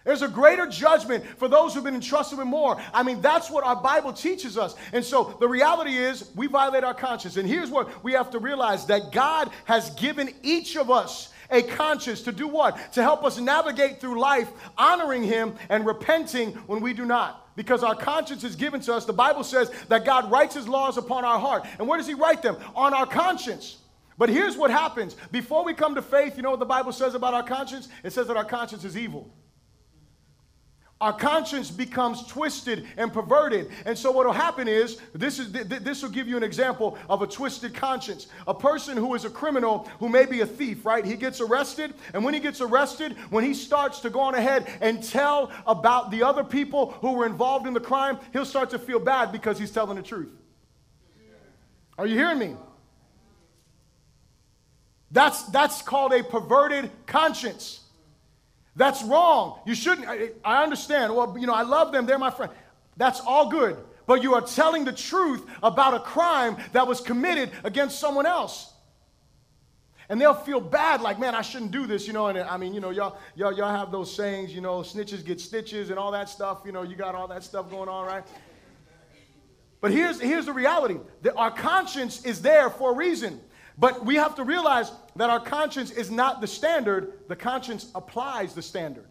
There's 0.04 0.22
a 0.22 0.28
greater 0.28 0.66
judgment 0.66 1.24
for 1.36 1.48
those 1.48 1.74
who've 1.74 1.82
been 1.82 1.96
entrusted 1.96 2.38
with 2.38 2.46
more. 2.46 2.80
I 2.94 3.02
mean, 3.02 3.20
that's 3.20 3.50
what 3.50 3.64
our 3.64 3.74
Bible 3.74 4.12
teaches 4.12 4.56
us. 4.56 4.76
And 4.92 5.04
so 5.04 5.36
the 5.40 5.48
reality 5.48 5.96
is, 5.96 6.30
we 6.36 6.46
violate 6.46 6.84
our 6.84 6.94
conscience. 6.94 7.36
And 7.38 7.48
here's 7.48 7.72
what 7.72 8.04
we 8.04 8.12
have 8.12 8.30
to 8.30 8.38
realize 8.38 8.86
that 8.86 9.10
God 9.10 9.50
has 9.64 9.90
given 9.96 10.32
each 10.44 10.76
of 10.76 10.92
us 10.92 11.32
a 11.50 11.62
conscience 11.62 12.22
to 12.22 12.32
do 12.32 12.48
what? 12.48 12.92
To 12.94 13.02
help 13.02 13.24
us 13.24 13.38
navigate 13.38 14.00
through 14.00 14.20
life, 14.20 14.48
honoring 14.76 15.22
Him 15.22 15.54
and 15.68 15.86
repenting 15.86 16.52
when 16.66 16.80
we 16.80 16.92
do 16.92 17.04
not. 17.04 17.54
Because 17.56 17.82
our 17.82 17.94
conscience 17.94 18.44
is 18.44 18.54
given 18.54 18.80
to 18.82 18.94
us. 18.94 19.04
The 19.04 19.12
Bible 19.12 19.44
says 19.44 19.70
that 19.88 20.04
God 20.04 20.30
writes 20.30 20.54
His 20.54 20.68
laws 20.68 20.98
upon 20.98 21.24
our 21.24 21.38
heart. 21.38 21.66
And 21.78 21.88
where 21.88 21.98
does 21.98 22.06
He 22.06 22.14
write 22.14 22.42
them? 22.42 22.56
On 22.74 22.92
our 22.92 23.06
conscience. 23.06 23.78
But 24.18 24.28
here's 24.28 24.56
what 24.56 24.70
happens. 24.70 25.16
Before 25.30 25.64
we 25.64 25.74
come 25.74 25.94
to 25.94 26.02
faith, 26.02 26.36
you 26.36 26.42
know 26.42 26.50
what 26.50 26.58
the 26.58 26.66
Bible 26.66 26.92
says 26.92 27.14
about 27.14 27.34
our 27.34 27.42
conscience? 27.42 27.88
It 28.02 28.12
says 28.12 28.26
that 28.28 28.36
our 28.36 28.44
conscience 28.44 28.84
is 28.84 28.96
evil 28.96 29.30
our 30.98 31.12
conscience 31.12 31.70
becomes 31.70 32.26
twisted 32.26 32.86
and 32.96 33.12
perverted. 33.12 33.70
And 33.84 33.98
so 33.98 34.10
what 34.10 34.24
will 34.24 34.32
happen 34.32 34.66
is 34.66 34.98
this 35.12 35.38
is 35.38 35.52
this 35.52 36.02
will 36.02 36.10
give 36.10 36.26
you 36.26 36.38
an 36.38 36.42
example 36.42 36.96
of 37.10 37.20
a 37.20 37.26
twisted 37.26 37.74
conscience. 37.74 38.28
A 38.46 38.54
person 38.54 38.96
who 38.96 39.14
is 39.14 39.26
a 39.26 39.30
criminal 39.30 39.90
who 39.98 40.08
may 40.08 40.24
be 40.24 40.40
a 40.40 40.46
thief, 40.46 40.86
right? 40.86 41.04
He 41.04 41.16
gets 41.16 41.42
arrested, 41.42 41.92
and 42.14 42.24
when 42.24 42.32
he 42.32 42.40
gets 42.40 42.62
arrested, 42.62 43.14
when 43.28 43.44
he 43.44 43.52
starts 43.52 44.00
to 44.00 44.10
go 44.10 44.20
on 44.20 44.34
ahead 44.34 44.66
and 44.80 45.02
tell 45.02 45.52
about 45.66 46.10
the 46.10 46.22
other 46.22 46.42
people 46.42 46.92
who 47.02 47.12
were 47.12 47.26
involved 47.26 47.66
in 47.66 47.74
the 47.74 47.80
crime, 47.80 48.18
he'll 48.32 48.46
start 48.46 48.70
to 48.70 48.78
feel 48.78 48.98
bad 48.98 49.32
because 49.32 49.58
he's 49.58 49.70
telling 49.70 49.96
the 49.96 50.02
truth. 50.02 50.32
Are 51.98 52.06
you 52.06 52.16
hearing 52.16 52.38
me? 52.38 52.56
That's 55.10 55.42
that's 55.44 55.82
called 55.82 56.14
a 56.14 56.24
perverted 56.24 56.90
conscience. 57.06 57.80
That's 58.76 59.02
wrong. 59.02 59.60
You 59.66 59.74
shouldn't. 59.74 60.06
I, 60.06 60.30
I 60.44 60.62
understand. 60.62 61.16
Well, 61.16 61.36
you 61.38 61.46
know, 61.46 61.54
I 61.54 61.62
love 61.62 61.92
them. 61.92 62.06
They're 62.06 62.18
my 62.18 62.30
friend. 62.30 62.52
That's 62.96 63.20
all 63.20 63.48
good. 63.48 63.76
But 64.06 64.22
you 64.22 64.34
are 64.34 64.42
telling 64.42 64.84
the 64.84 64.92
truth 64.92 65.44
about 65.62 65.94
a 65.94 66.00
crime 66.00 66.56
that 66.72 66.86
was 66.86 67.00
committed 67.00 67.50
against 67.64 67.98
someone 67.98 68.26
else. 68.26 68.72
And 70.08 70.20
they'll 70.20 70.34
feel 70.34 70.60
bad, 70.60 71.00
like, 71.00 71.18
man, 71.18 71.34
I 71.34 71.42
shouldn't 71.42 71.72
do 71.72 71.86
this, 71.86 72.06
you 72.06 72.12
know. 72.12 72.28
And 72.28 72.38
I 72.38 72.56
mean, 72.58 72.72
you 72.74 72.80
know, 72.80 72.90
y'all, 72.90 73.18
y'all, 73.34 73.52
y'all 73.52 73.74
have 73.74 73.90
those 73.90 74.14
sayings, 74.14 74.54
you 74.54 74.60
know, 74.60 74.78
snitches 74.80 75.24
get 75.24 75.40
stitches 75.40 75.90
and 75.90 75.98
all 75.98 76.12
that 76.12 76.28
stuff. 76.28 76.60
You 76.64 76.70
know, 76.70 76.82
you 76.82 76.94
got 76.94 77.16
all 77.16 77.26
that 77.28 77.42
stuff 77.42 77.68
going 77.68 77.88
on, 77.88 78.06
right? 78.06 78.22
But 79.80 79.90
here's, 79.90 80.20
here's 80.20 80.46
the 80.46 80.52
reality 80.52 80.98
that 81.22 81.34
our 81.34 81.50
conscience 81.50 82.24
is 82.24 82.40
there 82.40 82.70
for 82.70 82.92
a 82.92 82.94
reason. 82.94 83.40
But 83.78 84.04
we 84.04 84.14
have 84.16 84.34
to 84.36 84.44
realize 84.44 84.90
that 85.16 85.28
our 85.28 85.40
conscience 85.40 85.90
is 85.90 86.10
not 86.10 86.40
the 86.40 86.46
standard, 86.46 87.28
the 87.28 87.36
conscience 87.36 87.90
applies 87.94 88.54
the 88.54 88.62
standard. 88.62 89.06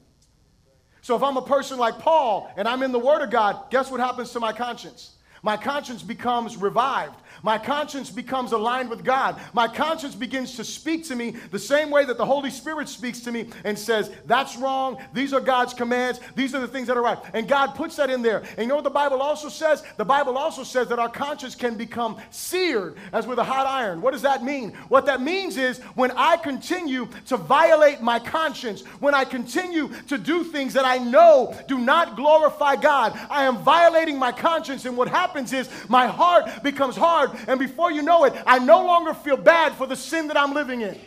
So 1.02 1.16
if 1.16 1.22
I'm 1.22 1.38
a 1.38 1.42
person 1.42 1.78
like 1.78 2.00
Paul 2.00 2.52
and 2.58 2.68
I'm 2.68 2.82
in 2.82 2.92
the 2.92 3.00
Word 3.00 3.22
of 3.22 3.30
God, 3.30 3.70
guess 3.70 3.92
what 3.92 4.00
happens 4.00 4.32
to 4.32 4.40
my 4.40 4.52
conscience? 4.52 5.12
My 5.46 5.58
conscience 5.58 6.02
becomes 6.02 6.58
revived. 6.58 7.22
My 7.44 7.60
conscience 7.60 8.10
becomes 8.10 8.54
aligned 8.54 8.90
with 8.90 9.04
God. 9.04 9.40
My 9.54 9.68
conscience 9.68 10.16
begins 10.16 10.56
to 10.56 10.64
speak 10.64 11.06
to 11.06 11.16
me 11.16 11.36
the 11.52 11.60
same 11.60 11.92
way 11.92 12.04
that 12.06 12.18
the 12.18 12.26
Holy 12.26 12.50
Spirit 12.50 12.90
speaks 12.90 13.20
to 13.20 13.32
me 13.32 13.50
and 13.64 13.78
says, 13.78 14.10
That's 14.26 14.58
wrong. 14.58 14.98
These 15.14 15.32
are 15.32 15.40
God's 15.40 15.76
commands. 15.76 16.20
These 16.36 16.56
are 16.56 16.60
the 16.60 16.68
things 16.68 16.88
that 16.88 16.98
are 16.98 17.04
right. 17.04 17.20
And 17.36 17.48
God 17.48 17.76
puts 17.76 17.98
that 17.98 18.10
in 18.10 18.24
there. 18.24 18.40
And 18.40 18.62
you 18.62 18.68
know 18.68 18.74
what 18.74 18.84
the 18.84 18.90
Bible 18.90 19.22
also 19.22 19.48
says? 19.48 19.84
The 19.98 20.04
Bible 20.06 20.40
also 20.40 20.64
says 20.64 20.88
that 20.88 20.98
our 20.98 21.10
conscience 21.10 21.54
can 21.54 21.76
become 21.76 22.18
seared 22.32 22.98
as 23.14 23.28
with 23.28 23.38
a 23.38 23.44
hot 23.44 23.68
iron. 23.68 24.02
What 24.02 24.14
does 24.14 24.24
that 24.24 24.44
mean? 24.44 24.72
What 24.90 25.06
that 25.06 25.22
means 25.22 25.58
is 25.58 25.78
when 25.94 26.10
I 26.12 26.38
continue 26.38 27.08
to 27.28 27.38
violate 27.38 28.02
my 28.02 28.18
conscience, 28.18 28.82
when 29.00 29.14
I 29.14 29.24
continue 29.24 29.90
to 30.08 30.18
do 30.18 30.44
things 30.44 30.74
that 30.74 30.86
I 30.86 30.98
know 30.98 31.56
do 31.68 31.78
not 31.78 32.16
glorify 32.16 32.76
God, 32.76 33.14
I 33.30 33.44
am 33.44 33.58
violating 33.60 34.18
my 34.18 34.32
conscience. 34.32 34.86
And 34.86 34.98
what 34.98 35.10
happens 35.10 35.35
is 35.38 35.70
my 35.90 36.08
heart 36.08 36.64
becomes 36.64 36.96
hard 36.96 37.06
hard. 37.06 37.32
And 37.48 37.60
before 37.60 37.92
you 37.92 38.02
know 38.02 38.26
it, 38.26 38.34
I 38.46 38.60
no 38.60 38.86
longer 38.86 39.14
feel 39.14 39.38
bad 39.38 39.74
for 39.76 39.88
the 39.88 39.96
sin 39.96 40.28
that 40.28 40.38
I'm 40.38 40.54
living 40.54 40.82
in. 40.82 41.00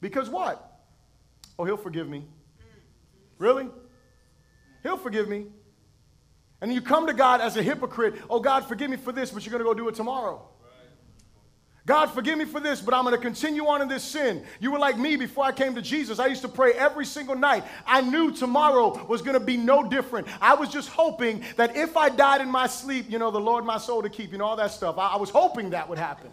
Because 0.00 0.28
what? 0.30 0.64
Oh, 1.58 1.64
he'll 1.64 1.76
forgive 1.76 2.08
me. 2.08 2.24
Really? 3.38 3.68
He'll 4.82 4.96
forgive 4.96 5.28
me. 5.28 5.46
And 6.60 6.72
you 6.72 6.80
come 6.80 7.06
to 7.06 7.12
God 7.12 7.40
as 7.40 7.56
a 7.56 7.62
hypocrite. 7.62 8.20
Oh, 8.28 8.40
God, 8.40 8.64
forgive 8.64 8.90
me 8.90 8.96
for 8.96 9.12
this, 9.12 9.30
but 9.30 9.44
you're 9.44 9.52
going 9.52 9.62
to 9.62 9.68
go 9.68 9.74
do 9.74 9.88
it 9.88 9.94
tomorrow. 9.94 10.48
God, 11.88 12.10
forgive 12.10 12.36
me 12.36 12.44
for 12.44 12.60
this, 12.60 12.82
but 12.82 12.92
I'm 12.92 13.02
going 13.04 13.16
to 13.16 13.20
continue 13.20 13.66
on 13.66 13.80
in 13.80 13.88
this 13.88 14.04
sin. 14.04 14.44
You 14.60 14.70
were 14.70 14.78
like 14.78 14.98
me 14.98 15.16
before 15.16 15.46
I 15.46 15.52
came 15.52 15.74
to 15.74 15.80
Jesus. 15.80 16.18
I 16.18 16.26
used 16.26 16.42
to 16.42 16.48
pray 16.48 16.72
every 16.72 17.06
single 17.06 17.34
night. 17.34 17.64
I 17.86 18.02
knew 18.02 18.30
tomorrow 18.30 19.06
was 19.06 19.22
going 19.22 19.32
to 19.32 19.40
be 19.40 19.56
no 19.56 19.88
different. 19.88 20.28
I 20.38 20.52
was 20.52 20.68
just 20.68 20.90
hoping 20.90 21.42
that 21.56 21.78
if 21.78 21.96
I 21.96 22.10
died 22.10 22.42
in 22.42 22.50
my 22.50 22.66
sleep, 22.66 23.06
you 23.08 23.18
know, 23.18 23.30
the 23.30 23.40
Lord 23.40 23.64
my 23.64 23.78
soul 23.78 24.02
to 24.02 24.10
keep, 24.10 24.32
you 24.32 24.36
know, 24.36 24.44
all 24.44 24.56
that 24.56 24.70
stuff. 24.70 24.98
I, 24.98 25.14
I 25.14 25.16
was 25.16 25.30
hoping 25.30 25.70
that 25.70 25.88
would 25.88 25.96
happen. 25.96 26.30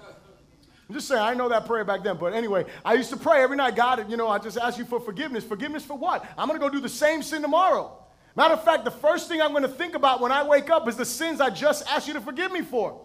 I'm 0.89 0.93
just 0.93 1.07
saying, 1.07 1.21
I 1.21 1.33
know 1.33 1.47
that 1.47 1.65
prayer 1.65 1.85
back 1.85 2.03
then. 2.03 2.17
But 2.17 2.33
anyway, 2.33 2.65
I 2.83 2.95
used 2.95 3.11
to 3.11 3.17
pray 3.17 3.41
every 3.41 3.55
night, 3.55 3.77
God, 3.77 4.11
you 4.11 4.17
know, 4.17 4.27
I 4.27 4.39
just 4.39 4.57
ask 4.57 4.77
you 4.77 4.83
for 4.83 4.99
forgiveness. 4.99 5.45
Forgiveness 5.45 5.85
for 5.85 5.97
what? 5.97 6.25
I'm 6.37 6.49
going 6.49 6.59
to 6.59 6.65
go 6.65 6.69
do 6.69 6.81
the 6.81 6.89
same 6.89 7.23
sin 7.23 7.41
tomorrow. 7.41 7.97
Matter 8.35 8.55
of 8.55 8.63
fact, 8.65 8.83
the 8.83 8.91
first 8.91 9.29
thing 9.29 9.41
I'm 9.41 9.51
going 9.51 9.63
to 9.63 9.69
think 9.69 9.95
about 9.95 10.19
when 10.19 10.33
I 10.33 10.43
wake 10.43 10.69
up 10.69 10.89
is 10.89 10.97
the 10.97 11.05
sins 11.05 11.39
I 11.39 11.49
just 11.49 11.87
asked 11.87 12.09
you 12.09 12.13
to 12.15 12.21
forgive 12.21 12.51
me 12.51 12.61
for. 12.61 13.04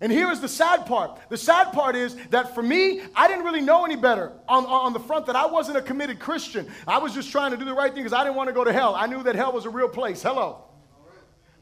And 0.00 0.12
here 0.12 0.30
is 0.30 0.40
the 0.40 0.48
sad 0.48 0.84
part. 0.84 1.18
The 1.30 1.38
sad 1.38 1.72
part 1.72 1.96
is 1.96 2.16
that 2.28 2.54
for 2.54 2.62
me, 2.62 3.00
I 3.14 3.28
didn't 3.28 3.44
really 3.44 3.62
know 3.62 3.86
any 3.86 3.96
better 3.96 4.32
on, 4.46 4.66
on 4.66 4.92
the 4.92 5.00
front 5.00 5.24
that 5.26 5.36
I 5.36 5.46
wasn't 5.46 5.78
a 5.78 5.82
committed 5.82 6.18
Christian. 6.18 6.70
I 6.86 6.98
was 6.98 7.14
just 7.14 7.32
trying 7.32 7.52
to 7.52 7.56
do 7.56 7.64
the 7.64 7.72
right 7.72 7.92
thing 7.92 8.02
because 8.02 8.12
I 8.12 8.22
didn't 8.22 8.36
want 8.36 8.48
to 8.48 8.52
go 8.52 8.62
to 8.62 8.72
hell. 8.72 8.94
I 8.94 9.06
knew 9.06 9.22
that 9.22 9.34
hell 9.34 9.52
was 9.52 9.64
a 9.64 9.70
real 9.70 9.88
place. 9.88 10.22
Hello. 10.22 10.64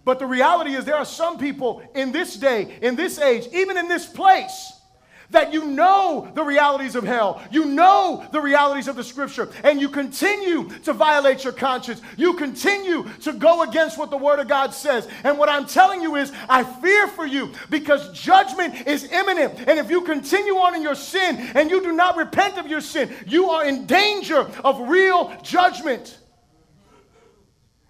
But 0.05 0.18
the 0.18 0.27
reality 0.27 0.75
is, 0.75 0.85
there 0.85 0.97
are 0.97 1.05
some 1.05 1.38
people 1.38 1.83
in 1.94 2.12
this 2.12 2.37
day, 2.37 2.79
in 2.83 2.97
this 2.97 3.18
age, 3.18 3.47
even 3.53 3.77
in 3.77 3.88
this 3.88 4.05
place, 4.05 4.73
that 5.35 5.53
you 5.53 5.66
know 5.66 6.31
the 6.35 6.42
realities 6.42 6.97
of 6.97 7.05
hell, 7.05 7.42
you 7.51 7.64
know 7.64 8.27
the 8.33 8.40
realities 8.40 8.88
of 8.88 8.97
the 8.97 9.05
scripture, 9.05 9.51
and 9.62 9.81
you 9.81 9.88
continue 9.88 10.68
to 10.81 10.92
violate 10.92 11.44
your 11.44 11.53
conscience. 11.53 12.01
You 12.16 12.35
continue 12.35 13.09
to 13.23 13.33
go 13.33 13.62
against 13.62 13.99
what 13.99 14.11
the 14.11 14.16
word 14.16 14.38
of 14.38 14.49
God 14.49 14.73
says. 14.73 15.07
And 15.23 15.38
what 15.38 15.49
I'm 15.49 15.66
telling 15.66 16.01
you 16.01 16.16
is, 16.16 16.33
I 16.49 16.64
fear 16.64 17.07
for 17.09 17.27
you 17.27 17.53
because 17.70 18.18
judgment 18.18 18.87
is 18.87 19.05
imminent. 19.12 19.61
And 19.68 19.79
if 19.79 19.90
you 19.90 20.03
continue 20.03 20.55
on 20.55 20.75
in 20.75 20.83
your 20.83 20.94
sin 20.94 21.37
and 21.55 21.70
you 21.70 21.83
do 21.83 21.92
not 21.92 22.16
repent 22.16 22.59
of 22.59 22.66
your 22.66 22.81
sin, 22.81 23.14
you 23.27 23.51
are 23.51 23.64
in 23.64 23.87
danger 23.87 24.51
of 24.64 24.88
real 24.88 25.37
judgment. 25.42 26.18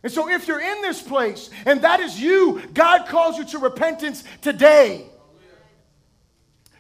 And 0.03 0.13
so, 0.13 0.29
if 0.29 0.47
you're 0.47 0.61
in 0.61 0.83
this 0.83 1.01
place 1.01 1.49
and 1.65 1.81
that 1.83 2.01
is 2.01 2.21
you, 2.21 2.63
God 2.75 3.07
calls 3.09 3.39
you 3.39 3.45
to 3.47 3.59
repentance 3.59 4.23
today. 4.43 5.07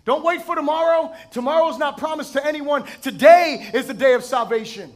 Don't 0.04 0.24
wait 0.24 0.42
for 0.42 0.54
tomorrow. 0.54 1.14
Tomorrow 1.30 1.68
is 1.70 1.78
not 1.78 1.98
promised 1.98 2.34
to 2.34 2.46
anyone. 2.46 2.84
Today 3.02 3.70
is 3.72 3.86
the 3.86 3.94
day 3.94 4.14
of 4.14 4.22
salvation. 4.22 4.92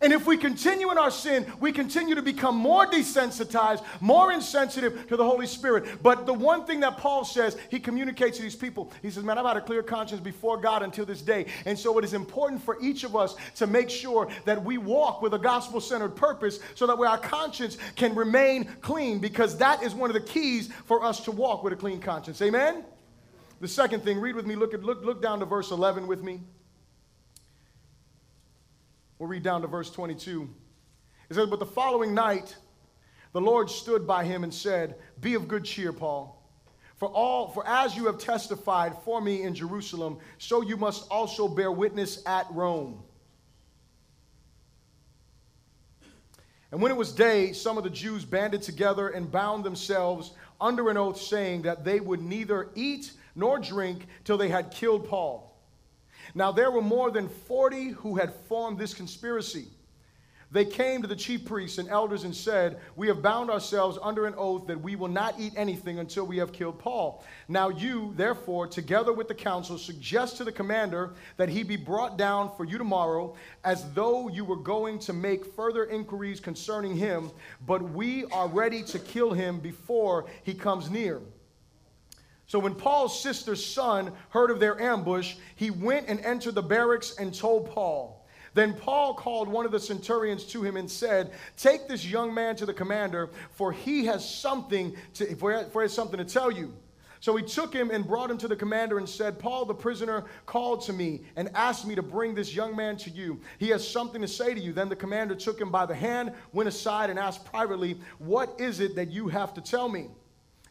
And 0.00 0.12
if 0.12 0.26
we 0.26 0.36
continue 0.36 0.90
in 0.90 0.98
our 0.98 1.10
sin, 1.10 1.50
we 1.58 1.72
continue 1.72 2.14
to 2.14 2.22
become 2.22 2.54
more 2.54 2.86
desensitized, 2.86 3.82
more 4.00 4.30
insensitive 4.30 5.08
to 5.08 5.16
the 5.16 5.24
Holy 5.24 5.46
Spirit. 5.46 6.02
But 6.02 6.26
the 6.26 6.34
one 6.34 6.66
thing 6.66 6.80
that 6.80 6.98
Paul 6.98 7.24
says, 7.24 7.56
he 7.70 7.80
communicates 7.80 8.36
to 8.36 8.42
these 8.42 8.54
people. 8.54 8.92
He 9.00 9.10
says, 9.10 9.24
Man, 9.24 9.38
I've 9.38 9.46
had 9.46 9.56
a 9.56 9.62
clear 9.62 9.82
conscience 9.82 10.20
before 10.20 10.58
God 10.58 10.82
until 10.82 11.06
this 11.06 11.22
day. 11.22 11.46
And 11.64 11.78
so 11.78 11.96
it 11.98 12.04
is 12.04 12.12
important 12.12 12.62
for 12.62 12.76
each 12.82 13.04
of 13.04 13.16
us 13.16 13.36
to 13.56 13.66
make 13.66 13.88
sure 13.88 14.28
that 14.44 14.62
we 14.62 14.76
walk 14.76 15.22
with 15.22 15.32
a 15.32 15.38
gospel 15.38 15.80
centered 15.80 16.14
purpose 16.14 16.60
so 16.74 16.86
that 16.86 16.98
our 16.98 17.18
conscience 17.18 17.78
can 17.94 18.14
remain 18.14 18.64
clean, 18.82 19.18
because 19.18 19.56
that 19.58 19.82
is 19.82 19.94
one 19.94 20.10
of 20.10 20.14
the 20.14 20.20
keys 20.20 20.68
for 20.84 21.02
us 21.02 21.20
to 21.20 21.30
walk 21.30 21.64
with 21.64 21.72
a 21.72 21.76
clean 21.76 22.00
conscience. 22.00 22.42
Amen? 22.42 22.84
The 23.60 23.68
second 23.68 24.04
thing, 24.04 24.20
read 24.20 24.34
with 24.34 24.46
me, 24.46 24.54
look, 24.54 24.74
at, 24.74 24.82
look, 24.84 25.04
look 25.04 25.22
down 25.22 25.40
to 25.40 25.46
verse 25.46 25.70
11 25.70 26.06
with 26.06 26.22
me. 26.22 26.40
We'll 29.18 29.28
read 29.28 29.42
down 29.42 29.62
to 29.62 29.66
verse 29.66 29.90
22. 29.90 30.48
It 31.30 31.34
says, 31.34 31.48
But 31.48 31.58
the 31.58 31.66
following 31.66 32.12
night, 32.12 32.54
the 33.32 33.40
Lord 33.40 33.70
stood 33.70 34.06
by 34.06 34.24
him 34.24 34.44
and 34.44 34.52
said, 34.52 34.96
Be 35.20 35.34
of 35.34 35.48
good 35.48 35.64
cheer, 35.64 35.92
Paul, 35.92 36.42
For 36.96 37.08
all 37.08 37.48
for 37.48 37.66
as 37.66 37.96
you 37.96 38.06
have 38.06 38.18
testified 38.18 38.94
for 39.04 39.20
me 39.20 39.42
in 39.42 39.54
Jerusalem, 39.54 40.18
so 40.38 40.60
you 40.60 40.76
must 40.76 41.10
also 41.10 41.48
bear 41.48 41.72
witness 41.72 42.22
at 42.26 42.46
Rome. 42.50 43.02
And 46.72 46.82
when 46.82 46.92
it 46.92 46.96
was 46.96 47.12
day, 47.12 47.52
some 47.52 47.78
of 47.78 47.84
the 47.84 47.90
Jews 47.90 48.24
banded 48.24 48.60
together 48.60 49.08
and 49.08 49.30
bound 49.30 49.64
themselves 49.64 50.32
under 50.60 50.90
an 50.90 50.96
oath, 50.98 51.18
saying 51.18 51.62
that 51.62 51.84
they 51.84 52.00
would 52.00 52.20
neither 52.20 52.70
eat 52.74 53.12
nor 53.36 53.58
drink 53.60 54.06
till 54.24 54.38
they 54.38 54.48
had 54.48 54.72
killed 54.72 55.08
Paul. 55.08 55.56
Now 56.34 56.50
there 56.50 56.70
were 56.70 56.82
more 56.82 57.10
than 57.10 57.28
40 57.28 57.90
who 57.90 58.16
had 58.16 58.34
formed 58.48 58.78
this 58.78 58.94
conspiracy. 58.94 59.68
They 60.52 60.64
came 60.64 61.02
to 61.02 61.08
the 61.08 61.16
chief 61.16 61.44
priests 61.44 61.78
and 61.78 61.88
elders 61.88 62.22
and 62.22 62.34
said, 62.34 62.78
We 62.94 63.08
have 63.08 63.20
bound 63.20 63.50
ourselves 63.50 63.98
under 64.00 64.26
an 64.26 64.34
oath 64.36 64.68
that 64.68 64.80
we 64.80 64.94
will 64.94 65.08
not 65.08 65.40
eat 65.40 65.52
anything 65.56 65.98
until 65.98 66.24
we 66.24 66.36
have 66.38 66.52
killed 66.52 66.78
Paul. 66.78 67.24
Now 67.48 67.68
you, 67.68 68.14
therefore, 68.16 68.68
together 68.68 69.12
with 69.12 69.26
the 69.26 69.34
council, 69.34 69.76
suggest 69.76 70.36
to 70.36 70.44
the 70.44 70.52
commander 70.52 71.10
that 71.36 71.48
he 71.48 71.64
be 71.64 71.76
brought 71.76 72.16
down 72.16 72.50
for 72.56 72.64
you 72.64 72.78
tomorrow, 72.78 73.34
as 73.64 73.92
though 73.92 74.28
you 74.28 74.44
were 74.44 74.56
going 74.56 75.00
to 75.00 75.12
make 75.12 75.44
further 75.44 75.84
inquiries 75.86 76.38
concerning 76.38 76.96
him, 76.96 77.32
but 77.66 77.82
we 77.82 78.24
are 78.26 78.48
ready 78.48 78.84
to 78.84 79.00
kill 79.00 79.32
him 79.32 79.58
before 79.58 80.26
he 80.44 80.54
comes 80.54 80.90
near. 80.90 81.20
So 82.46 82.58
when 82.58 82.74
Paul's 82.74 83.20
sister's 83.20 83.64
son 83.64 84.12
heard 84.30 84.50
of 84.50 84.60
their 84.60 84.80
ambush, 84.80 85.34
he 85.56 85.70
went 85.70 86.08
and 86.08 86.20
entered 86.20 86.54
the 86.54 86.62
barracks 86.62 87.16
and 87.18 87.34
told 87.34 87.70
Paul. 87.70 88.24
Then 88.54 88.72
Paul 88.72 89.12
called 89.14 89.48
one 89.48 89.66
of 89.66 89.72
the 89.72 89.80
centurions 89.80 90.44
to 90.46 90.62
him 90.62 90.76
and 90.76 90.90
said, 90.90 91.32
Take 91.58 91.88
this 91.88 92.06
young 92.06 92.32
man 92.32 92.56
to 92.56 92.64
the 92.64 92.72
commander, 92.72 93.30
for 93.50 93.70
he 93.70 94.06
has 94.06 94.26
something 94.26 94.96
to, 95.14 95.34
for 95.36 95.52
he 95.52 95.84
has 95.84 95.92
something 95.92 96.18
to 96.18 96.24
tell 96.24 96.50
you. 96.50 96.72
So 97.20 97.34
he 97.36 97.44
took 97.44 97.74
him 97.74 97.90
and 97.90 98.06
brought 98.06 98.30
him 98.30 98.38
to 98.38 98.48
the 98.48 98.56
commander 98.56 98.98
and 98.98 99.08
said, 99.08 99.38
Paul 99.38 99.64
the 99.64 99.74
prisoner 99.74 100.24
called 100.46 100.82
to 100.82 100.92
me 100.92 101.22
and 101.34 101.50
asked 101.54 101.86
me 101.86 101.94
to 101.96 102.02
bring 102.02 102.34
this 102.34 102.54
young 102.54 102.76
man 102.76 102.96
to 102.98 103.10
you. 103.10 103.40
He 103.58 103.68
has 103.70 103.86
something 103.86 104.22
to 104.22 104.28
say 104.28 104.54
to 104.54 104.60
you. 104.60 104.72
Then 104.72 104.88
the 104.88 104.96
commander 104.96 105.34
took 105.34 105.60
him 105.60 105.70
by 105.70 105.86
the 105.86 105.94
hand, 105.94 106.32
went 106.52 106.68
aside, 106.68 107.10
and 107.10 107.18
asked 107.18 107.44
privately, 107.44 107.98
What 108.18 108.54
is 108.58 108.80
it 108.80 108.94
that 108.96 109.10
you 109.10 109.28
have 109.28 109.52
to 109.54 109.60
tell 109.60 109.88
me? 109.88 110.08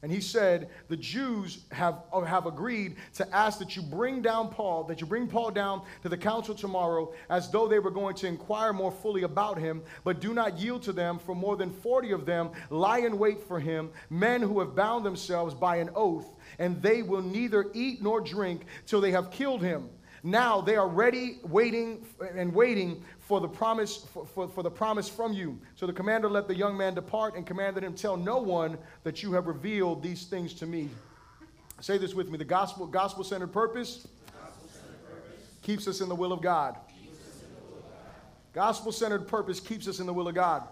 And 0.05 0.13
he 0.13 0.21
said, 0.21 0.69
The 0.87 0.97
Jews 0.97 1.65
have, 1.71 2.03
uh, 2.13 2.21
have 2.21 2.45
agreed 2.45 2.97
to 3.15 3.35
ask 3.35 3.57
that 3.57 3.75
you 3.75 3.81
bring 3.81 4.21
down 4.21 4.49
Paul, 4.49 4.83
that 4.83 5.01
you 5.01 5.07
bring 5.07 5.27
Paul 5.27 5.49
down 5.49 5.81
to 6.03 6.09
the 6.09 6.15
council 6.15 6.53
tomorrow, 6.53 7.11
as 7.27 7.49
though 7.49 7.67
they 7.67 7.79
were 7.79 7.89
going 7.89 8.13
to 8.17 8.27
inquire 8.27 8.71
more 8.71 8.91
fully 8.91 9.23
about 9.23 9.57
him, 9.57 9.81
but 10.03 10.21
do 10.21 10.35
not 10.35 10.59
yield 10.59 10.83
to 10.83 10.93
them, 10.93 11.17
for 11.17 11.33
more 11.33 11.57
than 11.57 11.71
40 11.71 12.11
of 12.11 12.27
them 12.27 12.51
lie 12.69 12.99
in 12.99 13.17
wait 13.17 13.41
for 13.47 13.59
him, 13.59 13.89
men 14.11 14.43
who 14.43 14.59
have 14.59 14.75
bound 14.75 15.03
themselves 15.03 15.55
by 15.55 15.77
an 15.77 15.89
oath, 15.95 16.35
and 16.59 16.79
they 16.83 17.01
will 17.01 17.23
neither 17.23 17.71
eat 17.73 18.03
nor 18.03 18.21
drink 18.21 18.67
till 18.85 19.01
they 19.01 19.09
have 19.09 19.31
killed 19.31 19.63
him. 19.63 19.89
Now 20.25 20.59
they 20.59 20.75
are 20.75 20.87
ready, 20.87 21.37
waiting 21.43 22.03
and 22.35 22.51
waiting 22.51 23.03
for 23.19 23.39
the 23.39 23.47
promise 23.47 24.07
for, 24.11 24.25
for, 24.25 24.47
for, 24.47 24.63
the 24.63 24.71
promise 24.71 25.07
from 25.07 25.33
you. 25.33 25.59
So 25.75 25.85
the 25.85 25.93
commander 25.93 26.27
let 26.27 26.47
the 26.47 26.55
young 26.55 26.75
man 26.75 26.95
depart 26.95 27.35
and 27.35 27.45
commanded 27.45 27.83
him, 27.83 27.93
Tell 27.93 28.17
no 28.17 28.39
one 28.39 28.79
that 29.03 29.21
you 29.21 29.33
have 29.33 29.45
revealed 29.45 30.01
these 30.01 30.25
things 30.25 30.55
to 30.55 30.65
me. 30.65 30.89
Say 31.79 31.99
this 31.99 32.15
with 32.15 32.31
me. 32.31 32.39
The 32.39 32.43
gospel 32.43 32.87
gospel 32.87 33.23
centered 33.23 33.53
purpose, 33.53 34.07
purpose, 34.25 34.79
keeps 35.61 35.87
us 35.87 36.01
in 36.01 36.09
the 36.09 36.15
will 36.15 36.33
of 36.33 36.41
God. 36.41 36.75
Gospel 38.51 38.91
centered 38.91 39.27
purpose 39.27 39.59
keeps 39.59 39.87
us 39.87 39.99
in 39.99 40.07
the 40.07 40.13
will 40.13 40.27
of 40.27 40.33
God. 40.33 40.63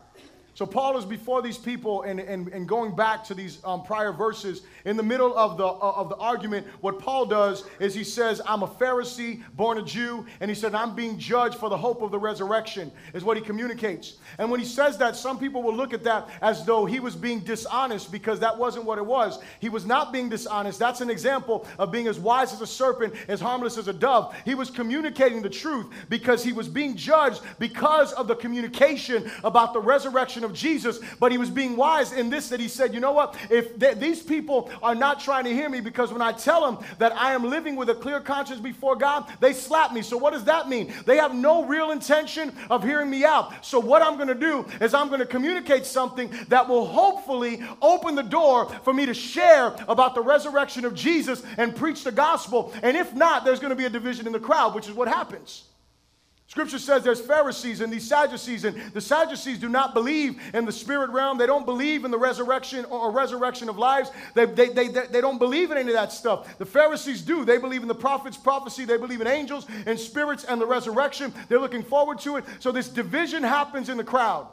So 0.56 0.68
Paul 0.68 0.98
is 0.98 1.06
before 1.06 1.42
these 1.42 1.58
people 1.58 2.04
and, 2.04 2.20
and, 2.20 2.48
and 2.50 2.68
going 2.68 2.96
back 2.96 3.24
to 3.26 3.34
these 3.34 3.60
um, 3.64 3.84
prior 3.84 4.12
verses. 4.12 4.62
In 4.86 4.98
the 4.98 5.04
middle 5.04 5.36
of 5.36 5.58
the, 5.58 5.66
uh, 5.66 5.94
of 5.96 6.10
the 6.10 6.16
argument, 6.18 6.68
what 6.82 7.00
Paul 7.00 7.26
does 7.26 7.64
is 7.80 7.96
he 7.96 8.04
says, 8.04 8.40
I'm 8.46 8.62
a 8.62 8.68
Pharisee, 8.68 9.42
born 9.56 9.80
a 9.80 9.82
Jew, 9.82 10.26
and 10.42 10.52
he 10.52 10.56
said, 10.56 10.76
I'm 10.76 10.96
being 10.96 11.18
judged 11.18 11.56
for 11.56 11.70
the 11.70 11.78
hope 11.78 12.04
of 12.04 12.12
the 12.12 12.20
resurrection, 12.20 12.92
is 13.16 13.24
what 13.24 13.36
he 13.36 13.42
communicates. 13.42 14.18
And 14.38 14.52
when 14.52 14.60
he 14.60 14.66
says 14.66 14.98
that, 15.00 15.16
some 15.16 15.40
people 15.40 15.64
will 15.64 15.76
look 15.76 15.92
at 15.92 16.04
that 16.04 16.30
as 16.42 16.64
though 16.66 16.86
he 16.86 17.00
was 17.00 17.16
being 17.16 17.40
dishonest 17.40 18.12
because 18.12 18.40
that 18.42 18.56
wasn't 18.56 18.86
what 18.86 19.00
it 19.00 19.06
was. 19.06 19.40
He 19.60 19.70
was 19.70 19.88
not 19.88 20.14
being 20.14 20.30
dishonest. 20.30 20.78
That's 20.78 21.02
an 21.02 21.10
example 21.10 21.68
of 21.80 21.92
being 21.92 22.08
as 22.08 22.20
wise 22.20 22.54
as 22.54 22.62
a 22.62 22.68
serpent, 22.68 23.16
as 23.28 23.42
harmless 23.42 23.80
as 23.80 23.88
a 23.88 23.94
dove. 23.94 24.36
He 24.46 24.54
was 24.54 24.70
communicating 24.70 25.42
the 25.42 25.50
truth 25.50 25.92
because 26.10 26.44
he 26.44 26.54
was 26.54 26.68
being 26.68 26.96
judged 26.96 27.42
because 27.58 28.14
of 28.14 28.28
the 28.28 28.36
communication 28.36 29.32
about 29.44 29.74
the 29.74 29.82
resurrection 29.82 30.43
of 30.44 30.54
Jesus, 30.54 31.00
but 31.20 31.32
he 31.32 31.38
was 31.38 31.50
being 31.50 31.76
wise 31.76 32.12
in 32.12 32.30
this 32.30 32.50
that 32.50 32.60
he 32.60 32.68
said, 32.68 32.94
you 32.94 33.00
know 33.00 33.12
what? 33.12 33.36
If 33.50 33.78
they, 33.78 33.94
these 33.94 34.22
people 34.22 34.70
are 34.82 34.96
not 34.96 35.20
trying 35.20 35.46
to 35.46 35.54
hear 35.54 35.70
me 35.70 35.82
because 35.82 36.12
when 36.12 36.22
I 36.22 36.32
tell 36.32 36.62
them 36.62 36.86
that 37.00 37.14
I 37.14 37.34
am 37.34 37.44
living 37.50 37.76
with 37.76 37.90
a 37.90 37.96
clear 37.96 38.20
conscience 38.20 38.60
before 38.60 38.96
God, 38.96 39.32
they 39.40 39.54
slap 39.54 39.94
me. 39.94 40.02
So 40.02 40.18
what 40.18 40.34
does 40.34 40.44
that 40.46 40.70
mean? 40.70 40.94
They 41.06 41.18
have 41.18 41.34
no 41.34 41.66
real 41.66 41.92
intention 41.92 42.54
of 42.70 42.84
hearing 42.84 43.10
me 43.10 43.26
out. 43.26 43.66
So 43.66 43.80
what 43.80 44.02
I'm 44.02 44.16
going 44.16 44.28
to 44.28 44.36
do 44.36 44.66
is 44.82 44.94
I'm 44.94 45.08
going 45.08 45.20
to 45.20 45.26
communicate 45.26 45.86
something 45.86 46.32
that 46.50 46.68
will 46.68 46.86
hopefully 46.86 47.64
open 47.82 48.16
the 48.16 48.24
door 48.24 48.70
for 48.84 48.94
me 48.94 49.06
to 49.06 49.14
share 49.14 49.76
about 49.88 50.16
the 50.16 50.22
resurrection 50.22 50.86
of 50.86 50.94
Jesus 50.94 51.44
and 51.58 51.76
preach 51.76 52.04
the 52.04 52.12
gospel. 52.12 52.74
And 52.84 52.98
if 52.98 53.14
not, 53.14 53.46
there's 53.46 53.60
going 53.60 53.72
to 53.72 53.76
be 53.76 53.86
a 53.86 53.90
division 53.90 54.28
in 54.28 54.34
the 54.34 54.40
crowd, 54.40 54.76
which 54.76 54.88
is 54.88 54.94
what 54.94 55.08
happens. 55.08 55.64
Scripture 56.48 56.78
says 56.78 57.04
there's 57.04 57.22
Pharisees 57.22 57.82
and 57.82 57.92
these 57.92 58.08
Sadducees, 58.08 58.66
and 58.66 58.80
the 58.94 59.02
Sadducees 59.02 59.58
do 59.58 59.70
not 59.70 59.94
believe 59.94 60.40
in 60.54 60.66
the 60.66 60.72
spirit 60.72 61.10
realm. 61.10 61.38
They 61.38 61.48
don't 61.48 61.66
believe 61.66 62.06
in 62.06 62.12
the 62.12 62.18
resurrection 62.18 62.86
or, 62.86 63.12
resurrection 63.12 63.70
of 63.70 63.78
lives. 63.78 64.12
They, 64.36 64.46
they, 64.46 64.70
they, 64.70 64.88
they 64.88 65.22
don't 65.22 65.40
believe 65.40 65.72
in 65.72 65.78
any 65.78 65.90
of 65.90 65.96
that 65.96 66.12
stuff. 66.12 66.58
The 66.58 66.66
Pharisees 66.66 67.22
do. 67.22 67.46
They 67.46 67.58
believe 67.58 67.82
in 67.82 67.88
the 67.88 67.96
prophet's 67.96 68.38
prophecy. 68.38 68.86
They 68.86 68.98
believe 68.98 69.22
in 69.22 69.28
angels 69.28 69.66
and 69.86 70.00
spirits 70.00 70.44
and 70.44 70.62
the 70.62 70.68
resurrection. 70.68 71.34
They're 71.48 71.60
looking 71.60 71.84
forward 71.84 72.20
to 72.20 72.38
it. 72.38 72.46
So 72.60 72.72
this 72.72 72.90
division 72.90 73.42
happens 73.42 73.90
in 73.90 73.98
the 73.98 74.04
crowd. 74.04 74.48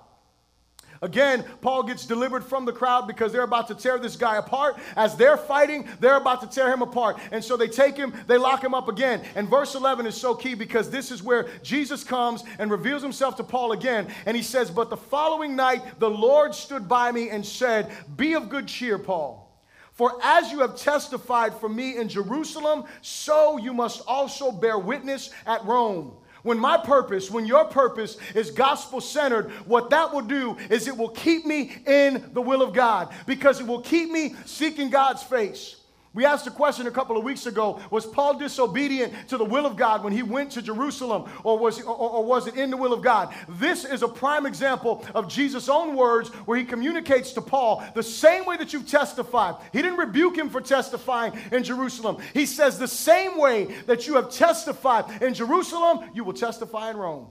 Again, 1.02 1.44
Paul 1.62 1.84
gets 1.84 2.04
delivered 2.04 2.44
from 2.44 2.66
the 2.66 2.72
crowd 2.72 3.06
because 3.06 3.32
they're 3.32 3.42
about 3.42 3.68
to 3.68 3.74
tear 3.74 3.98
this 3.98 4.16
guy 4.16 4.36
apart. 4.36 4.78
As 4.96 5.16
they're 5.16 5.38
fighting, 5.38 5.88
they're 5.98 6.18
about 6.18 6.42
to 6.42 6.46
tear 6.46 6.70
him 6.70 6.82
apart. 6.82 7.18
And 7.32 7.42
so 7.42 7.56
they 7.56 7.68
take 7.68 7.96
him, 7.96 8.12
they 8.26 8.36
lock 8.36 8.62
him 8.62 8.74
up 8.74 8.88
again. 8.88 9.22
And 9.34 9.48
verse 9.48 9.74
11 9.74 10.06
is 10.06 10.14
so 10.14 10.34
key 10.34 10.54
because 10.54 10.90
this 10.90 11.10
is 11.10 11.22
where 11.22 11.48
Jesus 11.62 12.04
comes 12.04 12.44
and 12.58 12.70
reveals 12.70 13.02
himself 13.02 13.36
to 13.36 13.44
Paul 13.44 13.72
again. 13.72 14.08
And 14.26 14.36
he 14.36 14.42
says, 14.42 14.70
But 14.70 14.90
the 14.90 14.96
following 14.96 15.56
night, 15.56 15.98
the 15.98 16.10
Lord 16.10 16.54
stood 16.54 16.86
by 16.86 17.10
me 17.12 17.30
and 17.30 17.46
said, 17.46 17.90
Be 18.16 18.34
of 18.34 18.50
good 18.50 18.68
cheer, 18.68 18.98
Paul. 18.98 19.50
For 19.92 20.18
as 20.22 20.52
you 20.52 20.60
have 20.60 20.76
testified 20.76 21.54
for 21.54 21.68
me 21.68 21.96
in 21.96 22.08
Jerusalem, 22.08 22.84
so 23.00 23.56
you 23.56 23.72
must 23.72 24.02
also 24.06 24.52
bear 24.52 24.78
witness 24.78 25.30
at 25.46 25.64
Rome. 25.64 26.12
When 26.42 26.58
my 26.58 26.76
purpose, 26.78 27.30
when 27.30 27.46
your 27.46 27.64
purpose 27.64 28.16
is 28.34 28.50
gospel 28.50 29.00
centered, 29.00 29.50
what 29.66 29.90
that 29.90 30.12
will 30.12 30.22
do 30.22 30.56
is 30.70 30.88
it 30.88 30.96
will 30.96 31.10
keep 31.10 31.44
me 31.44 31.76
in 31.86 32.30
the 32.32 32.40
will 32.42 32.62
of 32.62 32.72
God 32.72 33.12
because 33.26 33.60
it 33.60 33.66
will 33.66 33.82
keep 33.82 34.10
me 34.10 34.34
seeking 34.46 34.90
God's 34.90 35.22
face. 35.22 35.79
We 36.12 36.24
asked 36.24 36.48
a 36.48 36.50
question 36.50 36.88
a 36.88 36.90
couple 36.90 37.16
of 37.16 37.22
weeks 37.22 37.46
ago 37.46 37.80
Was 37.90 38.04
Paul 38.04 38.36
disobedient 38.36 39.12
to 39.28 39.36
the 39.36 39.44
will 39.44 39.64
of 39.64 39.76
God 39.76 40.02
when 40.02 40.12
he 40.12 40.24
went 40.24 40.50
to 40.52 40.62
Jerusalem, 40.62 41.30
or 41.44 41.56
was, 41.56 41.80
or, 41.82 41.96
or 41.96 42.24
was 42.24 42.48
it 42.48 42.56
in 42.56 42.70
the 42.70 42.76
will 42.76 42.92
of 42.92 43.00
God? 43.00 43.32
This 43.48 43.84
is 43.84 44.02
a 44.02 44.08
prime 44.08 44.44
example 44.44 45.06
of 45.14 45.28
Jesus' 45.28 45.68
own 45.68 45.94
words 45.94 46.30
where 46.46 46.58
he 46.58 46.64
communicates 46.64 47.32
to 47.34 47.40
Paul 47.40 47.84
the 47.94 48.02
same 48.02 48.44
way 48.44 48.56
that 48.56 48.72
you've 48.72 48.88
testified. 48.88 49.54
He 49.72 49.82
didn't 49.82 49.98
rebuke 49.98 50.36
him 50.36 50.50
for 50.50 50.60
testifying 50.60 51.32
in 51.52 51.62
Jerusalem. 51.62 52.18
He 52.34 52.44
says, 52.44 52.76
The 52.76 52.88
same 52.88 53.38
way 53.38 53.66
that 53.86 54.08
you 54.08 54.16
have 54.16 54.30
testified 54.30 55.22
in 55.22 55.34
Jerusalem, 55.34 56.10
you 56.12 56.24
will 56.24 56.32
testify 56.32 56.90
in 56.90 56.96
Rome. 56.96 57.28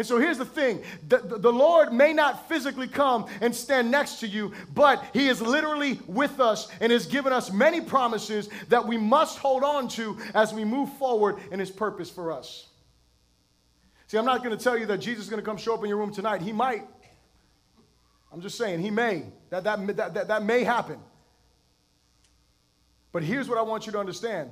And 0.00 0.06
so 0.06 0.18
here's 0.18 0.38
the 0.38 0.46
thing 0.46 0.82
the, 1.08 1.18
the, 1.18 1.36
the, 1.36 1.52
Lord 1.52 1.92
may 1.92 2.14
not 2.14 2.48
physically 2.48 2.88
come 2.88 3.26
and 3.42 3.54
stand 3.54 3.90
next 3.90 4.20
to 4.20 4.26
you, 4.26 4.50
but 4.72 5.04
He 5.12 5.28
is 5.28 5.42
literally 5.42 6.00
with 6.06 6.40
us 6.40 6.68
and 6.80 6.90
has 6.90 7.04
given 7.04 7.34
us 7.34 7.52
many 7.52 7.82
promises 7.82 8.48
that 8.70 8.88
we 8.88 8.96
must 8.96 9.36
hold 9.36 9.62
on 9.62 9.88
to 9.88 10.16
as 10.34 10.54
we 10.54 10.64
move 10.64 10.90
forward 10.94 11.36
in 11.52 11.60
His 11.60 11.70
purpose 11.70 12.08
for 12.08 12.32
us. 12.32 12.68
See, 14.06 14.16
I'm 14.16 14.24
not 14.24 14.42
going 14.42 14.56
to 14.56 14.64
tell 14.64 14.78
you 14.78 14.86
that 14.86 15.02
Jesus 15.02 15.24
is 15.24 15.28
going 15.28 15.42
to 15.42 15.44
come 15.44 15.58
show 15.58 15.74
up 15.74 15.82
in 15.82 15.90
your 15.90 15.98
room 15.98 16.14
tonight. 16.14 16.40
He 16.40 16.54
might. 16.54 16.86
I'm 18.32 18.40
just 18.40 18.56
saying, 18.56 18.80
He 18.80 18.90
may. 18.90 19.24
That, 19.50 19.64
that, 19.64 19.86
that, 19.98 20.14
that, 20.14 20.28
that 20.28 20.42
may 20.42 20.64
happen. 20.64 20.98
But 23.12 23.22
here's 23.22 23.50
what 23.50 23.58
I 23.58 23.62
want 23.62 23.84
you 23.84 23.92
to 23.92 23.98
understand 23.98 24.48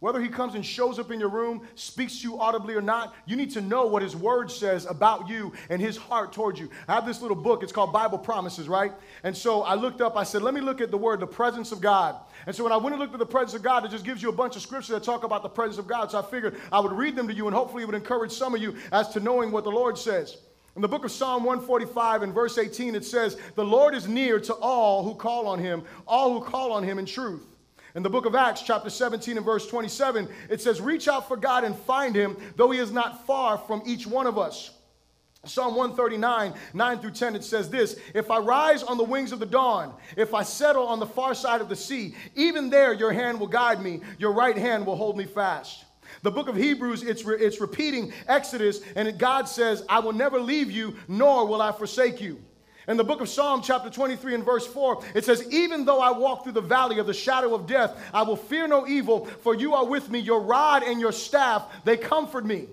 whether 0.00 0.20
he 0.20 0.28
comes 0.28 0.54
and 0.54 0.64
shows 0.64 0.98
up 0.98 1.10
in 1.10 1.18
your 1.18 1.30
room, 1.30 1.66
speaks 1.74 2.20
to 2.20 2.28
you 2.28 2.38
audibly 2.38 2.74
or 2.74 2.82
not, 2.82 3.14
you 3.24 3.34
need 3.34 3.50
to 3.52 3.60
know 3.60 3.86
what 3.86 4.02
his 4.02 4.14
word 4.14 4.50
says 4.50 4.84
about 4.86 5.28
you 5.28 5.52
and 5.70 5.80
his 5.80 5.96
heart 5.96 6.32
towards 6.32 6.60
you. 6.60 6.70
I 6.86 6.94
have 6.94 7.06
this 7.06 7.22
little 7.22 7.36
book, 7.36 7.62
it's 7.62 7.72
called 7.72 7.92
Bible 7.92 8.18
Promises, 8.18 8.68
right? 8.68 8.92
And 9.22 9.34
so 9.34 9.62
I 9.62 9.74
looked 9.74 10.02
up, 10.02 10.16
I 10.16 10.24
said, 10.24 10.42
let 10.42 10.52
me 10.52 10.60
look 10.60 10.80
at 10.80 10.90
the 10.90 10.98
word, 10.98 11.20
the 11.20 11.26
presence 11.26 11.72
of 11.72 11.80
God. 11.80 12.16
And 12.46 12.54
so 12.54 12.62
when 12.62 12.72
I 12.72 12.76
went 12.76 12.94
and 12.94 13.00
looked 13.00 13.14
at 13.14 13.18
the 13.18 13.26
presence 13.26 13.54
of 13.54 13.62
God, 13.62 13.84
it 13.84 13.90
just 13.90 14.04
gives 14.04 14.22
you 14.22 14.28
a 14.28 14.32
bunch 14.32 14.54
of 14.54 14.62
scriptures 14.62 14.88
that 14.88 15.02
talk 15.02 15.24
about 15.24 15.42
the 15.42 15.48
presence 15.48 15.78
of 15.78 15.86
God. 15.86 16.10
So 16.10 16.18
I 16.18 16.22
figured 16.22 16.60
I 16.70 16.78
would 16.80 16.92
read 16.92 17.16
them 17.16 17.26
to 17.28 17.34
you 17.34 17.46
and 17.46 17.56
hopefully 17.56 17.82
it 17.82 17.86
would 17.86 17.94
encourage 17.94 18.32
some 18.32 18.54
of 18.54 18.60
you 18.60 18.76
as 18.92 19.08
to 19.10 19.20
knowing 19.20 19.50
what 19.50 19.64
the 19.64 19.70
Lord 19.70 19.96
says. 19.96 20.36
In 20.76 20.82
the 20.82 20.88
book 20.88 21.06
of 21.06 21.10
Psalm 21.10 21.42
145 21.42 22.22
and 22.22 22.34
verse 22.34 22.58
18, 22.58 22.94
it 22.94 23.04
says, 23.04 23.38
The 23.54 23.64
Lord 23.64 23.94
is 23.94 24.06
near 24.06 24.38
to 24.40 24.52
all 24.52 25.02
who 25.02 25.14
call 25.14 25.46
on 25.46 25.58
him, 25.58 25.82
all 26.06 26.38
who 26.38 26.44
call 26.44 26.70
on 26.70 26.82
him 26.84 26.98
in 26.98 27.06
truth. 27.06 27.55
In 27.96 28.02
the 28.02 28.10
book 28.10 28.26
of 28.26 28.34
Acts, 28.34 28.60
chapter 28.60 28.90
17 28.90 29.38
and 29.38 29.46
verse 29.46 29.66
27, 29.66 30.28
it 30.50 30.60
says, 30.60 30.82
Reach 30.82 31.08
out 31.08 31.26
for 31.26 31.36
God 31.38 31.64
and 31.64 31.74
find 31.74 32.14
him, 32.14 32.36
though 32.54 32.70
he 32.70 32.78
is 32.78 32.92
not 32.92 33.26
far 33.26 33.56
from 33.56 33.82
each 33.86 34.06
one 34.06 34.26
of 34.26 34.36
us. 34.36 34.70
Psalm 35.46 35.74
139, 35.74 36.52
9 36.74 36.98
through 36.98 37.12
10, 37.12 37.36
it 37.36 37.42
says 37.42 37.70
this 37.70 37.98
If 38.14 38.30
I 38.30 38.36
rise 38.36 38.82
on 38.82 38.98
the 38.98 39.04
wings 39.04 39.32
of 39.32 39.38
the 39.38 39.46
dawn, 39.46 39.94
if 40.14 40.34
I 40.34 40.42
settle 40.42 40.86
on 40.86 41.00
the 41.00 41.06
far 41.06 41.34
side 41.34 41.62
of 41.62 41.70
the 41.70 41.76
sea, 41.76 42.14
even 42.34 42.68
there 42.68 42.92
your 42.92 43.12
hand 43.12 43.40
will 43.40 43.46
guide 43.46 43.80
me, 43.80 44.02
your 44.18 44.32
right 44.32 44.58
hand 44.58 44.84
will 44.84 44.96
hold 44.96 45.16
me 45.16 45.24
fast. 45.24 45.86
The 46.20 46.30
book 46.30 46.48
of 46.48 46.56
Hebrews, 46.56 47.02
it's, 47.02 47.24
re- 47.24 47.38
it's 47.38 47.62
repeating 47.62 48.12
Exodus, 48.28 48.82
and 48.94 49.18
God 49.18 49.48
says, 49.48 49.82
I 49.88 50.00
will 50.00 50.12
never 50.12 50.38
leave 50.38 50.70
you, 50.70 50.96
nor 51.08 51.46
will 51.46 51.62
I 51.62 51.72
forsake 51.72 52.20
you. 52.20 52.42
In 52.88 52.96
the 52.96 53.04
book 53.04 53.20
of 53.20 53.28
Psalm, 53.28 53.62
chapter 53.62 53.90
23, 53.90 54.34
and 54.34 54.44
verse 54.44 54.66
4, 54.66 55.02
it 55.14 55.24
says, 55.24 55.52
Even 55.52 55.84
though 55.84 56.00
I 56.00 56.16
walk 56.16 56.44
through 56.44 56.52
the 56.52 56.60
valley 56.60 57.00
of 57.00 57.06
the 57.06 57.14
shadow 57.14 57.54
of 57.54 57.66
death, 57.66 57.98
I 58.14 58.22
will 58.22 58.36
fear 58.36 58.68
no 58.68 58.86
evil, 58.86 59.26
for 59.26 59.54
you 59.54 59.74
are 59.74 59.84
with 59.84 60.08
me. 60.08 60.20
Your 60.20 60.40
rod 60.40 60.84
and 60.84 61.00
your 61.00 61.12
staff, 61.12 61.66
they 61.84 61.96
comfort 61.96 62.46
me. 62.46 62.68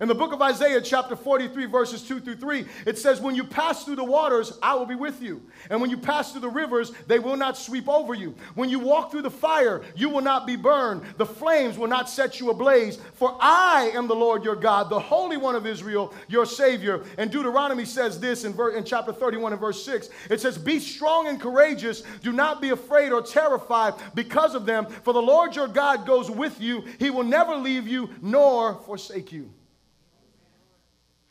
In 0.00 0.08
the 0.08 0.14
book 0.14 0.32
of 0.32 0.40
Isaiah, 0.40 0.80
chapter 0.80 1.14
43, 1.14 1.66
verses 1.66 2.00
2 2.00 2.20
through 2.20 2.36
3, 2.36 2.64
it 2.86 2.96
says, 2.96 3.20
When 3.20 3.34
you 3.34 3.44
pass 3.44 3.84
through 3.84 3.96
the 3.96 4.04
waters, 4.04 4.58
I 4.62 4.74
will 4.74 4.86
be 4.86 4.94
with 4.94 5.20
you. 5.20 5.42
And 5.68 5.78
when 5.78 5.90
you 5.90 5.98
pass 5.98 6.32
through 6.32 6.40
the 6.40 6.48
rivers, 6.48 6.92
they 7.06 7.18
will 7.18 7.36
not 7.36 7.58
sweep 7.58 7.86
over 7.86 8.14
you. 8.14 8.34
When 8.54 8.70
you 8.70 8.78
walk 8.78 9.10
through 9.10 9.22
the 9.22 9.30
fire, 9.30 9.82
you 9.94 10.08
will 10.08 10.22
not 10.22 10.46
be 10.46 10.56
burned. 10.56 11.02
The 11.18 11.26
flames 11.26 11.76
will 11.76 11.86
not 11.86 12.08
set 12.08 12.40
you 12.40 12.48
ablaze. 12.48 12.96
For 13.12 13.36
I 13.42 13.90
am 13.94 14.08
the 14.08 14.14
Lord 14.14 14.42
your 14.42 14.56
God, 14.56 14.88
the 14.88 14.98
Holy 14.98 15.36
One 15.36 15.54
of 15.54 15.66
Israel, 15.66 16.14
your 16.28 16.46
Savior. 16.46 17.04
And 17.18 17.30
Deuteronomy 17.30 17.84
says 17.84 18.18
this 18.18 18.44
in, 18.44 18.54
ver- 18.54 18.70
in 18.70 18.84
chapter 18.84 19.12
31 19.12 19.52
and 19.52 19.60
verse 19.60 19.84
6. 19.84 20.08
It 20.30 20.40
says, 20.40 20.56
Be 20.56 20.80
strong 20.80 21.26
and 21.26 21.38
courageous. 21.38 22.04
Do 22.22 22.32
not 22.32 22.62
be 22.62 22.70
afraid 22.70 23.12
or 23.12 23.20
terrified 23.20 23.92
because 24.14 24.54
of 24.54 24.64
them. 24.64 24.86
For 24.86 25.12
the 25.12 25.20
Lord 25.20 25.54
your 25.54 25.68
God 25.68 26.06
goes 26.06 26.30
with 26.30 26.58
you. 26.58 26.84
He 26.98 27.10
will 27.10 27.24
never 27.24 27.54
leave 27.54 27.86
you 27.86 28.08
nor 28.22 28.76
forsake 28.76 29.30
you. 29.30 29.50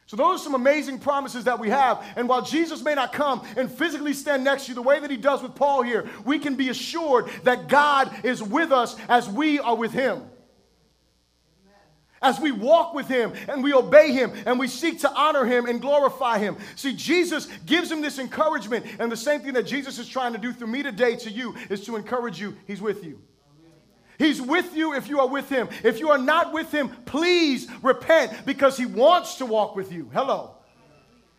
So, 0.09 0.17
those 0.17 0.41
are 0.41 0.43
some 0.43 0.55
amazing 0.55 0.97
promises 0.97 1.43
that 1.43 1.59
we 1.59 1.69
have. 1.69 2.03
And 2.15 2.27
while 2.27 2.41
Jesus 2.41 2.81
may 2.81 2.95
not 2.95 3.13
come 3.13 3.45
and 3.55 3.71
physically 3.71 4.13
stand 4.13 4.43
next 4.43 4.63
to 4.63 4.69
you 4.69 4.73
the 4.73 4.81
way 4.81 4.99
that 4.99 5.11
he 5.11 5.17
does 5.17 5.43
with 5.43 5.53
Paul 5.53 5.83
here, 5.83 6.09
we 6.25 6.39
can 6.39 6.55
be 6.55 6.69
assured 6.69 7.29
that 7.43 7.67
God 7.67 8.25
is 8.25 8.41
with 8.41 8.71
us 8.71 8.95
as 9.07 9.29
we 9.29 9.59
are 9.59 9.75
with 9.75 9.91
him. 9.91 10.23
As 12.23 12.39
we 12.39 12.51
walk 12.51 12.95
with 12.95 13.07
him 13.07 13.33
and 13.47 13.63
we 13.63 13.71
obey 13.71 14.11
him 14.11 14.31
and 14.47 14.57
we 14.57 14.67
seek 14.67 15.01
to 15.01 15.13
honor 15.13 15.45
him 15.45 15.67
and 15.67 15.79
glorify 15.79 16.39
him. 16.39 16.57
See, 16.75 16.95
Jesus 16.95 17.45
gives 17.67 17.91
him 17.91 18.01
this 18.01 18.17
encouragement. 18.17 18.87
And 18.97 19.11
the 19.11 19.15
same 19.15 19.41
thing 19.41 19.53
that 19.53 19.67
Jesus 19.67 19.99
is 19.99 20.09
trying 20.09 20.33
to 20.33 20.39
do 20.39 20.51
through 20.53 20.69
me 20.69 20.81
today 20.81 21.17
to 21.17 21.29
you 21.29 21.55
is 21.69 21.85
to 21.85 21.95
encourage 21.95 22.41
you. 22.41 22.57
He's 22.65 22.81
with 22.81 23.03
you. 23.03 23.21
He's 24.19 24.41
with 24.41 24.75
you 24.75 24.93
if 24.93 25.07
you 25.07 25.21
are 25.21 25.27
with 25.27 25.49
him. 25.49 25.69
If 25.81 25.99
you 25.99 26.09
are 26.09 26.17
not 26.17 26.53
with 26.53 26.71
him, 26.71 26.89
please 27.05 27.67
repent 27.81 28.45
because 28.45 28.77
he 28.77 28.85
wants 28.85 29.35
to 29.35 29.45
walk 29.45 29.77
with 29.77 29.93
you. 29.93 30.09
Hello. 30.13 30.55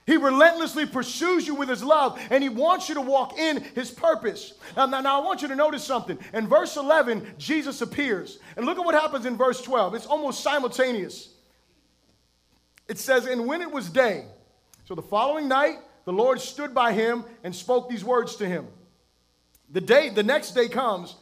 He 0.06 0.16
relentlessly 0.16 0.86
pursues 0.86 1.46
you 1.46 1.54
with 1.54 1.68
his 1.68 1.84
love 1.84 2.18
and 2.30 2.42
he 2.42 2.48
wants 2.48 2.88
you 2.88 2.94
to 2.94 3.02
walk 3.02 3.38
in 3.38 3.62
his 3.74 3.90
purpose. 3.90 4.54
Now, 4.76 4.86
now, 4.86 5.02
now, 5.02 5.20
I 5.20 5.24
want 5.24 5.42
you 5.42 5.48
to 5.48 5.54
notice 5.54 5.84
something. 5.84 6.18
In 6.32 6.48
verse 6.48 6.76
11, 6.78 7.34
Jesus 7.36 7.82
appears. 7.82 8.38
And 8.56 8.64
look 8.64 8.78
at 8.78 8.84
what 8.84 8.94
happens 8.94 9.26
in 9.26 9.36
verse 9.36 9.60
12. 9.60 9.94
It's 9.94 10.06
almost 10.06 10.42
simultaneous. 10.42 11.34
It 12.88 12.98
says, 12.98 13.26
And 13.26 13.46
when 13.46 13.60
it 13.60 13.70
was 13.70 13.90
day, 13.90 14.24
so 14.86 14.94
the 14.94 15.02
following 15.02 15.48
night, 15.48 15.76
the 16.06 16.12
Lord 16.12 16.40
stood 16.40 16.74
by 16.74 16.92
him 16.94 17.24
and 17.44 17.54
spoke 17.54 17.90
these 17.90 18.04
words 18.04 18.36
to 18.36 18.48
him. 18.48 18.66
The 19.70 19.82
day, 19.82 20.08
the 20.08 20.24
next 20.24 20.52
day 20.52 20.68
comes, 20.68 21.14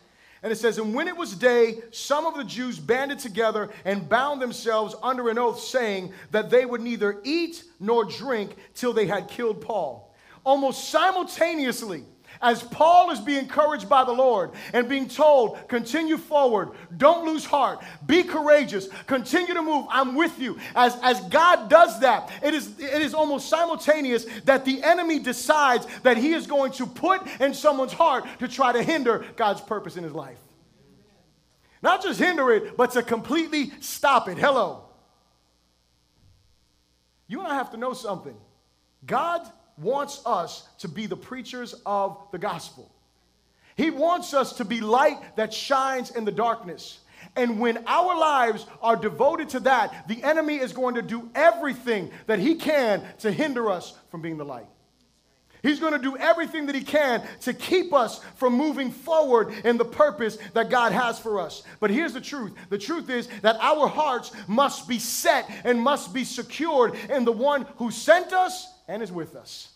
and 0.42 0.52
it 0.52 0.56
says, 0.56 0.78
And 0.78 0.94
when 0.94 1.08
it 1.08 1.16
was 1.16 1.34
day, 1.34 1.82
some 1.90 2.26
of 2.26 2.36
the 2.36 2.44
Jews 2.44 2.78
banded 2.78 3.18
together 3.18 3.70
and 3.84 4.08
bound 4.08 4.40
themselves 4.40 4.94
under 5.02 5.28
an 5.28 5.38
oath, 5.38 5.60
saying 5.60 6.12
that 6.30 6.50
they 6.50 6.64
would 6.64 6.80
neither 6.80 7.20
eat 7.24 7.64
nor 7.80 8.04
drink 8.04 8.56
till 8.74 8.92
they 8.92 9.06
had 9.06 9.28
killed 9.28 9.60
Paul. 9.60 10.14
Almost 10.44 10.88
simultaneously, 10.90 12.04
as 12.40 12.62
Paul 12.62 13.10
is 13.10 13.20
being 13.20 13.40
encouraged 13.40 13.88
by 13.88 14.04
the 14.04 14.12
Lord 14.12 14.50
and 14.72 14.88
being 14.88 15.08
told, 15.08 15.68
continue 15.68 16.16
forward, 16.16 16.70
don't 16.96 17.26
lose 17.26 17.44
heart, 17.44 17.82
be 18.06 18.22
courageous, 18.22 18.88
continue 19.06 19.54
to 19.54 19.62
move, 19.62 19.86
I'm 19.90 20.14
with 20.14 20.38
you. 20.38 20.58
As, 20.74 20.96
as 21.02 21.20
God 21.22 21.68
does 21.68 22.00
that, 22.00 22.30
it 22.42 22.54
is, 22.54 22.78
it 22.78 23.02
is 23.02 23.14
almost 23.14 23.48
simultaneous 23.48 24.26
that 24.44 24.64
the 24.64 24.82
enemy 24.82 25.18
decides 25.18 25.86
that 26.02 26.16
he 26.16 26.32
is 26.32 26.46
going 26.46 26.72
to 26.72 26.86
put 26.86 27.26
in 27.40 27.54
someone's 27.54 27.92
heart 27.92 28.26
to 28.38 28.48
try 28.48 28.72
to 28.72 28.82
hinder 28.82 29.24
God's 29.36 29.60
purpose 29.60 29.96
in 29.96 30.04
his 30.04 30.12
life. 30.12 30.38
Not 31.82 32.02
just 32.02 32.18
hinder 32.18 32.50
it, 32.52 32.76
but 32.76 32.92
to 32.92 33.02
completely 33.02 33.72
stop 33.80 34.28
it. 34.28 34.38
Hello. 34.38 34.84
You 37.28 37.40
and 37.40 37.52
I 37.52 37.54
have 37.54 37.70
to 37.70 37.76
know 37.76 37.92
something. 37.92 38.36
God 39.06 39.48
wants 39.80 40.22
us 40.26 40.66
to 40.78 40.88
be 40.88 41.06
the 41.06 41.16
preachers 41.16 41.74
of 41.86 42.18
the 42.32 42.38
gospel. 42.38 42.90
He 43.76 43.90
wants 43.90 44.34
us 44.34 44.54
to 44.54 44.64
be 44.64 44.80
light 44.80 45.18
that 45.36 45.54
shines 45.54 46.10
in 46.10 46.24
the 46.24 46.32
darkness. 46.32 46.98
And 47.36 47.60
when 47.60 47.84
our 47.86 48.18
lives 48.18 48.66
are 48.82 48.96
devoted 48.96 49.50
to 49.50 49.60
that, 49.60 50.08
the 50.08 50.22
enemy 50.22 50.56
is 50.56 50.72
going 50.72 50.96
to 50.96 51.02
do 51.02 51.30
everything 51.34 52.10
that 52.26 52.40
he 52.40 52.56
can 52.56 53.04
to 53.20 53.30
hinder 53.30 53.70
us 53.70 53.94
from 54.10 54.20
being 54.20 54.36
the 54.36 54.44
light. 54.44 54.66
He's 55.62 55.80
going 55.80 55.92
to 55.92 55.98
do 55.98 56.16
everything 56.16 56.66
that 56.66 56.74
he 56.74 56.82
can 56.82 57.22
to 57.42 57.52
keep 57.52 57.92
us 57.92 58.20
from 58.36 58.54
moving 58.54 58.90
forward 58.90 59.52
in 59.64 59.76
the 59.76 59.84
purpose 59.84 60.38
that 60.54 60.70
God 60.70 60.92
has 60.92 61.18
for 61.18 61.40
us. 61.40 61.62
But 61.80 61.90
here's 61.90 62.12
the 62.14 62.20
truth 62.20 62.54
the 62.70 62.78
truth 62.78 63.10
is 63.10 63.28
that 63.42 63.56
our 63.60 63.88
hearts 63.88 64.32
must 64.46 64.88
be 64.88 64.98
set 64.98 65.50
and 65.64 65.80
must 65.80 66.14
be 66.14 66.24
secured 66.24 66.94
in 67.10 67.24
the 67.24 67.32
one 67.32 67.66
who 67.76 67.90
sent 67.90 68.32
us 68.32 68.72
and 68.88 69.02
is 69.02 69.12
with 69.12 69.36
us. 69.36 69.68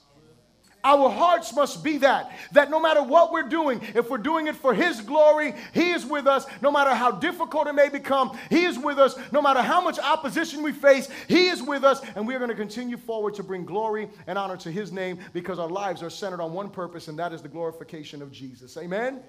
Our 0.85 1.09
hearts 1.11 1.55
must 1.55 1.85
be 1.85 1.99
that, 1.99 2.33
that 2.53 2.69
no 2.69 2.81
matter 2.81 3.05
what 3.05 3.31
we're 3.31 3.49
doing, 3.49 3.81
if 3.95 4.11
we're 4.11 4.19
doing 4.19 4.49
it 4.49 4.57
for 4.57 4.75
His 4.75 5.01
glory, 5.01 5.55
He 5.73 5.91
is 5.91 6.05
with 6.05 6.27
us. 6.27 6.45
No 6.61 6.73
matter 6.73 6.93
how 6.93 7.13
difficult 7.13 7.69
it 7.69 7.75
may 7.75 7.89
become, 7.89 8.37
He 8.51 8.65
is 8.65 8.79
with 8.79 8.99
us. 8.99 9.17
No 9.31 9.41
matter 9.41 9.63
how 9.63 9.81
much 9.81 10.01
opposition 10.01 10.61
we 10.61 10.73
face, 10.73 11.09
He 11.29 11.47
is 11.47 11.63
with 11.63 11.85
us. 11.85 12.03
And 12.17 12.27
we 12.27 12.35
are 12.35 12.39
going 12.39 12.51
to 12.51 12.57
continue 12.57 12.97
forward 12.97 13.35
to 13.35 13.45
bring 13.45 13.65
glory 13.65 14.09
and 14.27 14.37
honor 14.37 14.57
to 14.57 14.73
His 14.73 14.91
name 14.91 15.21
because 15.33 15.61
our 15.61 15.69
lives 15.69 16.03
are 16.03 16.11
centered 16.11 16.41
on 16.41 16.53
one 16.53 16.69
purpose, 16.69 17.07
and 17.07 17.17
that 17.17 17.33
is 17.33 17.43
the 17.43 17.49
glorification 17.49 18.21
of 18.21 18.33
Jesus. 18.33 18.77
Amen? 18.77 19.15
Amen. 19.15 19.23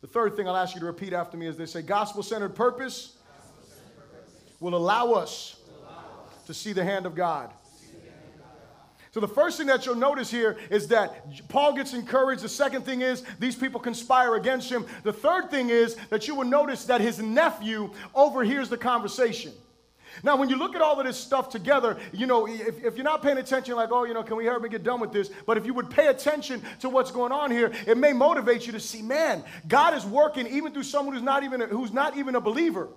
The 0.00 0.06
third 0.06 0.36
thing 0.36 0.46
I'll 0.46 0.56
ask 0.56 0.74
you 0.74 0.80
to 0.80 0.86
repeat 0.86 1.12
after 1.12 1.36
me 1.36 1.48
is 1.48 1.56
they 1.56 1.66
say 1.66 1.82
gospel 1.82 2.22
centered 2.22 2.54
purpose, 2.54 3.16
will 4.60 4.76
allow 4.76 5.06
will 5.06 5.14
allow 5.14 5.22
us 5.22 5.56
to 6.46 6.54
see 6.54 6.72
the 6.72 6.84
hand 6.84 7.04
of 7.04 7.16
God. 7.16 7.50
So 9.12 9.18
the 9.18 9.28
first 9.28 9.58
thing 9.58 9.66
that 9.66 9.86
you'll 9.86 9.96
notice 9.96 10.30
here 10.30 10.56
is 10.70 10.86
that 10.88 11.48
Paul 11.48 11.74
gets 11.74 11.94
encouraged. 11.94 12.42
The 12.42 12.48
second 12.48 12.84
thing 12.84 13.00
is 13.02 13.24
these 13.40 13.56
people 13.56 13.80
conspire 13.80 14.36
against 14.36 14.70
him. 14.70 14.86
The 15.02 15.12
third 15.12 15.50
thing 15.50 15.70
is 15.70 15.96
that 16.10 16.28
you 16.28 16.36
will 16.36 16.44
notice 16.44 16.84
that 16.84 17.00
his 17.00 17.18
nephew 17.18 17.90
overhears 18.14 18.68
the 18.68 18.76
conversation. 18.76 19.52
Now, 20.22 20.36
when 20.36 20.48
you 20.48 20.56
look 20.56 20.74
at 20.74 20.82
all 20.82 20.98
of 20.98 21.06
this 21.06 21.16
stuff 21.16 21.50
together, 21.50 21.98
you 22.12 22.26
know, 22.26 22.46
if, 22.46 22.82
if, 22.84 22.96
you're 22.96 23.04
not 23.04 23.22
paying 23.22 23.38
attention, 23.38 23.74
like, 23.76 23.90
oh, 23.92 24.04
you 24.04 24.14
know, 24.14 24.22
can 24.22 24.36
we 24.36 24.44
hurry 24.44 24.60
and 24.60 24.70
get 24.70 24.82
done 24.82 25.00
with 25.00 25.12
this? 25.12 25.30
But 25.46 25.56
if 25.56 25.64
you 25.64 25.74
would 25.74 25.88
pay 25.90 26.08
attention 26.08 26.62
to 26.80 26.88
what's 26.88 27.10
going 27.10 27.32
on 27.32 27.50
here, 27.50 27.72
it 27.86 27.96
may 27.96 28.12
motivate 28.12 28.66
you 28.66 28.72
to 28.72 28.80
see, 28.80 29.02
man, 29.02 29.44
God 29.68 29.94
is 29.94 30.04
working 30.04 30.46
even 30.48 30.72
through 30.72 30.82
someone 30.82 31.14
who's 31.14 31.22
not 31.22 31.44
even 31.44 31.62
a, 31.62 31.66
who's 31.66 31.92
not 31.92 32.16
even 32.16 32.34
a 32.34 32.40
believer. 32.40 32.88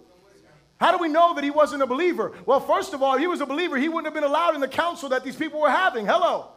How 0.79 0.91
do 0.91 0.97
we 0.97 1.07
know 1.07 1.33
that 1.35 1.43
he 1.43 1.51
wasn't 1.51 1.81
a 1.81 1.87
believer? 1.87 2.33
Well, 2.45 2.59
first 2.59 2.93
of 2.93 3.01
all, 3.01 3.17
he 3.17 3.27
was 3.27 3.41
a 3.41 3.45
believer. 3.45 3.77
He 3.77 3.87
wouldn't 3.87 4.05
have 4.05 4.13
been 4.13 4.29
allowed 4.29 4.55
in 4.55 4.61
the 4.61 4.67
council 4.67 5.09
that 5.09 5.23
these 5.23 5.35
people 5.35 5.61
were 5.61 5.69
having. 5.69 6.05
Hello. 6.05 6.49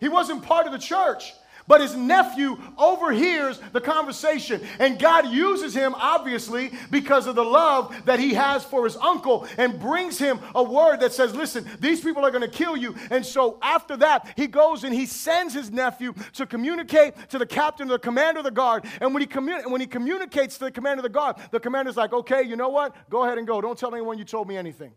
He 0.00 0.08
wasn't 0.08 0.42
part 0.42 0.66
of 0.66 0.72
the 0.72 0.78
church. 0.78 1.32
But 1.70 1.82
his 1.82 1.94
nephew 1.94 2.58
overhears 2.76 3.60
the 3.72 3.80
conversation. 3.80 4.60
And 4.80 4.98
God 4.98 5.28
uses 5.28 5.72
him, 5.72 5.94
obviously, 5.96 6.72
because 6.90 7.28
of 7.28 7.36
the 7.36 7.44
love 7.44 7.94
that 8.06 8.18
he 8.18 8.34
has 8.34 8.64
for 8.64 8.82
his 8.82 8.96
uncle 8.96 9.46
and 9.56 9.78
brings 9.78 10.18
him 10.18 10.40
a 10.56 10.64
word 10.64 10.98
that 10.98 11.12
says, 11.12 11.32
Listen, 11.32 11.64
these 11.78 12.00
people 12.00 12.26
are 12.26 12.32
going 12.32 12.42
to 12.42 12.48
kill 12.48 12.76
you. 12.76 12.96
And 13.12 13.24
so 13.24 13.56
after 13.62 13.96
that, 13.98 14.32
he 14.34 14.48
goes 14.48 14.82
and 14.82 14.92
he 14.92 15.06
sends 15.06 15.54
his 15.54 15.70
nephew 15.70 16.12
to 16.32 16.44
communicate 16.44 17.14
to 17.28 17.38
the 17.38 17.46
captain 17.46 17.86
the 17.86 18.00
commander 18.00 18.40
of 18.40 18.44
the 18.46 18.50
guard. 18.50 18.84
And 19.00 19.14
when 19.14 19.22
he, 19.22 19.28
when 19.68 19.80
he 19.80 19.86
communicates 19.86 20.58
to 20.58 20.64
the 20.64 20.72
commander 20.72 21.02
of 21.02 21.04
the 21.04 21.08
guard, 21.08 21.36
the 21.52 21.60
commander's 21.60 21.96
like, 21.96 22.12
Okay, 22.12 22.42
you 22.42 22.56
know 22.56 22.70
what? 22.70 22.96
Go 23.08 23.22
ahead 23.22 23.38
and 23.38 23.46
go. 23.46 23.60
Don't 23.60 23.78
tell 23.78 23.94
anyone 23.94 24.18
you 24.18 24.24
told 24.24 24.48
me 24.48 24.56
anything. 24.56 24.90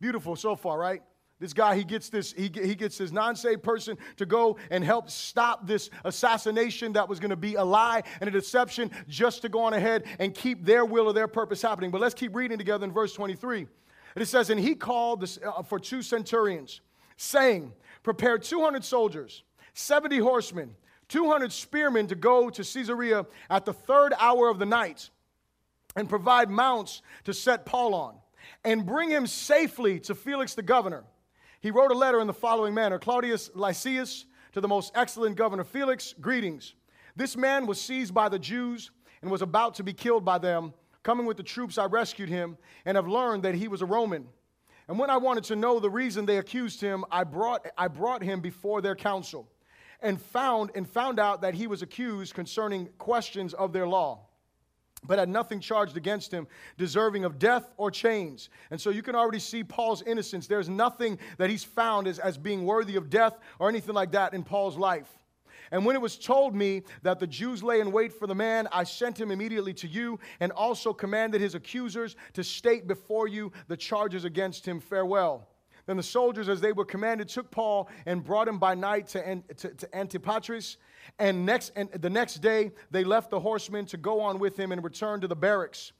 Beautiful 0.00 0.34
so 0.34 0.56
far, 0.56 0.76
right? 0.76 1.04
This 1.38 1.52
guy, 1.52 1.76
he 1.76 1.84
gets 1.84 2.08
this, 2.08 2.32
he, 2.32 2.50
he 2.54 2.74
gets 2.74 2.96
this 2.96 3.12
non-saved 3.12 3.62
person 3.62 3.98
to 4.16 4.24
go 4.24 4.56
and 4.70 4.82
help 4.82 5.10
stop 5.10 5.66
this 5.66 5.90
assassination 6.04 6.94
that 6.94 7.10
was 7.10 7.20
going 7.20 7.30
to 7.30 7.36
be 7.36 7.56
a 7.56 7.64
lie 7.64 8.04
and 8.20 8.28
a 8.28 8.30
deception 8.30 8.90
just 9.06 9.42
to 9.42 9.50
go 9.50 9.64
on 9.64 9.74
ahead 9.74 10.04
and 10.18 10.34
keep 10.34 10.64
their 10.64 10.86
will 10.86 11.08
or 11.08 11.12
their 11.12 11.28
purpose 11.28 11.60
happening. 11.60 11.90
But 11.90 12.00
let's 12.00 12.14
keep 12.14 12.34
reading 12.34 12.56
together 12.56 12.84
in 12.84 12.92
verse 12.92 13.12
23. 13.12 13.58
And 13.60 14.22
it 14.22 14.26
says, 14.26 14.48
And 14.48 14.58
he 14.58 14.74
called 14.74 15.20
this, 15.20 15.38
uh, 15.44 15.62
for 15.62 15.78
two 15.78 16.00
centurions, 16.00 16.80
saying, 17.18 17.72
Prepare 18.02 18.38
200 18.38 18.82
soldiers, 18.82 19.42
70 19.74 20.18
horsemen, 20.18 20.74
200 21.08 21.52
spearmen 21.52 22.06
to 22.06 22.14
go 22.14 22.48
to 22.48 22.62
Caesarea 22.62 23.26
at 23.50 23.66
the 23.66 23.74
third 23.74 24.14
hour 24.18 24.48
of 24.48 24.58
the 24.58 24.64
night, 24.64 25.10
and 25.96 26.08
provide 26.08 26.48
mounts 26.48 27.02
to 27.24 27.34
set 27.34 27.66
Paul 27.66 27.94
on, 27.94 28.14
and 28.64 28.86
bring 28.86 29.10
him 29.10 29.26
safely 29.26 30.00
to 30.00 30.14
Felix 30.14 30.54
the 30.54 30.62
governor. 30.62 31.04
He 31.60 31.70
wrote 31.70 31.90
a 31.90 31.94
letter 31.94 32.20
in 32.20 32.26
the 32.26 32.34
following 32.34 32.74
manner 32.74 32.98
Claudius 32.98 33.50
Lysias, 33.54 34.26
to 34.52 34.60
the 34.60 34.68
most 34.68 34.92
excellent 34.94 35.36
governor 35.36 35.64
Felix, 35.64 36.14
greetings. 36.20 36.74
This 37.14 37.36
man 37.36 37.66
was 37.66 37.80
seized 37.80 38.14
by 38.14 38.28
the 38.28 38.38
Jews 38.38 38.90
and 39.20 39.30
was 39.30 39.42
about 39.42 39.74
to 39.74 39.82
be 39.82 39.92
killed 39.92 40.24
by 40.24 40.38
them. 40.38 40.72
Coming 41.02 41.26
with 41.26 41.36
the 41.36 41.42
troops, 41.42 41.78
I 41.78 41.84
rescued 41.84 42.28
him 42.28 42.56
and 42.84 42.96
have 42.96 43.06
learned 43.06 43.42
that 43.42 43.54
he 43.54 43.68
was 43.68 43.82
a 43.82 43.86
Roman. 43.86 44.26
And 44.88 44.98
when 44.98 45.10
I 45.10 45.16
wanted 45.16 45.44
to 45.44 45.56
know 45.56 45.78
the 45.78 45.90
reason 45.90 46.26
they 46.26 46.38
accused 46.38 46.80
him, 46.80 47.04
I 47.10 47.24
brought, 47.24 47.66
I 47.76 47.88
brought 47.88 48.22
him 48.22 48.40
before 48.40 48.80
their 48.80 48.94
council 48.94 49.48
and 50.00 50.20
found, 50.20 50.70
and 50.74 50.88
found 50.88 51.18
out 51.18 51.42
that 51.42 51.54
he 51.54 51.66
was 51.66 51.82
accused 51.82 52.34
concerning 52.34 52.88
questions 52.98 53.54
of 53.54 53.72
their 53.72 53.86
law 53.86 54.25
but 55.04 55.18
had 55.18 55.28
nothing 55.28 55.60
charged 55.60 55.96
against 55.96 56.32
him 56.32 56.46
deserving 56.76 57.24
of 57.24 57.38
death 57.38 57.72
or 57.76 57.90
chains. 57.90 58.48
And 58.70 58.80
so 58.80 58.90
you 58.90 59.02
can 59.02 59.14
already 59.14 59.38
see 59.38 59.62
Paul's 59.62 60.02
innocence. 60.02 60.46
There's 60.46 60.68
nothing 60.68 61.18
that 61.38 61.50
he's 61.50 61.64
found 61.64 62.06
as, 62.06 62.18
as 62.18 62.36
being 62.38 62.64
worthy 62.64 62.96
of 62.96 63.10
death 63.10 63.38
or 63.58 63.68
anything 63.68 63.94
like 63.94 64.12
that 64.12 64.34
in 64.34 64.42
Paul's 64.42 64.76
life. 64.76 65.08
And 65.70 65.84
when 65.84 65.96
it 65.96 66.02
was 66.02 66.16
told 66.16 66.54
me 66.54 66.82
that 67.02 67.18
the 67.18 67.26
Jews 67.26 67.62
lay 67.62 67.80
in 67.80 67.90
wait 67.90 68.12
for 68.12 68.26
the 68.26 68.34
man, 68.34 68.68
I 68.70 68.84
sent 68.84 69.20
him 69.20 69.30
immediately 69.30 69.74
to 69.74 69.88
you 69.88 70.20
and 70.38 70.52
also 70.52 70.92
commanded 70.92 71.40
his 71.40 71.54
accusers 71.54 72.14
to 72.34 72.44
state 72.44 72.86
before 72.86 73.26
you 73.26 73.52
the 73.66 73.76
charges 73.76 74.24
against 74.24 74.66
him. 74.66 74.80
Farewell. 74.80 75.48
Then 75.86 75.96
the 75.96 76.02
soldiers, 76.02 76.48
as 76.48 76.60
they 76.60 76.72
were 76.72 76.84
commanded, 76.84 77.28
took 77.28 77.50
Paul 77.50 77.88
and 78.06 78.24
brought 78.24 78.48
him 78.48 78.58
by 78.58 78.74
night 78.74 79.06
to, 79.08 79.42
to, 79.56 79.68
to 79.68 79.86
Antipatris. 79.88 80.76
And, 81.18 81.46
next, 81.46 81.72
and 81.76 81.90
the 81.90 82.10
next 82.10 82.36
day, 82.36 82.72
they 82.90 83.04
left 83.04 83.30
the 83.30 83.40
horsemen 83.40 83.86
to 83.86 83.96
go 83.96 84.20
on 84.20 84.38
with 84.38 84.58
him 84.58 84.72
and 84.72 84.82
return 84.82 85.20
to 85.20 85.28
the 85.28 85.36
barracks. 85.36 85.92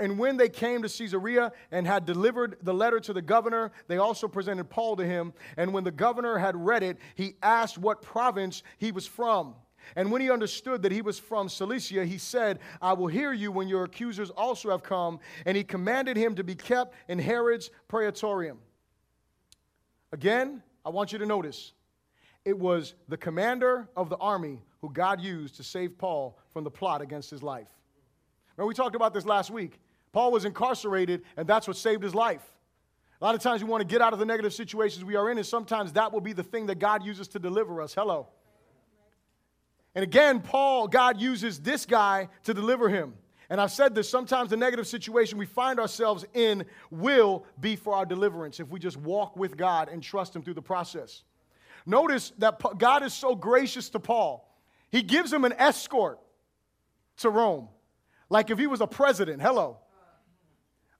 And 0.00 0.18
when 0.18 0.36
they 0.36 0.48
came 0.48 0.82
to 0.82 0.88
Caesarea 0.88 1.52
and 1.72 1.86
had 1.86 2.06
delivered 2.06 2.58
the 2.62 2.74
letter 2.74 3.00
to 3.00 3.12
the 3.12 3.22
governor, 3.22 3.72
they 3.88 3.98
also 3.98 4.28
presented 4.28 4.70
Paul 4.70 4.96
to 4.96 5.04
him. 5.04 5.32
And 5.56 5.72
when 5.72 5.84
the 5.84 5.90
governor 5.90 6.38
had 6.38 6.54
read 6.56 6.82
it, 6.82 6.98
he 7.16 7.34
asked 7.42 7.78
what 7.78 8.02
province 8.02 8.62
he 8.78 8.92
was 8.92 9.06
from. 9.06 9.54
And 9.96 10.12
when 10.12 10.20
he 10.20 10.30
understood 10.30 10.82
that 10.82 10.92
he 10.92 11.02
was 11.02 11.18
from 11.18 11.48
Cilicia, 11.48 12.04
he 12.04 12.18
said, 12.18 12.58
I 12.80 12.92
will 12.92 13.06
hear 13.06 13.32
you 13.32 13.50
when 13.50 13.68
your 13.68 13.84
accusers 13.84 14.30
also 14.30 14.70
have 14.70 14.82
come. 14.82 15.18
And 15.46 15.56
he 15.56 15.64
commanded 15.64 16.16
him 16.16 16.34
to 16.36 16.44
be 16.44 16.54
kept 16.54 16.94
in 17.08 17.18
Herod's 17.18 17.70
praetorium. 17.88 18.58
Again, 20.12 20.62
I 20.84 20.90
want 20.90 21.12
you 21.12 21.18
to 21.18 21.26
notice 21.26 21.72
it 22.44 22.58
was 22.58 22.94
the 23.08 23.16
commander 23.16 23.88
of 23.96 24.08
the 24.08 24.16
army 24.16 24.62
who 24.80 24.90
God 24.90 25.20
used 25.20 25.56
to 25.56 25.62
save 25.62 25.98
Paul 25.98 26.38
from 26.50 26.64
the 26.64 26.70
plot 26.70 27.02
against 27.02 27.30
his 27.30 27.42
life. 27.42 27.68
Remember, 28.56 28.68
we 28.68 28.74
talked 28.74 28.96
about 28.96 29.12
this 29.12 29.26
last 29.26 29.50
week. 29.50 29.78
Paul 30.12 30.32
was 30.32 30.44
incarcerated, 30.44 31.22
and 31.36 31.46
that's 31.46 31.68
what 31.68 31.76
saved 31.76 32.02
his 32.02 32.14
life. 32.14 32.42
A 33.20 33.24
lot 33.24 33.34
of 33.34 33.40
times 33.40 33.62
we 33.62 33.68
want 33.68 33.80
to 33.82 33.86
get 33.86 34.00
out 34.00 34.12
of 34.12 34.18
the 34.18 34.24
negative 34.24 34.54
situations 34.54 35.04
we 35.04 35.16
are 35.16 35.30
in, 35.30 35.38
and 35.38 35.46
sometimes 35.46 35.92
that 35.94 36.12
will 36.12 36.20
be 36.20 36.32
the 36.32 36.42
thing 36.42 36.66
that 36.66 36.78
God 36.78 37.04
uses 37.04 37.28
to 37.28 37.38
deliver 37.38 37.82
us. 37.82 37.92
Hello. 37.92 38.28
And 39.94 40.04
again, 40.04 40.40
Paul, 40.40 40.86
God 40.86 41.20
uses 41.20 41.60
this 41.60 41.84
guy 41.84 42.28
to 42.44 42.54
deliver 42.54 42.88
him. 42.88 43.14
And 43.50 43.60
I've 43.60 43.72
said 43.72 43.94
this 43.94 44.08
sometimes 44.08 44.50
the 44.50 44.56
negative 44.56 44.86
situation 44.86 45.38
we 45.38 45.46
find 45.46 45.80
ourselves 45.80 46.24
in 46.34 46.64
will 46.90 47.46
be 47.60 47.76
for 47.76 47.94
our 47.94 48.04
deliverance 48.04 48.60
if 48.60 48.68
we 48.68 48.78
just 48.78 48.98
walk 48.98 49.36
with 49.36 49.56
God 49.56 49.88
and 49.88 50.02
trust 50.02 50.36
Him 50.36 50.42
through 50.42 50.54
the 50.54 50.62
process. 50.62 51.22
Notice 51.86 52.32
that 52.38 52.60
God 52.76 53.02
is 53.02 53.14
so 53.14 53.34
gracious 53.34 53.88
to 53.90 53.98
Paul. 53.98 54.46
He 54.90 55.02
gives 55.02 55.32
him 55.32 55.44
an 55.44 55.54
escort 55.54 56.18
to 57.18 57.30
Rome, 57.30 57.68
like 58.28 58.50
if 58.50 58.58
he 58.58 58.66
was 58.66 58.80
a 58.80 58.86
president. 58.86 59.40
Hello. 59.40 59.78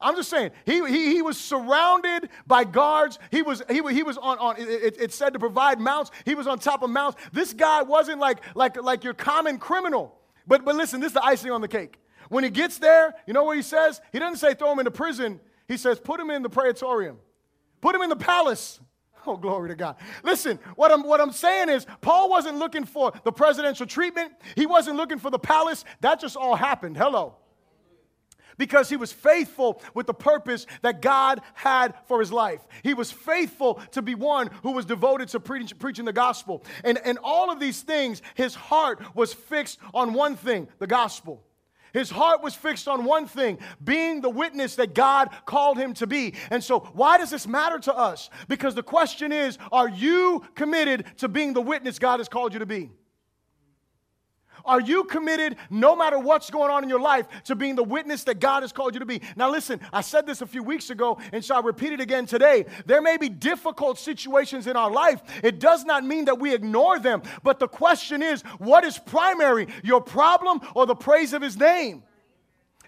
I'm 0.00 0.14
just 0.14 0.30
saying, 0.30 0.52
he, 0.64 0.86
he, 0.86 1.14
he 1.14 1.22
was 1.22 1.36
surrounded 1.36 2.30
by 2.46 2.62
guards. 2.64 3.18
He 3.32 3.42
was, 3.42 3.62
he, 3.68 3.82
he 3.92 4.02
was 4.04 4.16
on, 4.16 4.38
on 4.38 4.56
it, 4.56 4.96
it 4.98 5.12
said 5.12 5.32
to 5.32 5.40
provide 5.40 5.80
mounts. 5.80 6.12
He 6.24 6.36
was 6.36 6.46
on 6.46 6.60
top 6.60 6.82
of 6.82 6.90
mounts. 6.90 7.20
This 7.32 7.52
guy 7.52 7.82
wasn't 7.82 8.20
like, 8.20 8.38
like, 8.54 8.80
like 8.80 9.02
your 9.02 9.14
common 9.14 9.58
criminal. 9.58 10.16
But, 10.46 10.64
but 10.64 10.76
listen, 10.76 11.00
this 11.00 11.08
is 11.08 11.14
the 11.14 11.24
icing 11.24 11.50
on 11.50 11.60
the 11.60 11.68
cake. 11.68 11.98
When 12.28 12.44
he 12.44 12.50
gets 12.50 12.78
there, 12.78 13.14
you 13.26 13.32
know 13.32 13.44
what 13.44 13.56
he 13.56 13.62
says? 13.62 14.00
He 14.12 14.18
doesn't 14.18 14.38
say 14.38 14.54
throw 14.54 14.72
him 14.72 14.78
into 14.78 14.90
prison. 14.90 15.40
He 15.66 15.76
says 15.76 16.00
put 16.00 16.18
him 16.18 16.30
in 16.30 16.42
the 16.42 16.50
praetorium, 16.50 17.18
put 17.80 17.94
him 17.94 18.02
in 18.02 18.08
the 18.08 18.16
palace. 18.16 18.80
Oh, 19.26 19.36
glory 19.36 19.68
to 19.68 19.74
God. 19.74 19.96
Listen, 20.22 20.58
what 20.76 20.90
I'm, 20.90 21.02
what 21.02 21.20
I'm 21.20 21.32
saying 21.32 21.68
is, 21.68 21.86
Paul 22.00 22.30
wasn't 22.30 22.58
looking 22.58 22.84
for 22.84 23.12
the 23.24 23.32
presidential 23.32 23.84
treatment, 23.84 24.32
he 24.54 24.64
wasn't 24.64 24.96
looking 24.96 25.18
for 25.18 25.28
the 25.28 25.40
palace. 25.40 25.84
That 26.00 26.20
just 26.20 26.36
all 26.36 26.54
happened. 26.54 26.96
Hello. 26.96 27.34
Because 28.56 28.88
he 28.88 28.96
was 28.96 29.12
faithful 29.12 29.82
with 29.92 30.06
the 30.06 30.14
purpose 30.14 30.66
that 30.82 31.02
God 31.02 31.42
had 31.52 31.94
for 32.06 32.20
his 32.20 32.32
life. 32.32 32.60
He 32.82 32.94
was 32.94 33.12
faithful 33.12 33.74
to 33.92 34.00
be 34.00 34.14
one 34.14 34.50
who 34.62 34.72
was 34.72 34.86
devoted 34.86 35.28
to 35.30 35.40
pre- 35.40 35.66
preaching 35.66 36.04
the 36.06 36.12
gospel. 36.12 36.64
And, 36.82 36.98
and 37.04 37.18
all 37.22 37.50
of 37.50 37.60
these 37.60 37.82
things, 37.82 38.22
his 38.34 38.54
heart 38.54 39.00
was 39.14 39.34
fixed 39.34 39.78
on 39.92 40.14
one 40.14 40.36
thing 40.36 40.68
the 40.78 40.86
gospel. 40.86 41.44
His 41.92 42.10
heart 42.10 42.42
was 42.42 42.54
fixed 42.54 42.88
on 42.88 43.04
one 43.04 43.26
thing 43.26 43.58
being 43.82 44.20
the 44.20 44.30
witness 44.30 44.76
that 44.76 44.94
God 44.94 45.30
called 45.46 45.78
him 45.78 45.94
to 45.94 46.06
be. 46.06 46.34
And 46.50 46.62
so, 46.62 46.80
why 46.80 47.18
does 47.18 47.30
this 47.30 47.46
matter 47.46 47.78
to 47.80 47.94
us? 47.94 48.30
Because 48.48 48.74
the 48.74 48.82
question 48.82 49.32
is 49.32 49.58
are 49.72 49.88
you 49.88 50.42
committed 50.54 51.04
to 51.18 51.28
being 51.28 51.52
the 51.52 51.62
witness 51.62 51.98
God 51.98 52.20
has 52.20 52.28
called 52.28 52.52
you 52.52 52.58
to 52.58 52.66
be? 52.66 52.90
Are 54.64 54.80
you 54.80 55.04
committed, 55.04 55.56
no 55.70 55.96
matter 55.96 56.18
what's 56.18 56.50
going 56.50 56.70
on 56.70 56.82
in 56.82 56.88
your 56.88 57.00
life, 57.00 57.26
to 57.44 57.54
being 57.54 57.76
the 57.76 57.84
witness 57.84 58.24
that 58.24 58.40
God 58.40 58.62
has 58.62 58.72
called 58.72 58.94
you 58.94 59.00
to 59.00 59.06
be? 59.06 59.20
Now, 59.36 59.50
listen, 59.50 59.80
I 59.92 60.00
said 60.00 60.26
this 60.26 60.42
a 60.42 60.46
few 60.46 60.62
weeks 60.62 60.90
ago, 60.90 61.18
and 61.32 61.44
so 61.44 61.56
I 61.56 61.60
repeat 61.60 61.92
it 61.92 62.00
again 62.00 62.26
today. 62.26 62.66
There 62.86 63.02
may 63.02 63.16
be 63.16 63.28
difficult 63.28 63.98
situations 63.98 64.66
in 64.66 64.76
our 64.76 64.90
life. 64.90 65.20
It 65.42 65.58
does 65.58 65.84
not 65.84 66.04
mean 66.04 66.26
that 66.26 66.38
we 66.38 66.54
ignore 66.54 66.98
them, 66.98 67.22
but 67.42 67.58
the 67.58 67.68
question 67.68 68.22
is 68.22 68.42
what 68.58 68.84
is 68.84 68.98
primary, 68.98 69.68
your 69.82 70.00
problem 70.00 70.60
or 70.74 70.86
the 70.86 70.94
praise 70.94 71.32
of 71.32 71.42
His 71.42 71.56
name? 71.56 72.02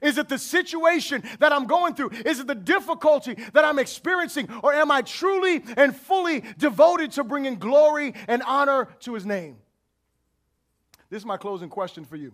Is 0.02 0.18
it 0.18 0.28
the 0.28 0.38
situation 0.38 1.22
that 1.40 1.52
I'm 1.52 1.66
going 1.66 1.94
through? 1.94 2.10
Is 2.24 2.40
it 2.40 2.46
the 2.46 2.54
difficulty 2.54 3.34
that 3.52 3.64
I'm 3.64 3.78
experiencing? 3.78 4.48
Or 4.62 4.72
am 4.72 4.90
I 4.90 5.02
truly 5.02 5.62
and 5.76 5.94
fully 5.94 6.42
devoted 6.58 7.12
to 7.12 7.24
bringing 7.24 7.56
glory 7.56 8.14
and 8.26 8.42
honor 8.42 8.88
to 9.00 9.14
His 9.14 9.26
name? 9.26 9.58
This 11.10 11.22
is 11.22 11.26
my 11.26 11.36
closing 11.36 11.68
question 11.68 12.04
for 12.04 12.16
you 12.16 12.32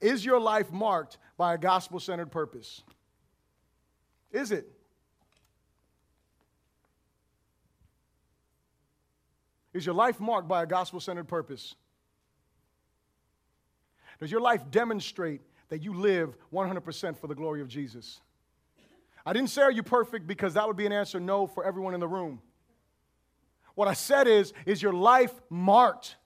Is 0.00 0.24
your 0.24 0.40
life 0.40 0.72
marked 0.72 1.18
by 1.36 1.54
a 1.54 1.58
gospel 1.58 2.00
centered 2.00 2.30
purpose? 2.30 2.82
Is 4.32 4.52
it? 4.52 4.66
Is 9.74 9.84
your 9.84 9.94
life 9.94 10.20
marked 10.20 10.48
by 10.48 10.62
a 10.62 10.66
gospel 10.66 11.00
centered 11.00 11.28
purpose? 11.28 11.74
Does 14.18 14.30
your 14.30 14.40
life 14.40 14.70
demonstrate 14.70 15.42
that 15.68 15.82
you 15.82 15.92
live 15.92 16.38
100% 16.50 17.18
for 17.18 17.26
the 17.26 17.34
glory 17.34 17.60
of 17.60 17.68
Jesus? 17.68 18.20
I 19.26 19.32
didn't 19.32 19.50
say, 19.50 19.62
Are 19.62 19.70
you 19.70 19.82
perfect? 19.82 20.26
because 20.26 20.54
that 20.54 20.66
would 20.66 20.76
be 20.76 20.86
an 20.86 20.92
answer 20.92 21.20
no 21.20 21.46
for 21.46 21.64
everyone 21.64 21.92
in 21.92 22.00
the 22.00 22.08
room. 22.08 22.40
What 23.74 23.88
I 23.88 23.92
said 23.92 24.26
is, 24.28 24.54
Is 24.64 24.80
your 24.80 24.94
life 24.94 25.32
marked 25.50 26.16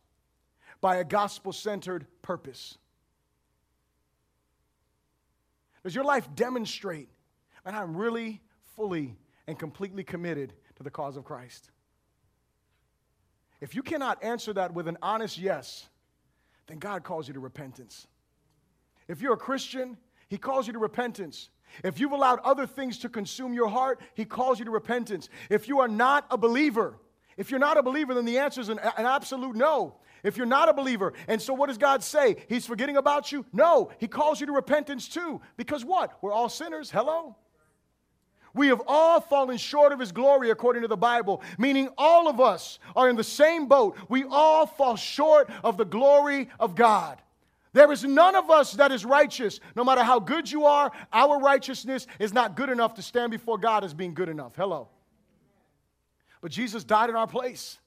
by 0.81 0.97
a 0.97 1.05
gospel 1.05 1.53
centered 1.53 2.07
purpose? 2.23 2.79
Does 5.83 5.95
your 5.95 6.05
life 6.05 6.29
demonstrate 6.35 7.09
that 7.65 7.75
I'm 7.75 7.97
really 7.97 8.41
fully 8.77 9.17
and 9.47 9.59
completely 9.59 10.05
committed 10.05 10.55
to 10.77 10.83
the 10.83 10.91
cause 10.91 11.17
of 11.17 11.25
Christ? 11.25 11.71
If 13.61 13.75
you 13.75 13.83
cannot 13.83 14.23
answer 14.23 14.53
that 14.55 14.73
with 14.73 14.89
an 14.89 14.99
honest 15.03 15.39
yes, 15.39 15.89
then 16.67 16.79
God 16.79 17.03
calls 17.03 17.29
you 17.29 17.35
to 17.35 17.41
repentance. 17.41 18.07
If 19.09 19.21
you're 19.21 19.35
a 19.35 19.39
Christian, 19.39 19.97
He 20.29 20.39
calls 20.39 20.67
you 20.67 20.73
to 20.73 20.79
repentance. 20.79 21.51
If 21.85 22.01
you've 22.01 22.13
allowed 22.13 22.41
other 22.41 22.67
things 22.67 22.99
to 22.99 23.09
consume 23.09 23.53
your 23.53 23.69
heart, 23.69 24.01
He 24.15 24.25
calls 24.25 24.59
you 24.59 24.65
to 24.65 24.71
repentance. 24.71 25.29
If 25.51 25.69
you 25.69 25.81
are 25.81 25.89
not 25.89 26.27
a 26.31 26.39
believer, 26.39 26.99
if 27.37 27.51
you're 27.51 27.61
not 27.61 27.77
a 27.77 27.83
believer, 27.83 28.15
then 28.15 28.25
the 28.25 28.39
answer 28.39 28.61
is 28.61 28.69
an, 28.69 28.79
an 28.79 29.07
absolute 29.07 29.57
no 29.57 29.97
if 30.23 30.37
you're 30.37 30.47
not 30.47 30.69
a 30.69 30.73
believer. 30.73 31.13
And 31.29 31.41
so, 31.41 31.55
what 31.55 31.69
does 31.69 31.79
God 31.79 32.03
say? 32.03 32.37
He's 32.49 32.67
forgetting 32.67 32.97
about 32.97 33.33
you? 33.33 33.45
No, 33.53 33.91
He 33.99 34.09
calls 34.09 34.41
you 34.41 34.47
to 34.47 34.53
repentance 34.53 35.09
too. 35.09 35.41
Because 35.57 35.85
what? 35.85 36.19
We're 36.23 36.33
all 36.33 36.49
sinners. 36.49 36.91
Hello? 36.91 37.37
We 38.53 38.69
have 38.69 38.83
all 38.87 39.21
fallen 39.21 39.59
short 39.59 39.93
of 39.93 40.01
His 40.01 40.13
glory 40.13 40.51
according 40.51 40.83
to 40.83 40.89
the 40.89 40.97
Bible, 40.97 41.43
meaning 41.59 41.89
all 41.97 42.29
of 42.29 42.41
us 42.41 42.79
are 42.97 43.09
in 43.09 43.17
the 43.17 43.25
same 43.25 43.67
boat. 43.67 43.97
We 44.09 44.25
all 44.25 44.67
fall 44.67 44.97
short 44.97 45.51
of 45.63 45.77
the 45.77 45.85
glory 45.85 46.49
of 46.59 46.75
God. 46.75 47.21
There 47.73 47.93
is 47.93 48.03
none 48.03 48.35
of 48.35 48.51
us 48.51 48.73
that 48.73 48.91
is 48.91 49.05
righteous. 49.05 49.61
No 49.77 49.85
matter 49.85 50.03
how 50.03 50.19
good 50.19 50.51
you 50.51 50.65
are, 50.65 50.91
our 51.13 51.39
righteousness 51.39 52.07
is 52.19 52.33
not 52.33 52.57
good 52.57 52.69
enough 52.69 52.95
to 52.95 53.03
stand 53.03 53.31
before 53.31 53.59
God 53.59 53.85
as 53.85 53.95
being 53.95 54.15
good 54.15 54.29
enough. 54.29 54.57
Hello. 54.57 54.89
But 56.41 56.51
Jesus 56.51 56.83
died 56.83 57.11
in 57.11 57.17
our 57.17 57.29
place. 57.29 57.79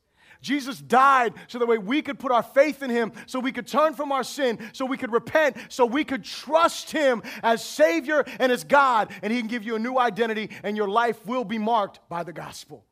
Jesus 0.44 0.78
died 0.78 1.34
so 1.48 1.58
that 1.58 1.66
way 1.66 1.80
we 1.80 2.02
could 2.02 2.20
put 2.20 2.32
our 2.32 2.44
faith 2.44 2.84
in 2.84 2.90
him, 2.90 3.14
so 3.26 3.40
we 3.40 3.52
could 3.52 3.66
turn 3.66 3.96
from 3.96 4.12
our 4.12 4.24
sin, 4.24 4.60
so 4.74 4.86
we 4.86 4.98
could 4.98 5.12
repent, 5.12 5.56
so 5.70 5.86
we 5.86 6.04
could 6.04 6.24
trust 6.24 6.92
him 6.92 7.24
as 7.42 7.64
Savior 7.64 8.24
and 8.40 8.52
as 8.52 8.64
God, 8.64 9.12
and 9.24 9.34
he 9.34 9.40
can 9.40 9.48
give 9.48 9.64
you 9.64 9.76
a 9.76 9.80
new 9.80 9.98
identity, 9.98 10.50
and 10.62 10.78
your 10.78 10.90
life 10.90 11.26
will 11.26 11.46
be 11.46 11.58
marked 11.58 12.08
by 12.10 12.24
the 12.24 12.34
gospel. 12.34 12.86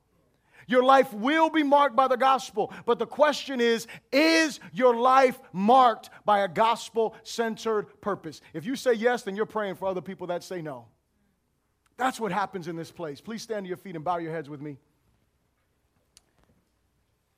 Your 0.68 0.84
life 0.84 1.14
will 1.14 1.50
be 1.50 1.64
marked 1.64 1.98
by 1.98 2.08
the 2.08 2.16
gospel. 2.16 2.72
But 2.86 2.98
the 2.98 3.06
question 3.06 3.60
is 3.60 3.88
is 4.14 4.62
your 4.72 4.96
life 4.96 5.38
marked 5.52 6.10
by 6.24 6.40
a 6.40 6.48
gospel 6.48 7.14
centered 7.24 8.00
purpose? 8.00 8.40
If 8.54 8.66
you 8.66 8.78
say 8.78 8.94
yes, 8.94 9.24
then 9.24 9.36
you're 9.36 9.46
praying 9.46 9.76
for 9.76 9.88
other 9.88 10.02
people 10.02 10.28
that 10.28 10.44
say 10.44 10.62
no. 10.62 10.86
That's 11.98 12.22
what 12.22 12.32
happens 12.32 12.70
in 12.70 12.78
this 12.78 12.92
place. 12.92 13.20
Please 13.20 13.42
stand 13.42 13.66
to 13.66 13.68
your 13.68 13.78
feet 13.78 13.96
and 13.96 14.06
bow 14.06 14.18
your 14.18 14.32
heads 14.32 14.50
with 14.50 14.62
me. 14.62 14.78